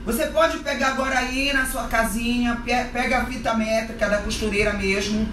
Você 0.05 0.27
pode 0.27 0.59
pegar 0.59 0.89
agora 0.89 1.17
aí 1.17 1.51
na 1.51 1.65
sua 1.65 1.87
casinha, 1.87 2.61
pega 2.93 3.19
a 3.19 3.25
fita 3.25 3.53
métrica 3.55 4.07
da 4.07 4.19
costureira 4.19 4.73
mesmo, 4.73 5.27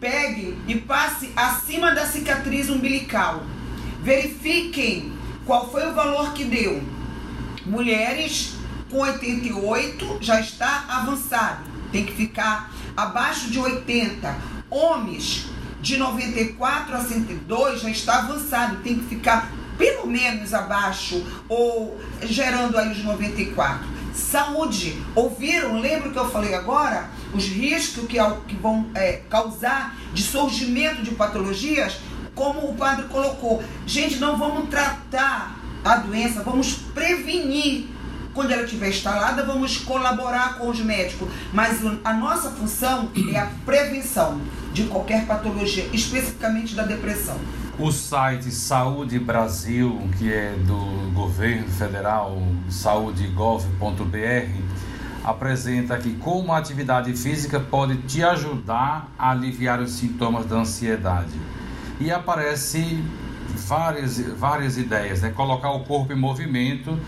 pegue 0.00 0.58
e 0.66 0.74
passe 0.74 1.30
acima 1.36 1.94
da 1.94 2.06
cicatriz 2.06 2.70
umbilical. 2.70 3.42
Verifiquem 4.02 5.12
qual 5.46 5.70
foi 5.70 5.86
o 5.86 5.94
valor 5.94 6.32
que 6.32 6.44
deu 6.44 6.82
Mulheres 7.66 8.54
com 8.90 8.98
88 8.98 10.18
já 10.20 10.38
está 10.38 10.84
avançado, 10.88 11.64
tem 11.90 12.04
que 12.04 12.12
ficar 12.12 12.70
abaixo 12.96 13.50
de 13.50 13.58
80. 13.58 14.36
Homens 14.70 15.46
de 15.80 15.96
94 15.96 16.94
a 16.94 17.00
102 17.00 17.80
já 17.80 17.90
está 17.90 18.18
avançado, 18.18 18.76
tem 18.82 18.98
que 18.98 19.04
ficar 19.06 19.50
pelo 19.78 20.06
menos 20.06 20.52
abaixo 20.52 21.24
ou 21.48 21.98
gerando 22.22 22.76
aí 22.78 22.92
os 22.92 23.02
94. 23.02 23.94
Saúde, 24.12 25.02
ouviram? 25.14 25.80
Lembra 25.80 26.10
que 26.10 26.18
eu 26.18 26.30
falei 26.30 26.54
agora? 26.54 27.08
Os 27.32 27.46
riscos 27.46 28.06
que, 28.06 28.18
vão 28.60 28.86
é, 28.94 29.22
causar 29.28 29.96
de 30.12 30.22
surgimento 30.22 31.02
de 31.02 31.12
patologias, 31.12 31.96
como 32.34 32.68
o 32.68 32.76
padre 32.76 33.06
colocou. 33.06 33.62
Gente, 33.86 34.18
não 34.18 34.36
vamos 34.36 34.68
tratar 34.68 35.63
a 35.84 35.96
doença, 35.96 36.42
vamos 36.42 36.74
prevenir. 36.94 37.88
Quando 38.32 38.50
ela 38.50 38.64
estiver 38.64 38.88
instalada, 38.88 39.44
vamos 39.44 39.76
colaborar 39.76 40.58
com 40.58 40.68
os 40.68 40.80
médicos. 40.80 41.28
Mas 41.52 41.80
a 42.02 42.12
nossa 42.14 42.50
função 42.50 43.10
é 43.32 43.38
a 43.38 43.48
prevenção 43.64 44.40
de 44.72 44.84
qualquer 44.84 45.24
patologia, 45.24 45.88
especificamente 45.92 46.74
da 46.74 46.82
depressão. 46.82 47.38
O 47.78 47.92
site 47.92 48.50
Saúde 48.50 49.18
Brasil, 49.18 50.08
que 50.18 50.32
é 50.32 50.52
do 50.66 51.12
governo 51.12 51.68
federal, 51.68 52.40
saúdegov.br, 52.68 54.62
apresenta 55.24 55.96
que 55.96 56.14
como 56.14 56.52
a 56.52 56.58
atividade 56.58 57.12
física 57.16 57.58
pode 57.58 57.96
te 58.02 58.22
ajudar 58.22 59.12
a 59.18 59.30
aliviar 59.30 59.80
os 59.80 59.92
sintomas 59.92 60.46
da 60.46 60.56
ansiedade. 60.56 61.32
E 61.98 62.10
aparece 62.10 63.02
várias, 63.54 64.18
várias 64.18 64.76
ideias, 64.76 65.22
né? 65.22 65.30
Colocar 65.30 65.70
o 65.70 65.80
corpo 65.80 66.12
em 66.12 66.16
movimento 66.16 66.98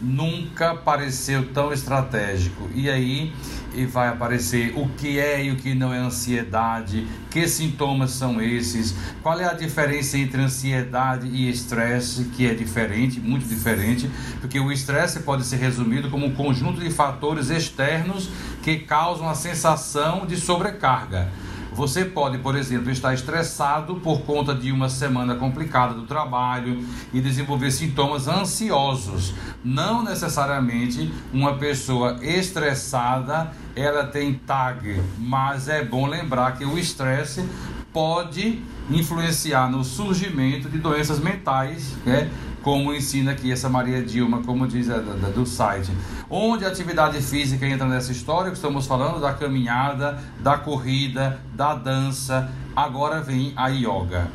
nunca 0.00 0.74
pareceu 0.74 1.52
tão 1.52 1.72
estratégico. 1.72 2.68
E 2.74 2.90
aí 2.90 3.32
e 3.76 3.84
vai 3.84 4.08
aparecer 4.08 4.72
o 4.74 4.88
que 4.88 5.18
é 5.18 5.44
e 5.44 5.50
o 5.50 5.56
que 5.56 5.74
não 5.74 5.92
é 5.92 5.98
ansiedade, 5.98 7.06
que 7.30 7.46
sintomas 7.46 8.12
são 8.12 8.40
esses, 8.40 8.94
qual 9.22 9.38
é 9.38 9.44
a 9.44 9.52
diferença 9.52 10.16
entre 10.16 10.40
ansiedade 10.40 11.28
e 11.28 11.50
estresse, 11.50 12.24
que 12.24 12.48
é 12.48 12.54
diferente, 12.54 13.20
muito 13.20 13.46
diferente, 13.46 14.10
porque 14.40 14.58
o 14.58 14.72
estresse 14.72 15.20
pode 15.20 15.44
ser 15.44 15.56
resumido 15.56 16.08
como 16.08 16.24
um 16.24 16.34
conjunto 16.34 16.80
de 16.80 16.90
fatores 16.90 17.50
externos 17.50 18.30
que 18.62 18.78
causam 18.78 19.28
a 19.28 19.34
sensação 19.34 20.24
de 20.24 20.36
sobrecarga 20.36 21.28
Você 21.76 22.06
pode, 22.06 22.38
por 22.38 22.56
exemplo, 22.56 22.90
estar 22.90 23.12
estressado 23.12 23.96
por 23.96 24.22
conta 24.22 24.54
de 24.54 24.72
uma 24.72 24.88
semana 24.88 25.34
complicada 25.34 25.92
do 25.92 26.06
trabalho 26.06 26.82
e 27.12 27.20
desenvolver 27.20 27.70
sintomas 27.70 28.26
ansiosos. 28.26 29.34
Não 29.62 30.02
necessariamente 30.02 31.12
uma 31.34 31.58
pessoa 31.58 32.16
estressada 32.22 33.52
ela 33.74 34.06
tem 34.06 34.32
TAG, 34.32 35.02
mas 35.18 35.68
é 35.68 35.84
bom 35.84 36.06
lembrar 36.06 36.56
que 36.56 36.64
o 36.64 36.78
estresse 36.78 37.46
pode 37.92 38.62
influenciar 38.90 39.70
no 39.70 39.84
surgimento 39.84 40.70
de 40.70 40.78
doenças 40.78 41.20
mentais, 41.20 41.92
né? 42.06 42.30
Como 42.66 42.92
ensina 42.92 43.30
aqui 43.30 43.52
essa 43.52 43.68
Maria 43.68 44.02
Dilma, 44.02 44.42
como 44.42 44.66
diz 44.66 44.90
a, 44.90 44.98
da, 44.98 45.28
do 45.28 45.46
site. 45.46 45.92
Onde 46.28 46.64
a 46.64 46.68
atividade 46.68 47.22
física 47.22 47.64
entra 47.64 47.86
nessa 47.86 48.10
história, 48.10 48.50
que 48.50 48.56
estamos 48.56 48.88
falando 48.88 49.20
da 49.20 49.32
caminhada, 49.32 50.20
da 50.40 50.58
corrida, 50.58 51.40
da 51.54 51.76
dança, 51.76 52.50
agora 52.74 53.22
vem 53.22 53.52
a 53.54 53.68
yoga. 53.68 54.28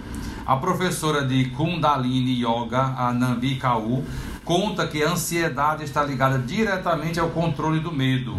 A 0.46 0.56
professora 0.56 1.26
de 1.26 1.50
Kundalini 1.50 2.42
Yoga, 2.42 2.96
a 2.98 3.12
Nambi 3.12 3.58
Kau, 3.58 4.02
conta 4.46 4.88
que 4.88 5.04
a 5.04 5.12
ansiedade 5.12 5.84
está 5.84 6.02
ligada 6.02 6.40
diretamente 6.40 7.20
ao 7.20 7.32
controle 7.32 7.82
do 7.82 7.92
medo. 7.92 8.38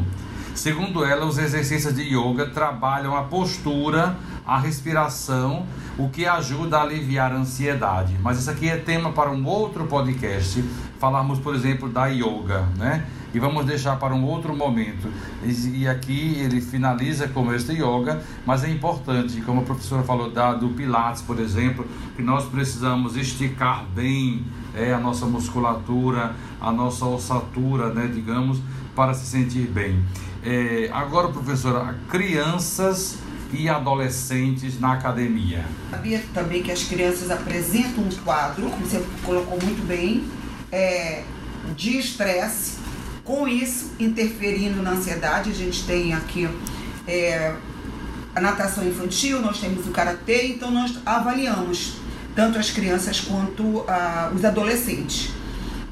Segundo 0.55 1.05
ela, 1.05 1.25
os 1.25 1.39
exercícios 1.39 1.95
de 1.95 2.03
yoga 2.03 2.47
trabalham 2.47 3.17
a 3.17 3.23
postura, 3.23 4.17
a 4.47 4.59
respiração, 4.59 5.65
o 5.99 6.09
que 6.09 6.27
ajuda 6.27 6.79
a 6.79 6.83
aliviar 6.83 7.33
a 7.33 7.37
ansiedade. 7.37 8.17
Mas 8.23 8.39
isso 8.39 8.51
aqui 8.51 8.69
é 8.69 8.77
tema 8.77 9.13
para 9.13 9.31
um 9.31 9.47
outro 9.47 9.87
podcast. 9.87 10.63
Falarmos, 10.99 11.39
por 11.39 11.55
exemplo, 11.55 11.89
da 11.89 12.07
yoga, 12.07 12.67
né? 12.77 13.07
E 13.35 13.39
vamos 13.39 13.65
deixar 13.65 13.97
para 13.97 14.15
um 14.15 14.25
outro 14.25 14.55
momento. 14.55 15.11
E 15.43 15.89
aqui 15.89 16.37
ele 16.39 16.61
finaliza 16.61 17.27
com 17.29 17.53
este 17.53 17.73
yoga, 17.73 18.23
mas 18.45 18.63
é 18.63 18.69
importante, 18.69 19.41
como 19.41 19.63
a 19.63 19.65
professora 19.65 20.03
falou 20.03 20.31
da, 20.31 20.53
do 20.53 20.69
Pilates, 20.69 21.23
por 21.23 21.41
exemplo, 21.41 21.87
que 22.15 22.23
nós 22.23 22.45
precisamos 22.45 23.17
esticar 23.17 23.87
bem 23.95 24.45
é, 24.75 24.93
a 24.93 24.99
nossa 24.99 25.25
musculatura, 25.25 26.35
a 26.61 26.71
nossa 26.71 27.07
ossatura, 27.07 27.89
né, 27.89 28.11
digamos, 28.13 28.61
para 28.95 29.15
se 29.15 29.25
sentir 29.25 29.67
bem. 29.67 30.05
É, 30.45 30.89
agora, 30.93 31.29
professora, 31.29 31.97
crianças 32.11 33.17
e 33.53 33.69
adolescentes 33.69 34.81
na 34.81 34.95
academia. 34.95 35.65
Sabia 35.91 36.23
também 36.33 36.63
que 36.63 36.73
as 36.73 36.83
crianças 36.85 37.31
apresentam 37.31 38.05
um 38.05 38.11
quadro, 38.25 38.71
como 38.71 38.85
você 38.85 39.05
colocou 39.25 39.61
muito 39.63 39.87
bem, 39.87 40.25
é, 40.71 41.23
de 41.77 41.99
estresse, 41.99 42.79
com 43.25 43.47
isso 43.47 43.93
interferindo 44.01 44.83
na 44.83 44.93
ansiedade. 44.93 45.51
A 45.51 45.55
gente 45.55 45.85
tem 45.85 46.15
aqui 46.15 46.49
é, 47.07 47.55
a 48.35 48.41
natação 48.41 48.87
infantil, 48.87 49.41
nós 49.41 49.61
temos 49.61 49.87
o 49.87 49.91
karatê, 49.91 50.47
então 50.47 50.71
nós 50.71 50.99
avaliamos 51.05 51.95
tanto 52.35 52.59
as 52.59 52.71
crianças 52.71 53.21
quanto 53.21 53.85
ah, 53.87 54.33
os 54.35 54.45
adolescentes. 54.45 55.31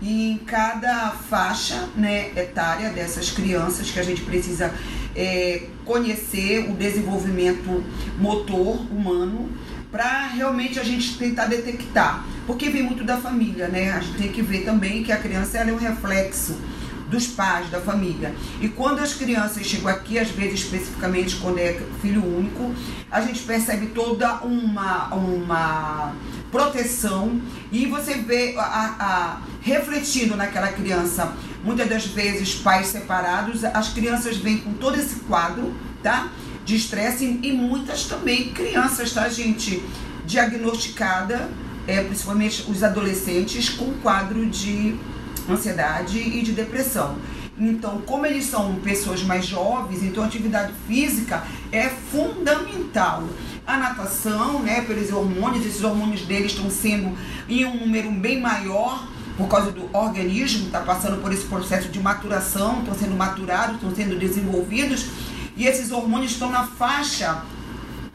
E 0.00 0.32
em 0.32 0.38
cada 0.38 1.10
faixa 1.10 1.88
né, 1.96 2.30
etária 2.36 2.90
dessas 2.90 3.30
crianças 3.30 3.90
que 3.90 4.00
a 4.00 4.02
gente 4.02 4.22
precisa 4.22 4.72
é, 5.14 5.66
conhecer 5.84 6.70
o 6.70 6.74
desenvolvimento 6.74 7.84
motor 8.18 8.80
humano 8.90 9.50
para 9.90 10.28
realmente 10.28 10.78
a 10.78 10.84
gente 10.84 11.18
tentar 11.18 11.46
detectar. 11.46 12.24
Porque 12.46 12.70
vem 12.70 12.82
muito 12.82 13.04
da 13.04 13.16
família, 13.16 13.68
né? 13.68 13.92
A 13.92 14.00
gente 14.00 14.16
tem 14.16 14.32
que 14.32 14.42
ver 14.42 14.64
também 14.64 15.02
que 15.02 15.12
a 15.12 15.16
criança 15.16 15.58
é 15.58 15.72
um 15.72 15.76
reflexo 15.76 16.56
dos 17.10 17.26
pais, 17.26 17.68
da 17.70 17.80
família. 17.80 18.32
E 18.60 18.68
quando 18.68 19.00
as 19.00 19.12
crianças 19.12 19.66
chegam 19.66 19.88
aqui, 19.88 20.18
às 20.18 20.30
vezes 20.30 20.60
especificamente 20.60 21.36
quando 21.36 21.58
é 21.58 21.78
filho 22.00 22.24
único, 22.24 22.72
a 23.10 23.20
gente 23.20 23.42
percebe 23.42 23.86
toda 23.86 24.36
uma, 24.44 25.12
uma 25.12 26.14
proteção 26.50 27.40
e 27.70 27.86
você 27.86 28.14
vê 28.14 28.54
a, 28.56 28.62
a, 28.62 29.40
refletindo 29.60 30.36
naquela 30.36 30.68
criança, 30.68 31.32
muitas 31.62 31.88
das 31.88 32.06
vezes 32.06 32.54
pais 32.54 32.88
separados, 32.88 33.64
as 33.64 33.92
crianças 33.92 34.36
vêm 34.36 34.58
com 34.58 34.72
todo 34.74 34.98
esse 34.98 35.16
quadro, 35.20 35.74
tá? 36.02 36.28
De 36.64 36.76
estresse 36.76 37.40
e 37.42 37.52
muitas 37.52 38.04
também 38.04 38.52
crianças, 38.52 39.12
tá, 39.12 39.28
gente? 39.28 39.82
Diagnosticada, 40.24 41.48
é, 41.86 42.02
principalmente 42.02 42.70
os 42.70 42.82
adolescentes, 42.82 43.68
com 43.68 43.92
quadro 43.94 44.46
de 44.46 44.96
ansiedade 45.48 46.18
e 46.18 46.42
de 46.42 46.52
depressão. 46.52 47.16
Então, 47.58 48.00
como 48.06 48.24
eles 48.24 48.46
são 48.46 48.76
pessoas 48.76 49.22
mais 49.22 49.44
jovens, 49.44 50.02
então 50.02 50.22
a 50.24 50.26
atividade 50.26 50.72
física 50.88 51.42
é 51.70 51.88
fundamental. 51.88 53.24
A 53.66 53.76
natação, 53.76 54.62
né, 54.62 54.80
pelos 54.80 55.12
hormônios, 55.12 55.66
esses 55.66 55.84
hormônios 55.84 56.22
deles 56.22 56.52
estão 56.52 56.70
sendo 56.70 57.14
em 57.48 57.66
um 57.66 57.80
número 57.80 58.10
bem 58.12 58.40
maior 58.40 59.06
por 59.40 59.48
causa 59.48 59.72
do 59.72 59.88
organismo, 59.96 60.66
está 60.66 60.80
passando 60.80 61.20
por 61.22 61.32
esse 61.32 61.46
processo 61.46 61.88
de 61.88 61.98
maturação, 61.98 62.80
estão 62.80 62.94
sendo 62.94 63.16
maturados, 63.16 63.76
estão 63.76 63.94
sendo 63.94 64.18
desenvolvidos, 64.18 65.06
e 65.56 65.66
esses 65.66 65.90
hormônios 65.90 66.32
estão 66.32 66.50
na 66.50 66.66
faixa 66.66 67.42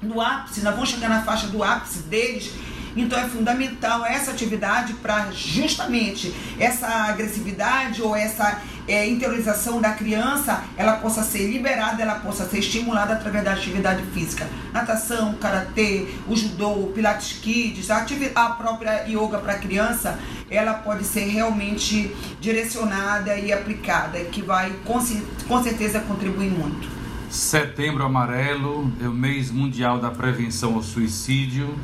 do 0.01 0.21
ápice, 0.21 0.61
nós 0.61 0.75
vamos 0.75 0.89
chegar 0.89 1.09
na 1.09 1.23
faixa 1.23 1.47
do 1.47 1.63
ápice 1.63 1.99
deles 2.03 2.51
então 2.95 3.19
é 3.19 3.27
fundamental 3.27 4.05
essa 4.05 4.31
atividade 4.31 4.93
para 4.93 5.31
justamente 5.31 6.33
essa 6.59 6.87
agressividade 6.87 8.01
ou 8.01 8.15
essa 8.15 8.61
é, 8.87 9.07
interiorização 9.07 9.81
da 9.81 9.91
criança 9.91 10.63
ela 10.77 10.97
possa 10.97 11.23
ser 11.23 11.51
liberada, 11.51 12.01
ela 12.01 12.15
possa 12.15 12.45
ser 12.45 12.59
estimulada 12.59 13.13
através 13.13 13.43
da 13.43 13.53
atividade 13.53 14.03
física. 14.13 14.47
Natação, 14.71 15.33
karatê, 15.35 16.07
o 16.27 16.35
judô, 16.35 16.69
o 16.69 16.91
pilates 16.93 17.39
kids, 17.39 17.89
a, 17.89 18.05
a 18.35 18.49
própria 18.51 19.05
yoga 19.07 19.39
para 19.39 19.55
criança, 19.55 20.19
ela 20.49 20.73
pode 20.75 21.03
ser 21.03 21.25
realmente 21.25 22.15
direcionada 22.39 23.35
e 23.37 23.51
aplicada, 23.51 24.19
que 24.25 24.41
vai 24.41 24.71
com, 24.85 24.99
com 25.47 25.63
certeza 25.63 25.99
contribuir 26.01 26.51
muito. 26.51 26.95
Setembro 27.29 28.05
Amarelo 28.05 28.91
é 29.01 29.07
o 29.07 29.11
mês 29.11 29.51
mundial 29.51 29.99
da 29.99 30.11
prevenção 30.11 30.75
ao 30.75 30.83
suicídio 30.83 31.75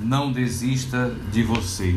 não 0.00 0.32
desista 0.32 1.14
de 1.30 1.42
você. 1.42 1.96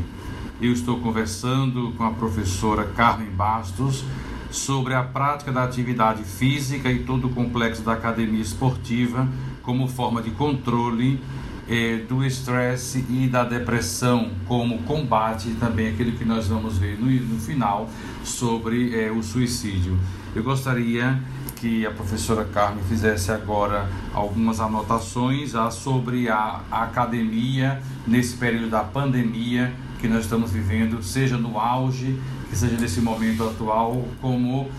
Eu 0.61 0.73
estou 0.73 0.99
conversando 0.99 1.93
com 1.97 2.03
a 2.03 2.11
professora 2.11 2.83
Carmen 2.83 3.29
Bastos 3.29 4.03
sobre 4.51 4.93
a 4.93 5.03
prática 5.03 5.51
da 5.51 5.63
atividade 5.63 6.23
física 6.23 6.91
e 6.91 6.99
todo 6.99 7.27
o 7.27 7.29
complexo 7.31 7.81
da 7.81 7.93
academia 7.93 8.41
esportiva 8.41 9.27
como 9.63 9.87
forma 9.87 10.21
de 10.21 10.31
controle 10.31 11.19
eh, 11.67 12.03
do 12.07 12.23
estresse 12.23 13.05
e 13.09 13.27
da 13.27 13.43
depressão, 13.43 14.31
como 14.45 14.79
combate 14.79 15.49
também 15.59 15.87
aquilo 15.87 16.11
que 16.11 16.25
nós 16.25 16.47
vamos 16.47 16.77
ver 16.77 16.99
no, 16.99 17.09
no 17.09 17.39
final 17.39 17.89
sobre 18.23 18.93
eh, 18.93 19.11
o 19.11 19.23
suicídio. 19.23 19.97
Eu 20.35 20.43
gostaria 20.43 21.19
que 21.63 21.85
a 21.85 21.91
professora 21.91 22.43
Carmen 22.43 22.83
fizesse 22.89 23.31
agora 23.31 23.89
algumas 24.13 24.59
anotações 24.59 25.55
ah, 25.55 25.71
sobre 25.71 26.27
a, 26.27 26.59
academia 26.69 27.81
nesse 28.05 28.35
período 28.35 28.69
da 28.69 28.83
pandemia 28.83 29.71
que 30.01 30.05
nós 30.05 30.25
estamos 30.25 30.51
vivendo, 30.51 31.01
seja 31.01 31.37
no 31.37 31.57
auge, 31.57 32.19
que 32.49 32.57
seja 32.57 32.75
nesse 32.75 32.99
momento 32.99 33.47
atual, 33.47 34.05
como 34.19 34.69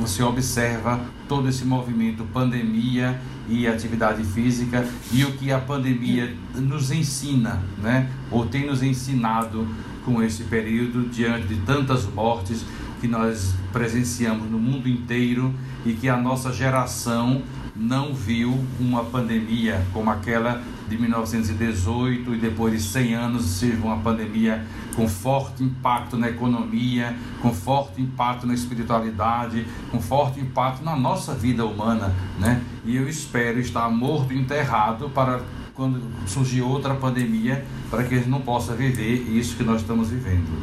você 0.00 0.22
observa 0.22 0.98
todo 1.28 1.50
esse 1.50 1.66
movimento 1.66 2.24
pandemia 2.24 3.20
e 3.46 3.66
atividade 3.66 4.24
física 4.24 4.88
e 5.12 5.24
o 5.24 5.32
que 5.32 5.52
a 5.52 5.58
pandemia 5.58 6.34
nos 6.54 6.90
ensina, 6.90 7.62
né? 7.76 8.08
Ou 8.30 8.46
tem 8.46 8.66
nos 8.66 8.82
ensinado 8.82 9.68
com 10.02 10.22
esse 10.22 10.44
período 10.44 11.10
diante 11.10 11.46
de 11.48 11.56
tantas 11.56 12.06
mortes 12.06 12.64
que 13.02 13.08
nós 13.08 13.54
presenciamos 13.70 14.50
no 14.50 14.58
mundo 14.58 14.88
inteiro 14.88 15.52
e 15.84 15.92
que 15.92 16.08
a 16.08 16.16
nossa 16.16 16.52
geração 16.52 17.42
não 17.74 18.14
viu 18.14 18.64
uma 18.78 19.04
pandemia 19.04 19.84
como 19.92 20.10
aquela 20.10 20.62
de 20.88 20.98
1918 20.98 22.34
e 22.34 22.38
depois 22.38 22.72
de 22.74 22.80
100 22.80 23.14
anos 23.14 23.44
seja 23.44 23.78
uma 23.82 23.98
pandemia 23.98 24.64
com 24.94 25.08
forte 25.08 25.62
impacto 25.62 26.18
na 26.18 26.28
economia, 26.28 27.16
com 27.40 27.52
forte 27.52 28.02
impacto 28.02 28.46
na 28.46 28.52
espiritualidade, 28.52 29.66
com 29.90 30.00
forte 30.00 30.38
impacto 30.38 30.84
na 30.84 30.94
nossa 30.94 31.34
vida 31.34 31.64
humana, 31.64 32.14
né? 32.38 32.60
E 32.84 32.96
eu 32.96 33.08
espero 33.08 33.58
estar 33.58 33.88
morto 33.88 34.34
enterrado 34.34 35.08
para 35.08 35.40
quando 35.74 36.02
surgir 36.26 36.60
outra 36.60 36.94
pandemia, 36.94 37.64
para 37.90 38.04
que 38.04 38.14
a 38.14 38.18
gente 38.18 38.28
não 38.28 38.42
possa 38.42 38.74
viver 38.74 39.26
isso 39.30 39.56
que 39.56 39.62
nós 39.62 39.80
estamos 39.80 40.10
vivendo. 40.10 40.62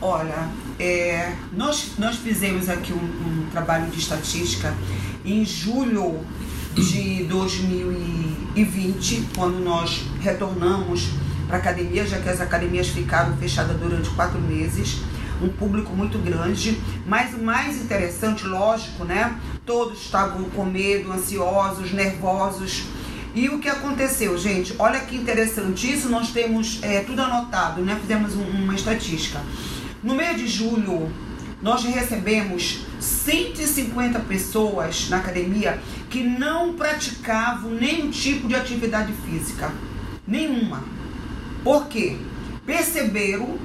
Olha, 0.00 0.48
é, 0.80 1.34
nós, 1.52 1.92
nós 1.98 2.16
fizemos 2.16 2.70
aqui 2.70 2.94
um, 2.94 2.96
um, 2.96 3.46
trabalho 3.52 3.90
de 3.90 3.98
estatística 3.98 4.74
em 5.22 5.44
julho 5.44 6.20
de 6.74 7.24
2020, 7.24 9.28
quando 9.36 9.62
nós 9.62 10.06
retornamos 10.20 11.10
para 11.46 11.58
a 11.58 11.60
academia, 11.60 12.06
já 12.06 12.18
que 12.18 12.30
as 12.30 12.40
academias 12.40 12.88
ficaram 12.88 13.36
fechadas 13.36 13.78
durante 13.78 14.08
quatro 14.10 14.40
meses. 14.40 15.00
um 15.42 15.48
público 15.48 15.94
muito 15.94 16.18
grande, 16.18 16.80
mas 17.06 17.34
o 17.34 17.38
mais 17.38 17.76
interessante, 17.76 18.46
lógico, 18.46 19.04
né? 19.04 19.38
Todos 19.66 20.02
estavam 20.02 20.44
com 20.44 20.64
medo, 20.64 21.12
ansiosos, 21.12 21.92
nervosos. 21.92 22.84
E 23.34 23.48
o 23.48 23.58
que 23.58 23.68
aconteceu, 23.68 24.36
gente? 24.36 24.74
Olha 24.78 25.00
que 25.00 25.16
interessante 25.16 25.92
isso, 25.92 26.08
nós 26.08 26.30
temos 26.30 26.78
é, 26.82 27.00
tudo 27.00 27.22
anotado, 27.22 27.82
né? 27.82 27.96
Fizemos 28.00 28.34
um, 28.34 28.44
uma 28.44 28.74
estatística. 28.74 29.40
No 30.02 30.14
mês 30.14 30.38
de 30.38 30.46
julho, 30.46 31.12
nós 31.60 31.84
recebemos 31.84 32.86
150 32.98 34.18
pessoas 34.20 35.10
na 35.10 35.18
academia 35.18 35.78
que 36.08 36.22
não 36.22 36.72
praticavam 36.72 37.72
nenhum 37.72 38.10
tipo 38.10 38.48
de 38.48 38.54
atividade 38.54 39.12
física. 39.12 39.70
Nenhuma. 40.26 40.82
Por 41.62 41.86
quê? 41.88 42.16
Perceberam 42.64 43.58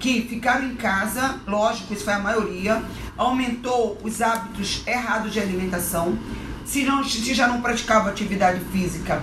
que 0.00 0.22
ficaram 0.22 0.66
em 0.66 0.74
casa, 0.74 1.38
lógico, 1.46 1.94
isso 1.94 2.04
foi 2.04 2.14
a 2.14 2.18
maioria, 2.18 2.82
aumentou 3.16 3.96
os 4.02 4.20
hábitos 4.20 4.82
errados 4.86 5.32
de 5.32 5.38
alimentação. 5.38 6.18
Se, 6.64 6.82
não, 6.82 7.04
se 7.04 7.32
já 7.32 7.46
não 7.46 7.62
praticava 7.62 8.10
atividade 8.10 8.58
física, 8.72 9.22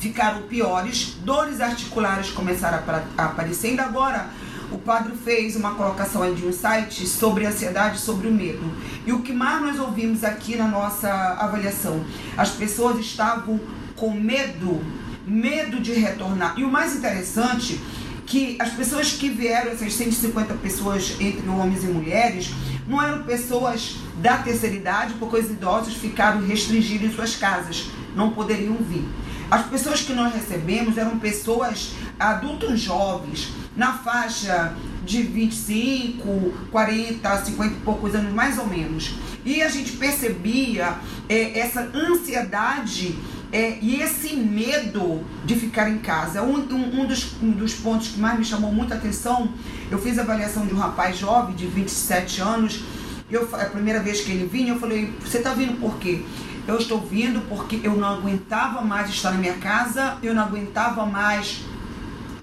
ficaram 0.00 0.42
piores, 0.42 1.16
dores 1.24 1.60
articulares 1.60 2.30
começaram 2.30 2.78
a, 2.78 3.22
a 3.22 3.26
aparecer. 3.26 3.68
Ainda 3.68 3.84
agora, 3.84 4.28
o 4.70 4.78
padre 4.78 5.14
fez 5.16 5.56
uma 5.56 5.74
colocação 5.74 6.22
aí 6.22 6.34
de 6.34 6.46
um 6.46 6.52
site 6.52 7.06
sobre 7.06 7.46
ansiedade, 7.46 7.98
sobre 7.98 8.28
o 8.28 8.32
medo. 8.32 8.70
E 9.06 9.12
o 9.12 9.20
que 9.20 9.32
mais 9.32 9.62
nós 9.62 9.78
ouvimos 9.78 10.24
aqui 10.24 10.56
na 10.56 10.68
nossa 10.68 11.10
avaliação? 11.38 12.04
As 12.36 12.50
pessoas 12.50 12.98
estavam 12.98 13.58
com 13.96 14.12
medo, 14.12 14.80
medo 15.26 15.80
de 15.80 15.92
retornar. 15.92 16.54
E 16.58 16.64
o 16.64 16.70
mais 16.70 16.96
interessante 16.96 17.80
que 18.26 18.56
as 18.60 18.70
pessoas 18.70 19.12
que 19.12 19.30
vieram, 19.30 19.72
essas 19.72 19.94
150 19.94 20.54
pessoas 20.54 21.16
entre 21.18 21.48
homens 21.48 21.82
e 21.82 21.86
mulheres, 21.86 22.50
não 22.86 23.02
eram 23.02 23.22
pessoas 23.22 23.96
da 24.20 24.36
terceira 24.38 24.76
idade, 24.76 25.14
porque 25.18 25.38
os 25.38 25.50
idosos 25.50 25.94
ficaram 25.94 26.46
restringidos 26.46 27.08
em 27.08 27.14
suas 27.14 27.36
casas, 27.36 27.86
não 28.14 28.30
poderiam 28.32 28.76
vir. 28.76 29.06
As 29.50 29.66
pessoas 29.66 30.02
que 30.02 30.12
nós 30.12 30.34
recebemos 30.34 30.98
eram 30.98 31.18
pessoas 31.18 31.92
adultos 32.18 32.80
jovens, 32.80 33.48
na 33.78 33.92
faixa 33.92 34.74
de 35.04 35.22
25, 35.22 36.52
40, 36.70 37.44
50 37.44 37.72
e 37.72 37.80
poucos 37.80 38.14
anos, 38.14 38.34
mais 38.34 38.58
ou 38.58 38.66
menos. 38.66 39.14
E 39.44 39.62
a 39.62 39.68
gente 39.68 39.92
percebia 39.92 40.96
é, 41.28 41.60
essa 41.60 41.88
ansiedade 41.94 43.16
é, 43.52 43.78
e 43.80 44.02
esse 44.02 44.34
medo 44.34 45.24
de 45.44 45.54
ficar 45.54 45.88
em 45.88 45.98
casa. 45.98 46.42
Um, 46.42 46.56
um, 46.56 47.00
um, 47.00 47.06
dos, 47.06 47.40
um 47.40 47.52
dos 47.52 47.72
pontos 47.74 48.08
que 48.08 48.18
mais 48.18 48.36
me 48.36 48.44
chamou 48.44 48.72
muita 48.72 48.96
atenção, 48.96 49.54
eu 49.90 49.98
fiz 49.98 50.18
a 50.18 50.22
avaliação 50.22 50.66
de 50.66 50.74
um 50.74 50.78
rapaz 50.78 51.16
jovem 51.16 51.54
de 51.54 51.66
27 51.66 52.42
anos. 52.42 52.82
Eu, 53.30 53.48
a 53.54 53.64
primeira 53.66 54.02
vez 54.02 54.20
que 54.22 54.32
ele 54.32 54.46
vinha, 54.46 54.72
eu 54.72 54.80
falei: 54.80 55.14
Você 55.20 55.38
está 55.38 55.54
vindo 55.54 55.78
por 55.80 55.98
quê? 55.98 56.22
Eu 56.66 56.76
estou 56.76 57.00
vindo 57.00 57.40
porque 57.48 57.80
eu 57.82 57.96
não 57.96 58.08
aguentava 58.08 58.82
mais 58.82 59.08
estar 59.08 59.30
na 59.30 59.38
minha 59.38 59.54
casa, 59.54 60.18
eu 60.22 60.34
não 60.34 60.42
aguentava 60.42 61.06
mais 61.06 61.62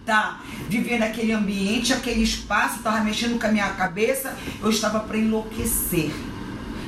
tá 0.05 0.41
vivendo 0.69 1.03
aquele 1.03 1.31
ambiente, 1.31 1.93
aquele 1.93 2.23
espaço, 2.23 2.77
estava 2.77 3.03
mexendo 3.03 3.39
com 3.39 3.47
a 3.47 3.51
minha 3.51 3.69
cabeça, 3.69 4.35
eu 4.61 4.69
estava 4.69 4.99
para 4.99 5.17
enlouquecer. 5.17 6.11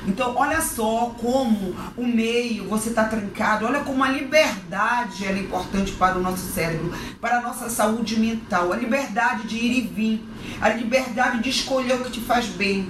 Então, 0.08 0.34
olha 0.38 0.62
só 0.62 1.14
como 1.20 1.76
o 1.98 2.08
meio, 2.08 2.64
você 2.70 2.90
está 2.90 3.04
trancado, 3.04 3.66
olha 3.66 3.82
como 3.82 4.02
a 4.02 4.08
liberdade 4.08 5.26
é 5.26 5.38
importante 5.38 5.92
para 5.92 6.18
o 6.18 6.22
nosso 6.22 6.50
cérebro, 6.54 6.94
para 7.20 7.40
a 7.40 7.42
nossa 7.42 7.70
saúde 7.70 8.18
mental, 8.18 8.72
a 8.72 8.78
liberdade 8.78 9.46
de 9.48 9.58
ir 9.58 9.78
e 9.80 9.82
vir, 9.82 10.26
a 10.62 10.70
liberdade 10.70 11.44
de 11.44 11.50
escolher 11.50 11.96
o 11.96 12.06
que 12.06 12.12
te 12.12 12.22
faz 12.22 12.46
bem. 12.46 12.90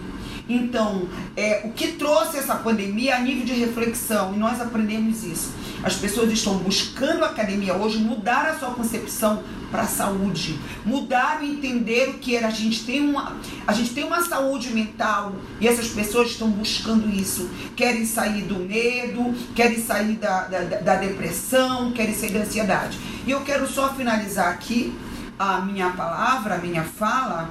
Então, 0.49 1.07
é, 1.35 1.61
o 1.65 1.71
que 1.71 1.93
trouxe 1.93 2.37
essa 2.37 2.55
pandemia 2.55 3.15
a 3.15 3.19
nível 3.19 3.45
de 3.45 3.53
reflexão, 3.53 4.33
e 4.33 4.37
nós 4.37 4.61
aprendemos 4.61 5.23
isso. 5.23 5.53
As 5.83 5.95
pessoas 5.95 6.31
estão 6.31 6.57
buscando 6.57 7.23
a 7.23 7.27
academia 7.27 7.75
hoje 7.75 7.97
mudar 7.97 8.45
a 8.45 8.57
sua 8.57 8.71
concepção 8.71 9.43
para 9.69 9.81
a 9.81 9.87
saúde, 9.87 10.57
mudar 10.85 11.43
e 11.43 11.51
entender 11.51 12.09
o 12.09 12.13
que 12.13 12.35
era. 12.35 12.47
A 12.47 12.51
gente 12.51 12.85
tem 12.85 13.01
uma, 13.01 13.35
a 13.65 13.73
gente 13.73 13.93
tem 13.93 14.03
uma 14.03 14.21
saúde 14.21 14.73
mental 14.73 15.35
e 15.59 15.67
essas 15.67 15.89
pessoas 15.89 16.29
estão 16.29 16.49
buscando 16.49 17.09
isso. 17.09 17.49
Querem 17.75 18.05
sair 18.05 18.43
do 18.43 18.59
medo, 18.59 19.35
querem 19.53 19.79
sair 19.79 20.15
da, 20.15 20.45
da, 20.45 20.61
da 20.61 20.95
depressão, 20.95 21.91
querem 21.91 22.15
sair 22.15 22.31
da 22.31 22.39
ansiedade. 22.39 22.97
E 23.25 23.31
eu 23.31 23.41
quero 23.41 23.67
só 23.67 23.93
finalizar 23.93 24.47
aqui 24.47 24.97
a 25.37 25.59
minha 25.61 25.89
palavra, 25.91 26.55
a 26.55 26.57
minha 26.57 26.83
fala 26.83 27.49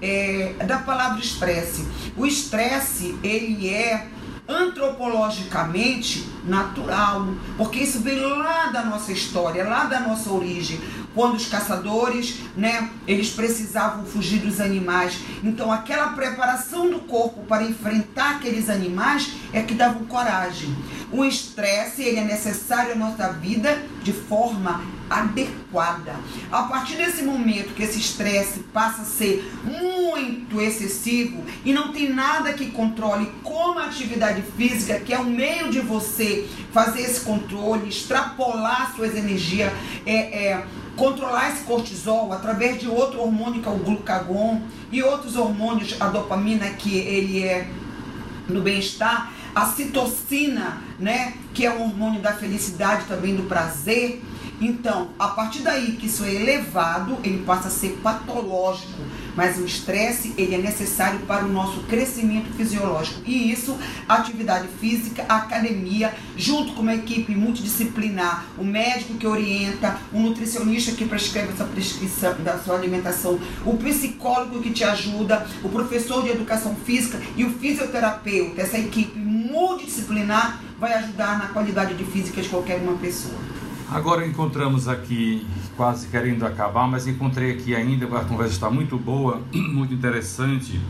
é, 0.00 0.54
da 0.66 0.78
palavra 0.78 1.20
estresse. 1.20 1.86
O 2.16 2.26
estresse, 2.26 3.18
ele 3.22 3.68
é 3.68 4.08
antropologicamente 4.48 6.28
natural, 6.44 7.28
porque 7.56 7.80
isso 7.80 8.00
vem 8.00 8.20
lá 8.20 8.66
da 8.66 8.84
nossa 8.84 9.12
história, 9.12 9.68
lá 9.68 9.84
da 9.84 10.00
nossa 10.00 10.30
origem 10.30 10.80
quando 11.16 11.36
os 11.36 11.46
caçadores, 11.46 12.40
né, 12.54 12.90
eles 13.08 13.30
precisavam 13.30 14.04
fugir 14.04 14.40
dos 14.40 14.60
animais. 14.60 15.18
Então, 15.42 15.72
aquela 15.72 16.08
preparação 16.08 16.90
do 16.90 17.00
corpo 17.00 17.42
para 17.44 17.64
enfrentar 17.64 18.36
aqueles 18.36 18.68
animais 18.68 19.32
é 19.50 19.62
que 19.62 19.72
davam 19.72 20.04
coragem. 20.04 20.76
O 21.10 21.24
estresse, 21.24 22.02
ele 22.02 22.18
é 22.18 22.24
necessário 22.24 22.92
à 22.92 22.96
nossa 22.96 23.32
vida 23.32 23.82
de 24.02 24.12
forma 24.12 24.82
adequada. 25.08 26.16
A 26.52 26.64
partir 26.64 26.96
desse 26.96 27.22
momento 27.22 27.74
que 27.74 27.82
esse 27.82 27.98
estresse 27.98 28.60
passa 28.72 29.02
a 29.02 29.04
ser 29.06 29.50
muito 29.64 30.60
excessivo 30.60 31.42
e 31.64 31.72
não 31.72 31.92
tem 31.92 32.12
nada 32.12 32.52
que 32.52 32.70
controle 32.72 33.32
como 33.42 33.78
a 33.78 33.86
atividade 33.86 34.42
física, 34.56 35.00
que 35.00 35.14
é 35.14 35.18
um 35.18 35.30
meio 35.30 35.70
de 35.70 35.80
você 35.80 36.46
fazer 36.72 37.02
esse 37.02 37.20
controle, 37.20 37.88
extrapolar 37.88 38.94
suas 38.94 39.16
energias, 39.16 39.72
é, 40.04 40.48
é 40.48 40.66
controlar 40.96 41.52
esse 41.52 41.64
cortisol 41.64 42.32
através 42.32 42.80
de 42.80 42.88
outro 42.88 43.20
hormônio 43.20 43.62
que 43.62 43.68
é 43.68 43.70
o 43.70 43.76
glucagon 43.76 44.62
e 44.90 45.02
outros 45.02 45.36
hormônios, 45.36 45.94
a 46.00 46.08
dopamina 46.08 46.70
que 46.70 46.96
ele 46.96 47.44
é 47.44 47.68
no 48.48 48.62
bem-estar, 48.62 49.32
a 49.54 49.66
citocina, 49.66 50.82
né, 50.98 51.34
que 51.52 51.64
é 51.64 51.70
o 51.70 51.82
hormônio 51.82 52.20
da 52.20 52.32
felicidade 52.32 53.04
também 53.06 53.34
do 53.34 53.44
prazer. 53.44 54.22
Então, 54.60 55.08
a 55.18 55.28
partir 55.28 55.60
daí 55.60 55.92
que 55.92 56.06
isso 56.06 56.24
é 56.24 56.34
elevado, 56.34 57.18
ele 57.22 57.44
passa 57.44 57.68
a 57.68 57.70
ser 57.70 57.98
patológico 58.02 59.02
mas 59.36 59.58
o 59.58 59.64
estresse 59.64 60.34
ele 60.36 60.54
é 60.54 60.58
necessário 60.58 61.20
para 61.20 61.44
o 61.44 61.48
nosso 61.48 61.80
crescimento 61.80 62.52
fisiológico. 62.56 63.20
E 63.26 63.52
isso, 63.52 63.76
atividade 64.08 64.68
física, 64.80 65.24
academia, 65.28 66.12
junto 66.36 66.72
com 66.72 66.82
uma 66.82 66.94
equipe 66.94 67.34
multidisciplinar, 67.34 68.46
o 68.58 68.64
médico 68.64 69.14
que 69.14 69.26
orienta, 69.26 69.98
o 70.12 70.18
nutricionista 70.18 70.92
que 70.92 71.04
prescreve 71.04 71.52
essa 71.52 71.64
prescrição 71.64 72.34
da 72.42 72.58
sua 72.58 72.76
alimentação, 72.76 73.38
o 73.64 73.76
psicólogo 73.76 74.60
que 74.60 74.70
te 74.70 74.82
ajuda, 74.82 75.46
o 75.62 75.68
professor 75.68 76.22
de 76.22 76.30
educação 76.30 76.74
física 76.74 77.20
e 77.36 77.44
o 77.44 77.50
fisioterapeuta, 77.50 78.62
essa 78.62 78.78
equipe 78.78 79.18
multidisciplinar 79.18 80.62
vai 80.78 80.94
ajudar 80.94 81.38
na 81.38 81.48
qualidade 81.48 81.94
de 81.94 82.04
física 82.04 82.40
de 82.40 82.48
qualquer 82.48 82.80
uma 82.80 82.94
pessoa. 82.94 83.55
Agora 83.90 84.26
encontramos 84.26 84.88
aqui, 84.88 85.46
quase 85.76 86.08
querendo 86.08 86.44
acabar, 86.44 86.88
mas 86.88 87.06
encontrei 87.06 87.52
aqui 87.52 87.74
ainda, 87.74 88.06
a 88.18 88.24
conversa 88.24 88.54
está 88.54 88.68
muito 88.68 88.98
boa, 88.98 89.40
muito 89.54 89.94
interessante, 89.94 90.80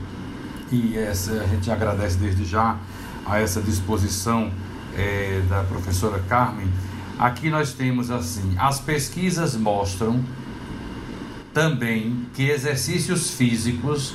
e 0.72 0.96
essa, 0.96 1.32
a 1.32 1.46
gente 1.46 1.70
agradece 1.70 2.16
desde 2.16 2.44
já 2.44 2.78
a 3.26 3.38
essa 3.38 3.60
disposição 3.60 4.50
é, 4.96 5.42
da 5.48 5.62
professora 5.64 6.22
Carmen. 6.26 6.68
Aqui 7.18 7.50
nós 7.50 7.74
temos 7.74 8.10
assim: 8.10 8.54
as 8.58 8.80
pesquisas 8.80 9.54
mostram 9.54 10.24
também 11.52 12.26
que 12.34 12.48
exercícios 12.48 13.30
físicos 13.30 14.14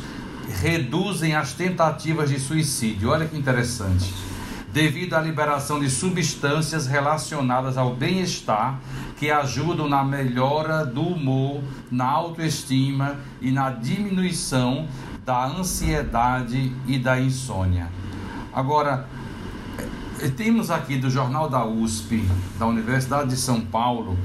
reduzem 0.59 1.35
as 1.35 1.53
tentativas 1.53 2.29
de 2.29 2.39
suicídio. 2.39 3.09
Olha 3.09 3.27
que 3.27 3.37
interessante 3.37 4.30
devido 4.73 5.15
à 5.15 5.21
liberação 5.21 5.79
de 5.79 5.89
substâncias 5.89 6.87
relacionadas 6.87 7.77
ao 7.77 7.93
bem-estar 7.93 8.79
que 9.17 9.29
ajudam 9.29 9.87
na 9.87 10.03
melhora 10.03 10.85
do 10.85 11.01
humor, 11.01 11.61
na 11.91 12.05
autoestima 12.05 13.17
e 13.41 13.51
na 13.51 13.69
diminuição 13.69 14.87
da 15.25 15.45
ansiedade 15.45 16.73
e 16.87 16.97
da 16.97 17.19
insônia. 17.19 17.89
Agora, 18.53 19.07
eh, 20.19 20.29
temos 20.29 20.71
aqui 20.71 20.97
do 20.97 21.09
Jornal 21.09 21.49
da 21.49 21.65
USP, 21.65 22.27
da 22.57 22.65
Universidade 22.65 23.29
de 23.29 23.37
São 23.37 23.61
Paulo, 23.61 24.17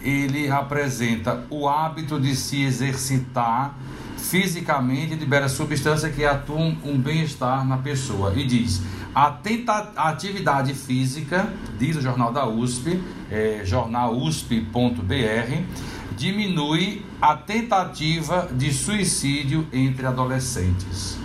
ele 0.00 0.50
apresenta 0.50 1.44
o 1.50 1.68
hábito 1.68 2.18
de 2.18 2.34
se 2.34 2.62
exercitar 2.62 3.74
fisicamente 4.16 5.14
libera 5.14 5.48
substâncias 5.48 6.14
que 6.14 6.24
atuam 6.24 6.76
um 6.84 6.98
bem-estar 6.98 7.66
na 7.66 7.78
pessoa 7.78 8.32
e 8.34 8.46
diz 8.46 8.82
a, 9.14 9.30
tenta, 9.30 9.92
a 9.96 10.08
atividade 10.08 10.74
física, 10.74 11.48
diz 11.78 11.96
o 11.96 12.00
jornal 12.00 12.32
da 12.32 12.46
USP, 12.46 13.00
é, 13.30 13.62
jornal 13.64 14.16
USP.br, 14.16 15.62
diminui 16.16 17.04
a 17.20 17.36
tentativa 17.36 18.48
de 18.52 18.72
suicídio 18.72 19.66
entre 19.72 20.06
adolescentes 20.06 21.19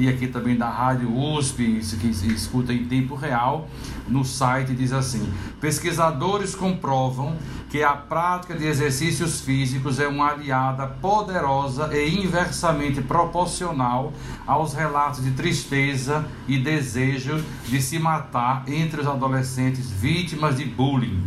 e 0.00 0.08
aqui 0.08 0.26
também 0.26 0.56
da 0.56 0.70
Rádio 0.70 1.14
USP, 1.14 1.78
que 2.00 2.06
escuta 2.32 2.72
em 2.72 2.86
tempo 2.86 3.14
real, 3.14 3.68
no 4.08 4.24
site 4.24 4.72
diz 4.72 4.94
assim: 4.94 5.30
pesquisadores 5.60 6.54
comprovam 6.54 7.36
que 7.68 7.82
a 7.82 7.92
prática 7.92 8.56
de 8.56 8.64
exercícios 8.64 9.42
físicos 9.42 10.00
é 10.00 10.08
uma 10.08 10.30
aliada 10.30 10.86
poderosa 10.86 11.94
e 11.94 12.18
inversamente 12.18 13.02
proporcional 13.02 14.10
aos 14.46 14.72
relatos 14.72 15.22
de 15.22 15.32
tristeza 15.32 16.24
e 16.48 16.56
desejo 16.56 17.44
de 17.66 17.82
se 17.82 17.98
matar 17.98 18.64
entre 18.66 19.02
os 19.02 19.06
adolescentes 19.06 19.90
vítimas 19.90 20.56
de 20.56 20.64
bullying 20.64 21.22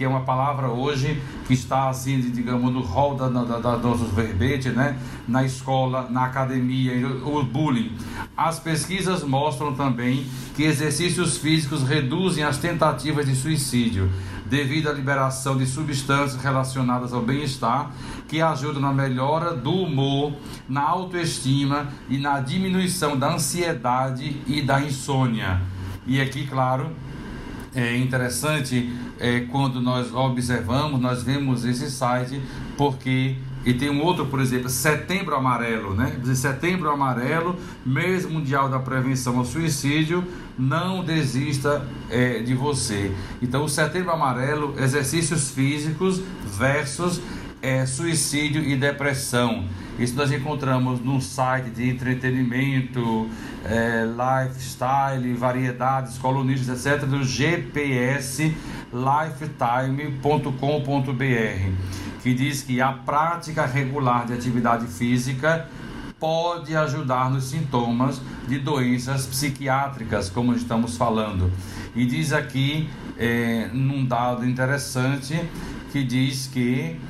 que 0.00 0.04
é 0.04 0.08
uma 0.08 0.22
palavra 0.22 0.68
hoje 0.68 1.20
que 1.46 1.52
está 1.52 1.90
assim, 1.90 2.18
digamos, 2.22 2.72
no 2.72 2.80
rol 2.80 3.16
da, 3.16 3.28
da, 3.28 3.58
da 3.58 3.76
nossos 3.76 4.10
verbetes, 4.14 4.74
né? 4.74 4.98
Na 5.28 5.44
escola, 5.44 6.08
na 6.08 6.24
academia, 6.24 7.06
o 7.06 7.42
bullying. 7.42 7.94
As 8.34 8.58
pesquisas 8.58 9.22
mostram 9.22 9.74
também 9.74 10.26
que 10.56 10.62
exercícios 10.62 11.36
físicos 11.36 11.82
reduzem 11.82 12.42
as 12.42 12.56
tentativas 12.56 13.26
de 13.26 13.36
suicídio 13.36 14.10
devido 14.46 14.88
à 14.88 14.92
liberação 14.94 15.58
de 15.58 15.66
substâncias 15.66 16.42
relacionadas 16.42 17.12
ao 17.12 17.20
bem-estar, 17.20 17.90
que 18.26 18.40
ajudam 18.40 18.80
na 18.80 18.94
melhora 18.94 19.54
do 19.54 19.70
humor, 19.70 20.32
na 20.66 20.80
autoestima 20.80 21.88
e 22.08 22.16
na 22.16 22.40
diminuição 22.40 23.18
da 23.18 23.34
ansiedade 23.34 24.40
e 24.46 24.62
da 24.62 24.80
insônia. 24.80 25.60
E 26.06 26.18
aqui, 26.22 26.46
claro, 26.46 26.90
é 27.74 27.96
interessante 27.96 28.92
é, 29.18 29.40
quando 29.40 29.80
nós 29.80 30.12
observamos, 30.12 31.00
nós 31.00 31.22
vemos 31.22 31.64
esse 31.64 31.90
site, 31.90 32.40
porque 32.76 33.36
e 33.64 33.74
tem 33.74 33.90
um 33.90 34.02
outro, 34.02 34.24
por 34.26 34.40
exemplo, 34.40 34.70
Setembro 34.70 35.34
Amarelo, 35.36 35.94
né? 35.94 36.18
Setembro 36.34 36.90
Amarelo, 36.90 37.56
mês 37.84 38.24
mundial 38.24 38.70
da 38.70 38.78
prevenção 38.78 39.38
ao 39.38 39.44
suicídio, 39.44 40.24
não 40.58 41.04
desista 41.04 41.86
é, 42.08 42.38
de 42.38 42.54
você. 42.54 43.14
Então, 43.42 43.64
o 43.64 43.68
Setembro 43.68 44.12
Amarelo, 44.12 44.74
exercícios 44.78 45.50
físicos 45.50 46.22
versus 46.58 47.20
é, 47.60 47.84
suicídio 47.84 48.62
e 48.62 48.74
depressão. 48.76 49.66
Isso 49.98 50.14
nós 50.14 50.32
encontramos 50.32 51.00
no 51.00 51.20
site 51.20 51.70
de 51.70 51.90
entretenimento, 51.90 53.28
é, 53.64 54.04
lifestyle, 54.06 55.34
variedades, 55.34 56.16
colunistas, 56.16 56.86
etc., 56.86 57.06
do 57.06 57.22
GPS 57.22 58.54
lifetime.com.br, 58.92 60.52
que 62.22 62.34
diz 62.34 62.62
que 62.62 62.80
a 62.80 62.92
prática 62.92 63.66
regular 63.66 64.26
de 64.26 64.32
atividade 64.32 64.86
física 64.86 65.68
pode 66.18 66.76
ajudar 66.76 67.30
nos 67.30 67.44
sintomas 67.44 68.20
de 68.46 68.58
doenças 68.58 69.26
psiquiátricas, 69.26 70.28
como 70.28 70.54
estamos 70.54 70.96
falando. 70.96 71.50
E 71.94 72.04
diz 72.04 72.32
aqui, 72.32 72.88
é, 73.18 73.68
num 73.72 74.04
dado 74.04 74.46
interessante, 74.46 75.40
que 75.90 76.04
diz 76.04 76.46
que 76.46 77.00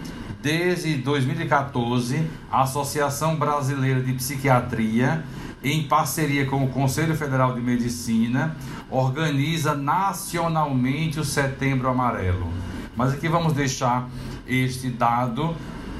desde 0.43 0.97
2014, 0.97 2.28
a 2.51 2.62
Associação 2.62 3.36
Brasileira 3.36 4.03
de 4.03 4.12
Psiquiatria 4.14 5.22
em 5.62 5.84
parceria 5.84 6.47
com 6.47 6.64
o 6.64 6.68
Conselho 6.68 7.14
Federal 7.14 7.55
de 7.55 7.61
Medicina, 7.61 8.57
organiza 8.88 9.74
nacionalmente 9.74 11.20
o 11.20 11.24
Setembro 11.24 11.86
Amarelo. 11.88 12.51
Mas 12.97 13.12
aqui 13.12 13.28
vamos 13.28 13.53
deixar 13.53 14.09
este 14.47 14.88
dado 14.88 15.55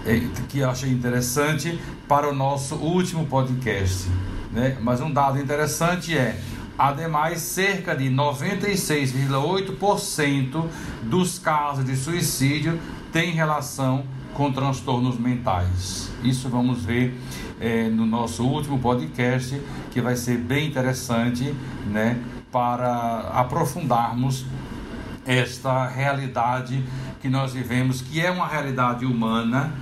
é, 0.07 0.19
que 0.49 0.61
eu 0.61 0.71
achei 0.71 0.91
interessante 0.91 1.79
para 2.09 2.27
o 2.29 2.35
nosso 2.35 2.77
último 2.77 3.27
podcast. 3.27 4.09
Né? 4.51 4.79
Mas 4.81 5.03
um 5.03 5.13
dado 5.13 5.39
interessante 5.39 6.17
é, 6.17 6.41
ademais, 6.79 7.41
cerca 7.41 7.95
de 7.95 8.09
96,8% 8.09 10.65
dos 11.03 11.39
casos 11.39 11.85
de 11.85 11.95
suicídio 11.97 12.81
têm 13.13 13.33
relação 13.33 14.07
com 14.35 14.53
transtornos 14.53 15.19
mentais. 15.19 16.11
Isso 16.23 16.49
vamos 16.49 16.85
ver 16.85 17.19
é, 17.61 17.89
no 17.89 18.07
nosso 18.07 18.45
último 18.45 18.79
podcast, 18.79 19.61
que 19.91 20.01
vai 20.01 20.17
ser 20.17 20.39
bem 20.39 20.69
interessante, 20.69 21.55
né, 21.87 22.19
para 22.51 23.31
aprofundarmos 23.35 24.47
esta 25.27 25.87
realidade 25.87 26.83
que 27.21 27.29
nós 27.29 27.53
vivemos, 27.53 28.01
que 28.01 28.21
é 28.21 28.31
uma 28.31 28.47
realidade 28.47 29.05
humana, 29.05 29.73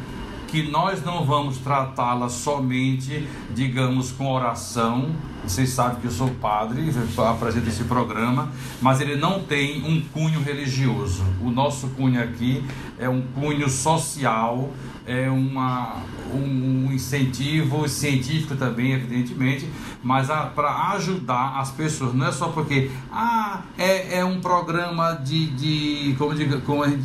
que 0.48 0.62
nós 0.62 1.04
não 1.04 1.24
vamos 1.24 1.58
tratá-la 1.58 2.28
somente, 2.28 3.28
digamos, 3.54 4.10
com 4.10 4.32
oração. 4.32 5.10
Vocês 5.44 5.70
sabem 5.70 6.00
que 6.00 6.06
eu 6.06 6.10
sou 6.10 6.28
padre, 6.30 6.90
apresento 7.30 7.68
esse 7.68 7.84
programa, 7.84 8.50
mas 8.82 9.00
ele 9.00 9.16
não 9.16 9.42
tem 9.42 9.82
um 9.84 10.00
cunho 10.00 10.42
religioso. 10.42 11.22
O 11.42 11.50
nosso 11.50 11.88
cunho 11.88 12.22
aqui 12.22 12.64
é 12.98 13.08
um 13.08 13.22
cunho 13.34 13.68
social, 13.68 14.70
é 15.06 15.30
uma, 15.30 16.02
um 16.34 16.90
incentivo 16.92 17.88
científico 17.88 18.56
também, 18.56 18.92
evidentemente, 18.92 19.68
mas 20.02 20.28
para 20.54 20.92
ajudar 20.92 21.58
as 21.60 21.70
pessoas, 21.70 22.14
não 22.14 22.26
é 22.26 22.32
só 22.32 22.48
porque 22.48 22.90
ah, 23.10 23.62
é, 23.78 24.18
é 24.18 24.24
um 24.24 24.40
programa 24.40 25.12
de, 25.12 25.46
de, 25.46 26.14
como 26.16 26.34
digo, 26.34 26.60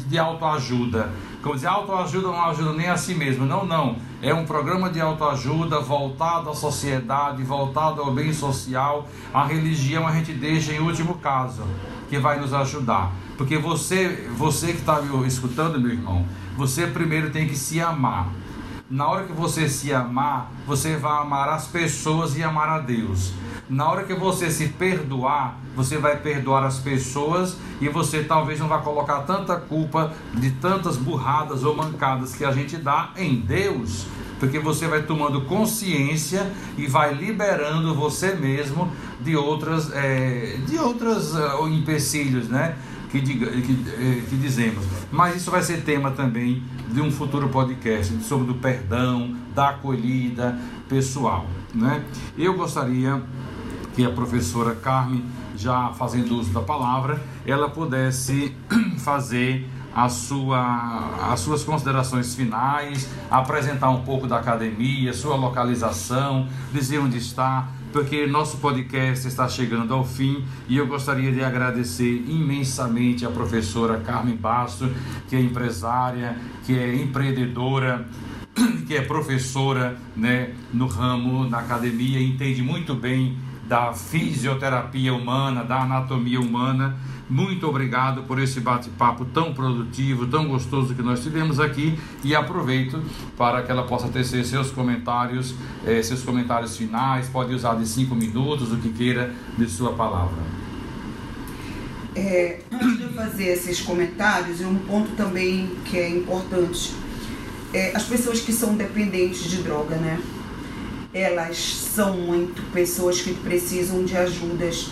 de 0.08 0.18
autoajuda. 0.18 1.12
Como 1.44 1.56
dizer, 1.56 1.68
autoajuda 1.68 2.28
não 2.28 2.42
ajuda 2.42 2.72
nem 2.72 2.88
a 2.88 2.96
si 2.96 3.14
mesmo. 3.14 3.46
Não, 3.46 3.66
não. 3.66 3.98
É 4.22 4.34
um 4.34 4.46
programa 4.46 4.90
de 4.90 5.02
autoajuda 5.02 5.82
voltado 5.82 6.50
à 6.50 6.56
sociedade, 6.56 7.44
voltado 7.44 8.02
ao 8.02 8.12
bem 8.12 8.32
social. 8.32 9.10
A 9.34 9.44
religião 9.44 10.08
a 10.08 10.14
gente 10.14 10.32
deixa 10.32 10.72
em 10.72 10.80
último 10.80 11.16
caso, 11.16 11.64
que 12.10 12.18
vai 12.18 12.40
nos 12.40 12.54
ajudar. 12.54 13.12
Porque 13.38 13.58
você, 13.58 14.30
você 14.38 14.68
que 14.68 14.80
está 14.80 15.02
me 15.02 15.28
escutando, 15.28 15.78
meu 15.82 15.92
irmão, 15.92 16.26
você 16.56 16.88
primeiro 16.88 17.30
tem 17.30 17.46
que 17.46 17.58
se 17.58 17.82
amar. 17.82 18.30
Na 18.94 19.08
hora 19.08 19.24
que 19.24 19.34
você 19.34 19.68
se 19.68 19.92
amar, 19.92 20.52
você 20.68 20.96
vai 20.96 21.20
amar 21.20 21.50
as 21.50 21.66
pessoas 21.66 22.38
e 22.38 22.44
amar 22.44 22.70
a 22.70 22.78
Deus. 22.78 23.34
Na 23.68 23.90
hora 23.90 24.04
que 24.04 24.14
você 24.14 24.52
se 24.52 24.68
perdoar, 24.68 25.58
você 25.76 25.98
vai 25.98 26.18
perdoar 26.18 26.64
as 26.64 26.78
pessoas 26.78 27.58
e 27.82 27.90
você 27.90 28.24
talvez 28.24 28.60
não 28.60 28.68
vai 28.68 28.84
colocar 28.84 29.22
tanta 29.22 29.56
culpa 29.56 30.14
de 30.36 30.52
tantas 30.52 30.96
burradas 30.96 31.64
ou 31.64 31.76
mancadas 31.76 32.36
que 32.36 32.46
a 32.46 32.52
gente 32.52 32.78
dá 32.78 33.10
em 33.18 33.38
Deus, 33.38 34.06
porque 34.40 34.60
você 34.60 34.88
vai 34.88 35.02
tomando 35.02 35.42
consciência 35.46 36.54
e 36.78 36.86
vai 36.86 37.16
liberando 37.16 37.96
você 37.96 38.36
mesmo 38.36 38.92
de 39.20 39.36
outras, 39.36 39.92
é, 39.92 40.60
de 40.68 40.78
outras 40.78 41.34
uh, 41.34 41.68
empecilhos, 41.68 42.48
né? 42.48 42.78
Que, 43.14 43.22
diga, 43.22 43.46
que, 43.52 43.72
eh, 43.90 44.24
que 44.28 44.36
dizemos. 44.36 44.84
Mas 45.12 45.36
isso 45.36 45.52
vai 45.52 45.62
ser 45.62 45.84
tema 45.84 46.10
também 46.10 46.64
de 46.92 47.00
um 47.00 47.12
futuro 47.12 47.48
podcast 47.48 48.12
sobre 48.24 48.52
o 48.52 48.56
perdão, 48.56 49.36
da 49.54 49.70
acolhida 49.70 50.58
pessoal. 50.90 51.46
Né? 51.76 52.04
Eu 52.36 52.56
gostaria 52.56 53.22
que 53.96 54.04
a 54.04 54.10
professora 54.10 54.74
Carmen, 54.74 55.24
já 55.56 55.90
fazendo 55.90 56.36
uso 56.36 56.52
da 56.52 56.62
palavra, 56.62 57.22
ela 57.46 57.70
pudesse 57.70 58.56
fazer 58.98 59.70
a 59.96 60.10
sua, 60.10 61.32
as 61.32 61.40
suas 61.40 61.64
considerações 61.64 62.34
finais, 62.34 63.08
apresentar 63.30 63.92
um 63.92 64.02
pouco 64.02 64.26
da 64.26 64.40
academia, 64.40 65.14
sua 65.14 65.36
localização, 65.36 66.48
dizer 66.74 66.98
onde 66.98 67.20
está, 67.20 67.68
porque 67.94 68.26
nosso 68.26 68.58
podcast 68.58 69.28
está 69.28 69.48
chegando 69.48 69.94
ao 69.94 70.04
fim 70.04 70.44
e 70.68 70.76
eu 70.78 70.88
gostaria 70.88 71.32
de 71.32 71.44
agradecer 71.44 72.26
imensamente 72.28 73.24
a 73.24 73.30
professora 73.30 74.00
Carmen 74.00 74.36
Basto, 74.36 74.92
que 75.30 75.36
é 75.36 75.40
empresária, 75.40 76.36
que 76.66 76.78
é 76.78 76.96
empreendedora, 76.96 78.10
que 78.88 78.98
é 78.98 79.02
professora 79.02 79.96
né, 80.16 80.56
no 80.74 80.88
ramo 80.88 81.48
da 81.48 81.60
academia, 81.60 82.20
entende 82.20 82.64
muito 82.64 82.96
bem 82.96 83.38
da 83.74 83.92
fisioterapia 83.92 85.12
humana, 85.16 85.64
da 85.64 85.82
anatomia 85.82 86.40
humana 86.40 86.96
muito 87.28 87.68
obrigado 87.68 88.22
por 88.22 88.38
esse 88.38 88.60
bate-papo 88.60 89.26
tão 89.26 89.52
produtivo, 89.52 90.28
tão 90.28 90.48
gostoso 90.48 90.94
que 90.94 91.02
nós 91.02 91.24
tivemos 91.24 91.60
aqui 91.60 91.98
e 92.24 92.36
aproveito 92.36 93.02
para 93.36 93.64
que 93.64 93.72
ela 93.72 93.82
possa 93.82 94.10
tecer 94.10 94.46
seus 94.46 94.70
comentários, 94.70 95.56
eh, 95.88 96.04
seus 96.04 96.22
comentários 96.22 96.78
finais, 96.78 97.28
pode 97.30 97.52
usar 97.56 97.74
de 97.74 97.88
cinco 97.88 98.14
minutos, 98.14 98.72
o 98.72 98.78
que 98.78 98.90
queira 98.90 99.34
de 99.58 99.68
sua 99.68 99.94
palavra. 99.94 100.38
É, 102.16 102.60
antes 102.72 102.98
de 102.98 103.04
eu 103.06 103.14
fazer 103.14 103.46
esses 103.46 103.82
comentários, 103.82 104.62
um 104.62 104.76
ponto 104.76 105.16
também 105.16 105.72
que 105.86 105.98
é 105.98 106.08
importante. 106.08 106.94
É, 107.74 107.92
as 107.96 108.04
pessoas 108.04 108.40
que 108.40 108.54
são 108.54 108.76
dependentes 108.76 109.50
de 109.50 109.64
droga, 109.64 109.96
né? 109.96 110.22
Elas 111.14 111.58
são 111.58 112.18
muito 112.18 112.62
pessoas 112.72 113.22
que 113.22 113.34
precisam 113.36 114.04
de 114.04 114.18
ajudas 114.18 114.90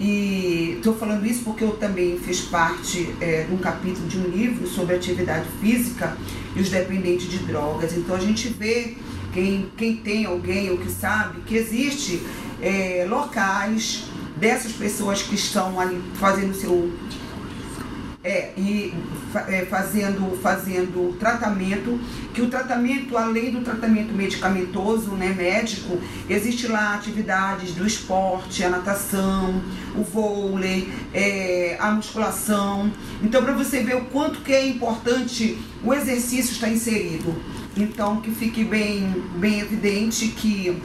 E 0.00 0.74
estou 0.76 0.94
falando 0.94 1.26
isso 1.26 1.42
porque 1.42 1.64
eu 1.64 1.72
também 1.72 2.16
fiz 2.18 2.42
parte 2.42 3.12
é, 3.20 3.42
de 3.42 3.52
um 3.52 3.58
capítulo 3.58 4.06
de 4.06 4.18
um 4.18 4.28
livro 4.28 4.66
sobre 4.68 4.94
atividade 4.94 5.46
física 5.60 6.16
e 6.54 6.60
os 6.60 6.70
dependentes 6.70 7.28
de 7.28 7.38
drogas. 7.38 7.96
Então 7.96 8.14
a 8.14 8.20
gente 8.20 8.48
vê 8.48 8.96
quem, 9.32 9.68
quem 9.76 9.96
tem 9.96 10.24
alguém 10.24 10.70
ou 10.70 10.78
que 10.78 10.90
sabe 10.90 11.40
que 11.40 11.56
existe 11.56 12.22
é, 12.62 13.04
locais 13.08 14.04
dessas 14.36 14.70
pessoas 14.70 15.22
que 15.22 15.34
estão 15.34 15.80
ali 15.80 16.00
fazendo 16.14 16.54
seu 16.54 16.92
é, 18.22 18.50
e 18.56 18.92
é, 19.48 19.64
fazendo, 19.66 20.36
fazendo 20.42 21.16
tratamento, 21.18 22.00
que 22.34 22.42
o 22.42 22.48
tratamento, 22.48 23.16
além 23.16 23.52
do 23.52 23.60
tratamento 23.60 24.12
medicamentoso, 24.12 25.12
né, 25.12 25.28
médico, 25.28 25.98
existe 26.28 26.66
lá 26.66 26.94
atividades 26.94 27.74
do 27.74 27.86
esporte, 27.86 28.64
a 28.64 28.70
natação, 28.70 29.62
o 29.96 30.02
vôlei, 30.02 30.92
é, 31.14 31.76
a 31.78 31.92
musculação. 31.92 32.90
Então, 33.22 33.42
para 33.42 33.52
você 33.52 33.82
ver 33.84 33.96
o 33.96 34.04
quanto 34.06 34.40
que 34.40 34.52
é 34.52 34.66
importante 34.66 35.56
o 35.84 35.94
exercício 35.94 36.52
estar 36.52 36.68
inserido. 36.68 37.34
Então, 37.76 38.20
que 38.20 38.32
fique 38.32 38.64
bem, 38.64 39.24
bem 39.36 39.60
evidente 39.60 40.28
que 40.28 40.82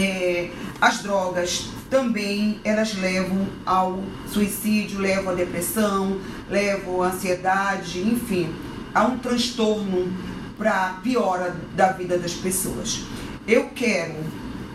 é, 0.00 0.50
as 0.80 1.02
drogas 1.02 1.68
também 1.90 2.60
elas 2.64 2.94
levam 2.96 3.46
ao 3.66 4.02
suicídio, 4.26 4.98
levam 4.98 5.32
à 5.32 5.34
depressão, 5.34 6.18
levam 6.48 7.02
à 7.02 7.08
ansiedade, 7.08 8.00
enfim, 8.00 8.48
a 8.94 9.04
um 9.04 9.18
transtorno 9.18 10.12
para 10.56 11.00
piora 11.02 11.54
da 11.74 11.92
vida 11.92 12.18
das 12.18 12.32
pessoas. 12.32 13.04
Eu 13.46 13.70
quero 13.74 14.14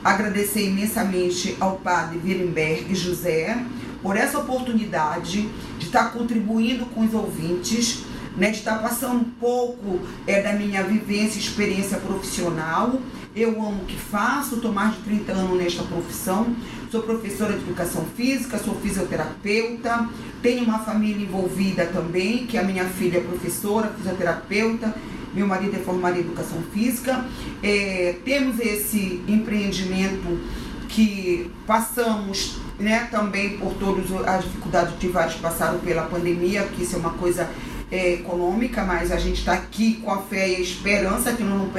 agradecer 0.03 0.67
imensamente 0.67 1.55
ao 1.59 1.77
padre 1.77 2.19
Wittenberg 2.23 2.93
José 2.93 3.57
por 4.01 4.15
essa 4.15 4.37
oportunidade 4.37 5.49
de 5.79 5.85
estar 5.85 6.11
contribuindo 6.11 6.85
com 6.87 7.05
os 7.05 7.13
ouvintes 7.13 8.05
né, 8.37 8.51
de 8.51 8.57
estar 8.57 8.81
passando 8.81 9.21
um 9.21 9.23
pouco 9.23 9.99
é, 10.27 10.41
da 10.41 10.53
minha 10.53 10.83
vivência 10.83 11.37
e 11.37 11.41
experiência 11.41 11.97
profissional. 11.97 12.99
Eu 13.35 13.49
amo 13.61 13.81
o 13.81 13.85
que 13.85 13.97
faço, 13.97 14.55
estou 14.55 14.71
mais 14.71 14.95
de 14.95 15.01
30 15.01 15.33
anos 15.33 15.57
nesta 15.57 15.83
profissão. 15.83 16.55
Sou 16.89 17.03
professora 17.03 17.51
de 17.51 17.63
educação 17.65 18.05
física, 18.15 18.57
sou 18.57 18.75
fisioterapeuta, 18.75 20.07
tenho 20.41 20.63
uma 20.63 20.79
família 20.79 21.21
envolvida 21.21 21.85
também, 21.85 22.47
que 22.47 22.57
a 22.57 22.63
minha 22.63 22.85
filha 22.85 23.17
é 23.17 23.21
professora, 23.21 23.89
fisioterapeuta, 23.97 24.95
meu 25.33 25.45
marido 25.45 25.75
é 25.75 25.79
formado 25.79 26.15
em 26.15 26.21
educação 26.21 26.63
física. 26.73 27.25
É, 27.61 28.15
temos 28.23 28.57
esse 28.57 29.21
empreendimento 29.27 30.39
que 30.87 31.51
passamos 31.67 32.57
né, 32.79 33.09
também 33.11 33.57
por 33.57 33.73
todas 33.73 34.05
as 34.25 34.45
dificuldades 34.45 34.95
que 34.97 35.09
vários 35.09 35.35
passaram 35.35 35.79
pela 35.79 36.03
pandemia, 36.03 36.63
que 36.73 36.83
isso 36.83 36.95
é 36.95 36.99
uma 36.99 37.11
coisa 37.11 37.49
é, 37.91 38.13
econômica, 38.13 38.83
mas 38.83 39.11
a 39.11 39.17
gente 39.17 39.39
está 39.39 39.53
aqui 39.53 39.95
com 40.03 40.11
a 40.11 40.21
fé 40.23 40.49
e 40.49 40.55
a 40.55 40.59
esperança 40.59 41.33
que 41.33 41.43
não 41.43 41.69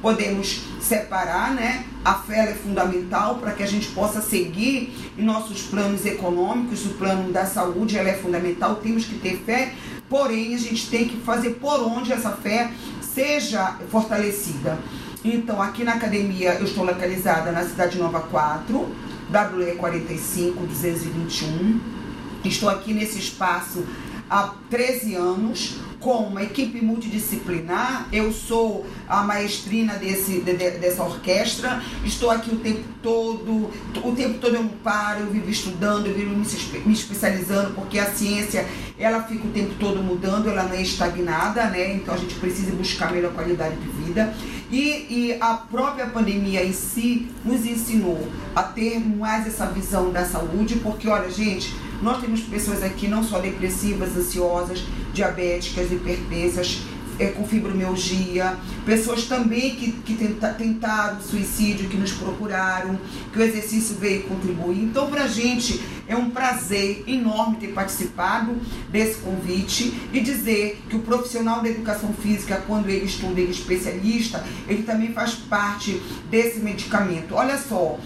podemos 0.00 0.62
separar, 0.80 1.52
né? 1.52 1.84
A 2.04 2.14
fé 2.14 2.50
é 2.50 2.54
fundamental 2.54 3.36
para 3.36 3.52
que 3.52 3.62
a 3.62 3.66
gente 3.66 3.88
possa 3.88 4.20
seguir 4.20 5.12
em 5.18 5.22
nossos 5.22 5.62
planos 5.62 6.06
econômicos, 6.06 6.86
o 6.86 6.90
plano 6.90 7.32
da 7.32 7.44
saúde 7.44 7.98
ela 7.98 8.08
é 8.08 8.14
fundamental, 8.14 8.76
temos 8.76 9.04
que 9.04 9.16
ter 9.18 9.42
fé, 9.44 9.74
porém 10.08 10.54
a 10.54 10.58
gente 10.58 10.88
tem 10.88 11.08
que 11.08 11.16
fazer 11.18 11.50
por 11.54 11.80
onde 11.80 12.12
essa 12.12 12.30
fé 12.30 12.70
seja 13.00 13.76
fortalecida. 13.90 14.78
Então, 15.24 15.60
aqui 15.60 15.82
na 15.82 15.94
academia 15.94 16.54
eu 16.54 16.64
estou 16.64 16.84
localizada 16.84 17.50
na 17.50 17.64
Cidade 17.64 17.98
Nova 17.98 18.20
4, 18.20 18.88
WE 19.30 19.74
45 19.76 20.66
221. 20.66 21.80
Estou 22.44 22.70
aqui 22.70 22.94
nesse 22.94 23.18
espaço 23.18 23.84
há 24.30 24.54
13 24.70 25.14
anos 25.14 25.78
com 26.00 26.18
uma 26.24 26.42
equipe 26.42 26.80
multidisciplinar. 26.80 28.08
Eu 28.12 28.32
sou 28.32 28.86
a 29.08 29.22
maestrina 29.22 29.94
desse, 29.94 30.40
de, 30.40 30.54
dessa 30.54 31.02
orquestra. 31.02 31.82
Estou 32.04 32.30
aqui 32.30 32.54
o 32.54 32.58
tempo 32.58 32.84
todo, 33.02 33.70
o 34.04 34.12
tempo 34.14 34.38
todo 34.38 34.56
eu 34.56 34.62
não 34.62 34.68
paro, 34.68 35.20
eu 35.20 35.30
vivo 35.30 35.50
estudando, 35.50 36.06
eu 36.06 36.14
vivo 36.14 36.30
me, 36.36 36.46
me 36.86 36.92
especializando, 36.92 37.74
porque 37.74 37.98
a 37.98 38.06
ciência 38.06 38.66
ela 38.98 39.22
fica 39.22 39.46
o 39.46 39.50
tempo 39.50 39.74
todo 39.78 40.02
mudando, 40.02 40.48
ela 40.48 40.64
não 40.64 40.74
é 40.74 40.82
estagnada, 40.82 41.64
né? 41.66 41.94
Então 41.94 42.14
a 42.14 42.18
gente 42.18 42.34
precisa 42.36 42.72
buscar 42.72 43.12
melhor 43.12 43.32
qualidade 43.32 43.76
de 43.76 43.88
vida. 43.88 44.32
E, 44.70 45.06
e 45.08 45.38
a 45.40 45.54
própria 45.54 46.06
pandemia 46.06 46.62
em 46.62 46.72
si 46.72 47.28
nos 47.44 47.64
ensinou 47.64 48.28
a 48.54 48.62
ter 48.62 48.98
mais 49.00 49.46
essa 49.46 49.66
visão 49.66 50.10
da 50.12 50.24
saúde, 50.26 50.76
porque 50.76 51.08
olha, 51.08 51.30
gente 51.30 51.72
nós 52.02 52.20
temos 52.20 52.40
pessoas 52.40 52.82
aqui 52.82 53.08
não 53.08 53.22
só 53.22 53.38
depressivas, 53.38 54.16
ansiosas, 54.16 54.84
diabéticas, 55.12 55.90
hipertensas, 55.90 56.82
é, 57.18 57.26
com 57.26 57.44
fibromialgia, 57.44 58.56
pessoas 58.86 59.24
também 59.24 59.74
que, 59.74 59.92
que 59.92 60.14
tenta, 60.14 60.54
tentaram 60.54 61.20
suicídio, 61.20 61.88
que 61.88 61.96
nos 61.96 62.12
procuraram, 62.12 62.98
que 63.32 63.38
o 63.38 63.42
exercício 63.42 63.96
veio 63.96 64.22
contribuir. 64.22 64.84
Então, 64.84 65.10
para 65.10 65.24
a 65.24 65.28
gente 65.28 65.82
é 66.06 66.16
um 66.16 66.30
prazer 66.30 67.04
enorme 67.06 67.56
ter 67.56 67.68
participado 67.68 68.56
desse 68.88 69.18
convite 69.18 69.92
e 70.12 70.20
dizer 70.20 70.80
que 70.88 70.96
o 70.96 71.00
profissional 71.00 71.60
da 71.60 71.68
educação 71.68 72.12
física, 72.14 72.62
quando 72.66 72.88
ele 72.88 73.04
estuda, 73.04 73.40
ele 73.40 73.48
é 73.48 73.52
especialista, 73.52 74.44
ele 74.68 74.84
também 74.84 75.12
faz 75.12 75.34
parte 75.34 76.00
desse 76.30 76.60
medicamento. 76.60 77.34
Olha 77.34 77.58
só, 77.58 77.98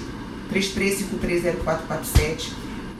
33530447, 0.52 2.52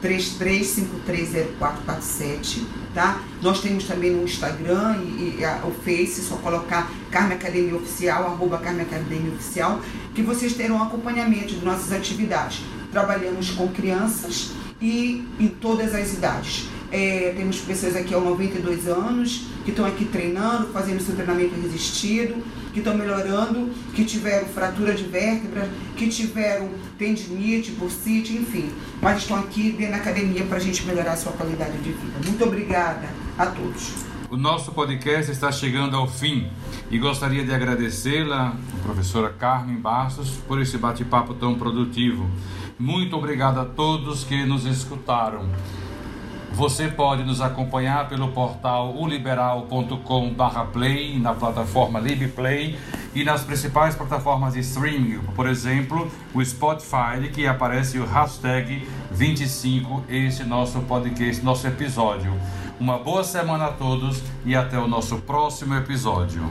33530447 0.05 2.85
tá? 2.95 3.21
Nós 3.43 3.61
temos 3.61 3.85
também 3.85 4.13
no 4.13 4.23
Instagram 4.23 4.97
e, 5.03 5.39
e 5.41 5.45
a, 5.45 5.61
o 5.67 5.73
Face, 5.73 6.23
só 6.23 6.37
colocar 6.37 6.91
Carme 7.11 7.35
Academia 7.35 7.75
Oficial, 7.75 8.25
arroba 8.25 8.59
Carme 8.59 8.83
Academia 8.83 9.33
Oficial, 9.33 9.81
que 10.15 10.23
vocês 10.23 10.55
terão 10.55 10.83
acompanhamento 10.83 11.55
de 11.55 11.65
nossas 11.65 11.93
atividades. 11.93 12.63
Trabalhamos 12.93 13.51
com 13.51 13.69
crianças 13.69 14.53
e 14.81 15.27
em 15.39 15.49
todas 15.49 15.95
as 15.95 16.15
idades. 16.15 16.69
É, 16.93 17.35
temos 17.37 17.59
pessoas 17.59 17.97
aqui 17.97 18.15
há 18.15 18.21
92 18.21 18.87
anos 18.87 19.49
que 19.65 19.71
estão 19.71 19.85
aqui 19.85 20.05
treinando, 20.05 20.69
fazendo 20.69 21.03
seu 21.03 21.17
treinamento 21.17 21.61
resistido, 21.61 22.37
que 22.75 22.81
estão 22.81 22.95
melhorando, 22.95 23.71
que 23.95 24.05
tiveram 24.05 24.47
fratura 24.49 24.93
de 24.95 25.05
vértebra, 25.05 25.71
que 25.97 26.09
tiveram 26.09 26.69
tendinite, 26.99 27.71
bursite, 27.71 28.35
enfim. 28.35 28.71
Mas 29.01 29.23
estão 29.23 29.39
aqui 29.39 29.71
dentro 29.71 29.93
da 29.93 29.99
academia 29.99 30.45
para 30.45 30.57
a 30.57 30.61
gente 30.61 30.85
melhorar 30.85 31.13
a 31.13 31.17
sua 31.17 31.33
qualidade 31.33 31.79
de 31.79 31.93
vida. 31.93 32.19
Muito 32.27 32.45
obrigada 32.45 33.09
a 33.39 33.47
todos. 33.47 34.05
O 34.29 34.37
nosso 34.37 34.73
podcast 34.73 35.31
está 35.31 35.53
chegando 35.53 35.97
ao 35.97 36.09
fim 36.09 36.49
e 36.91 36.99
gostaria 36.99 37.45
de 37.45 37.55
agradecê-la, 37.55 38.57
professora 38.83 39.31
Carmen 39.31 39.77
Bastos, 39.77 40.31
por 40.49 40.61
esse 40.61 40.77
bate-papo 40.77 41.35
tão 41.35 41.55
produtivo. 41.55 42.29
Muito 42.77 43.17
obrigado 43.17 43.61
a 43.61 43.65
todos 43.65 44.25
que 44.25 44.45
nos 44.45 44.67
escutaram. 44.67 45.49
Você 46.55 46.87
pode 46.87 47.25
nos 47.25 47.41
acompanhar 47.41 48.09
pelo 48.09 48.29
portal 48.29 48.95
uliberal.com/play 48.95 51.19
na 51.19 51.35
plataforma 51.35 51.99
LibPlay 51.99 52.79
e 53.13 53.25
nas 53.25 53.43
principais 53.43 53.97
plataformas 53.97 54.55
de 54.55 54.61
streaming, 54.61 55.19
por 55.35 55.49
exemplo, 55.49 56.09
o 56.33 56.45
Spotify, 56.45 57.29
que 57.33 57.45
aparece 57.45 57.99
o 57.99 58.07
hashtag 58.07 58.87
25 59.11 60.05
esse 60.09 60.45
nosso 60.45 60.79
podcast, 60.83 61.45
nosso 61.45 61.67
episódio. 61.67 62.33
Uma 62.79 62.99
boa 62.99 63.25
semana 63.25 63.65
a 63.67 63.73
todos 63.73 64.23
e 64.47 64.55
até 64.55 64.79
o 64.79 64.87
nosso 64.87 65.19
próximo 65.19 65.75
episódio. 65.75 66.49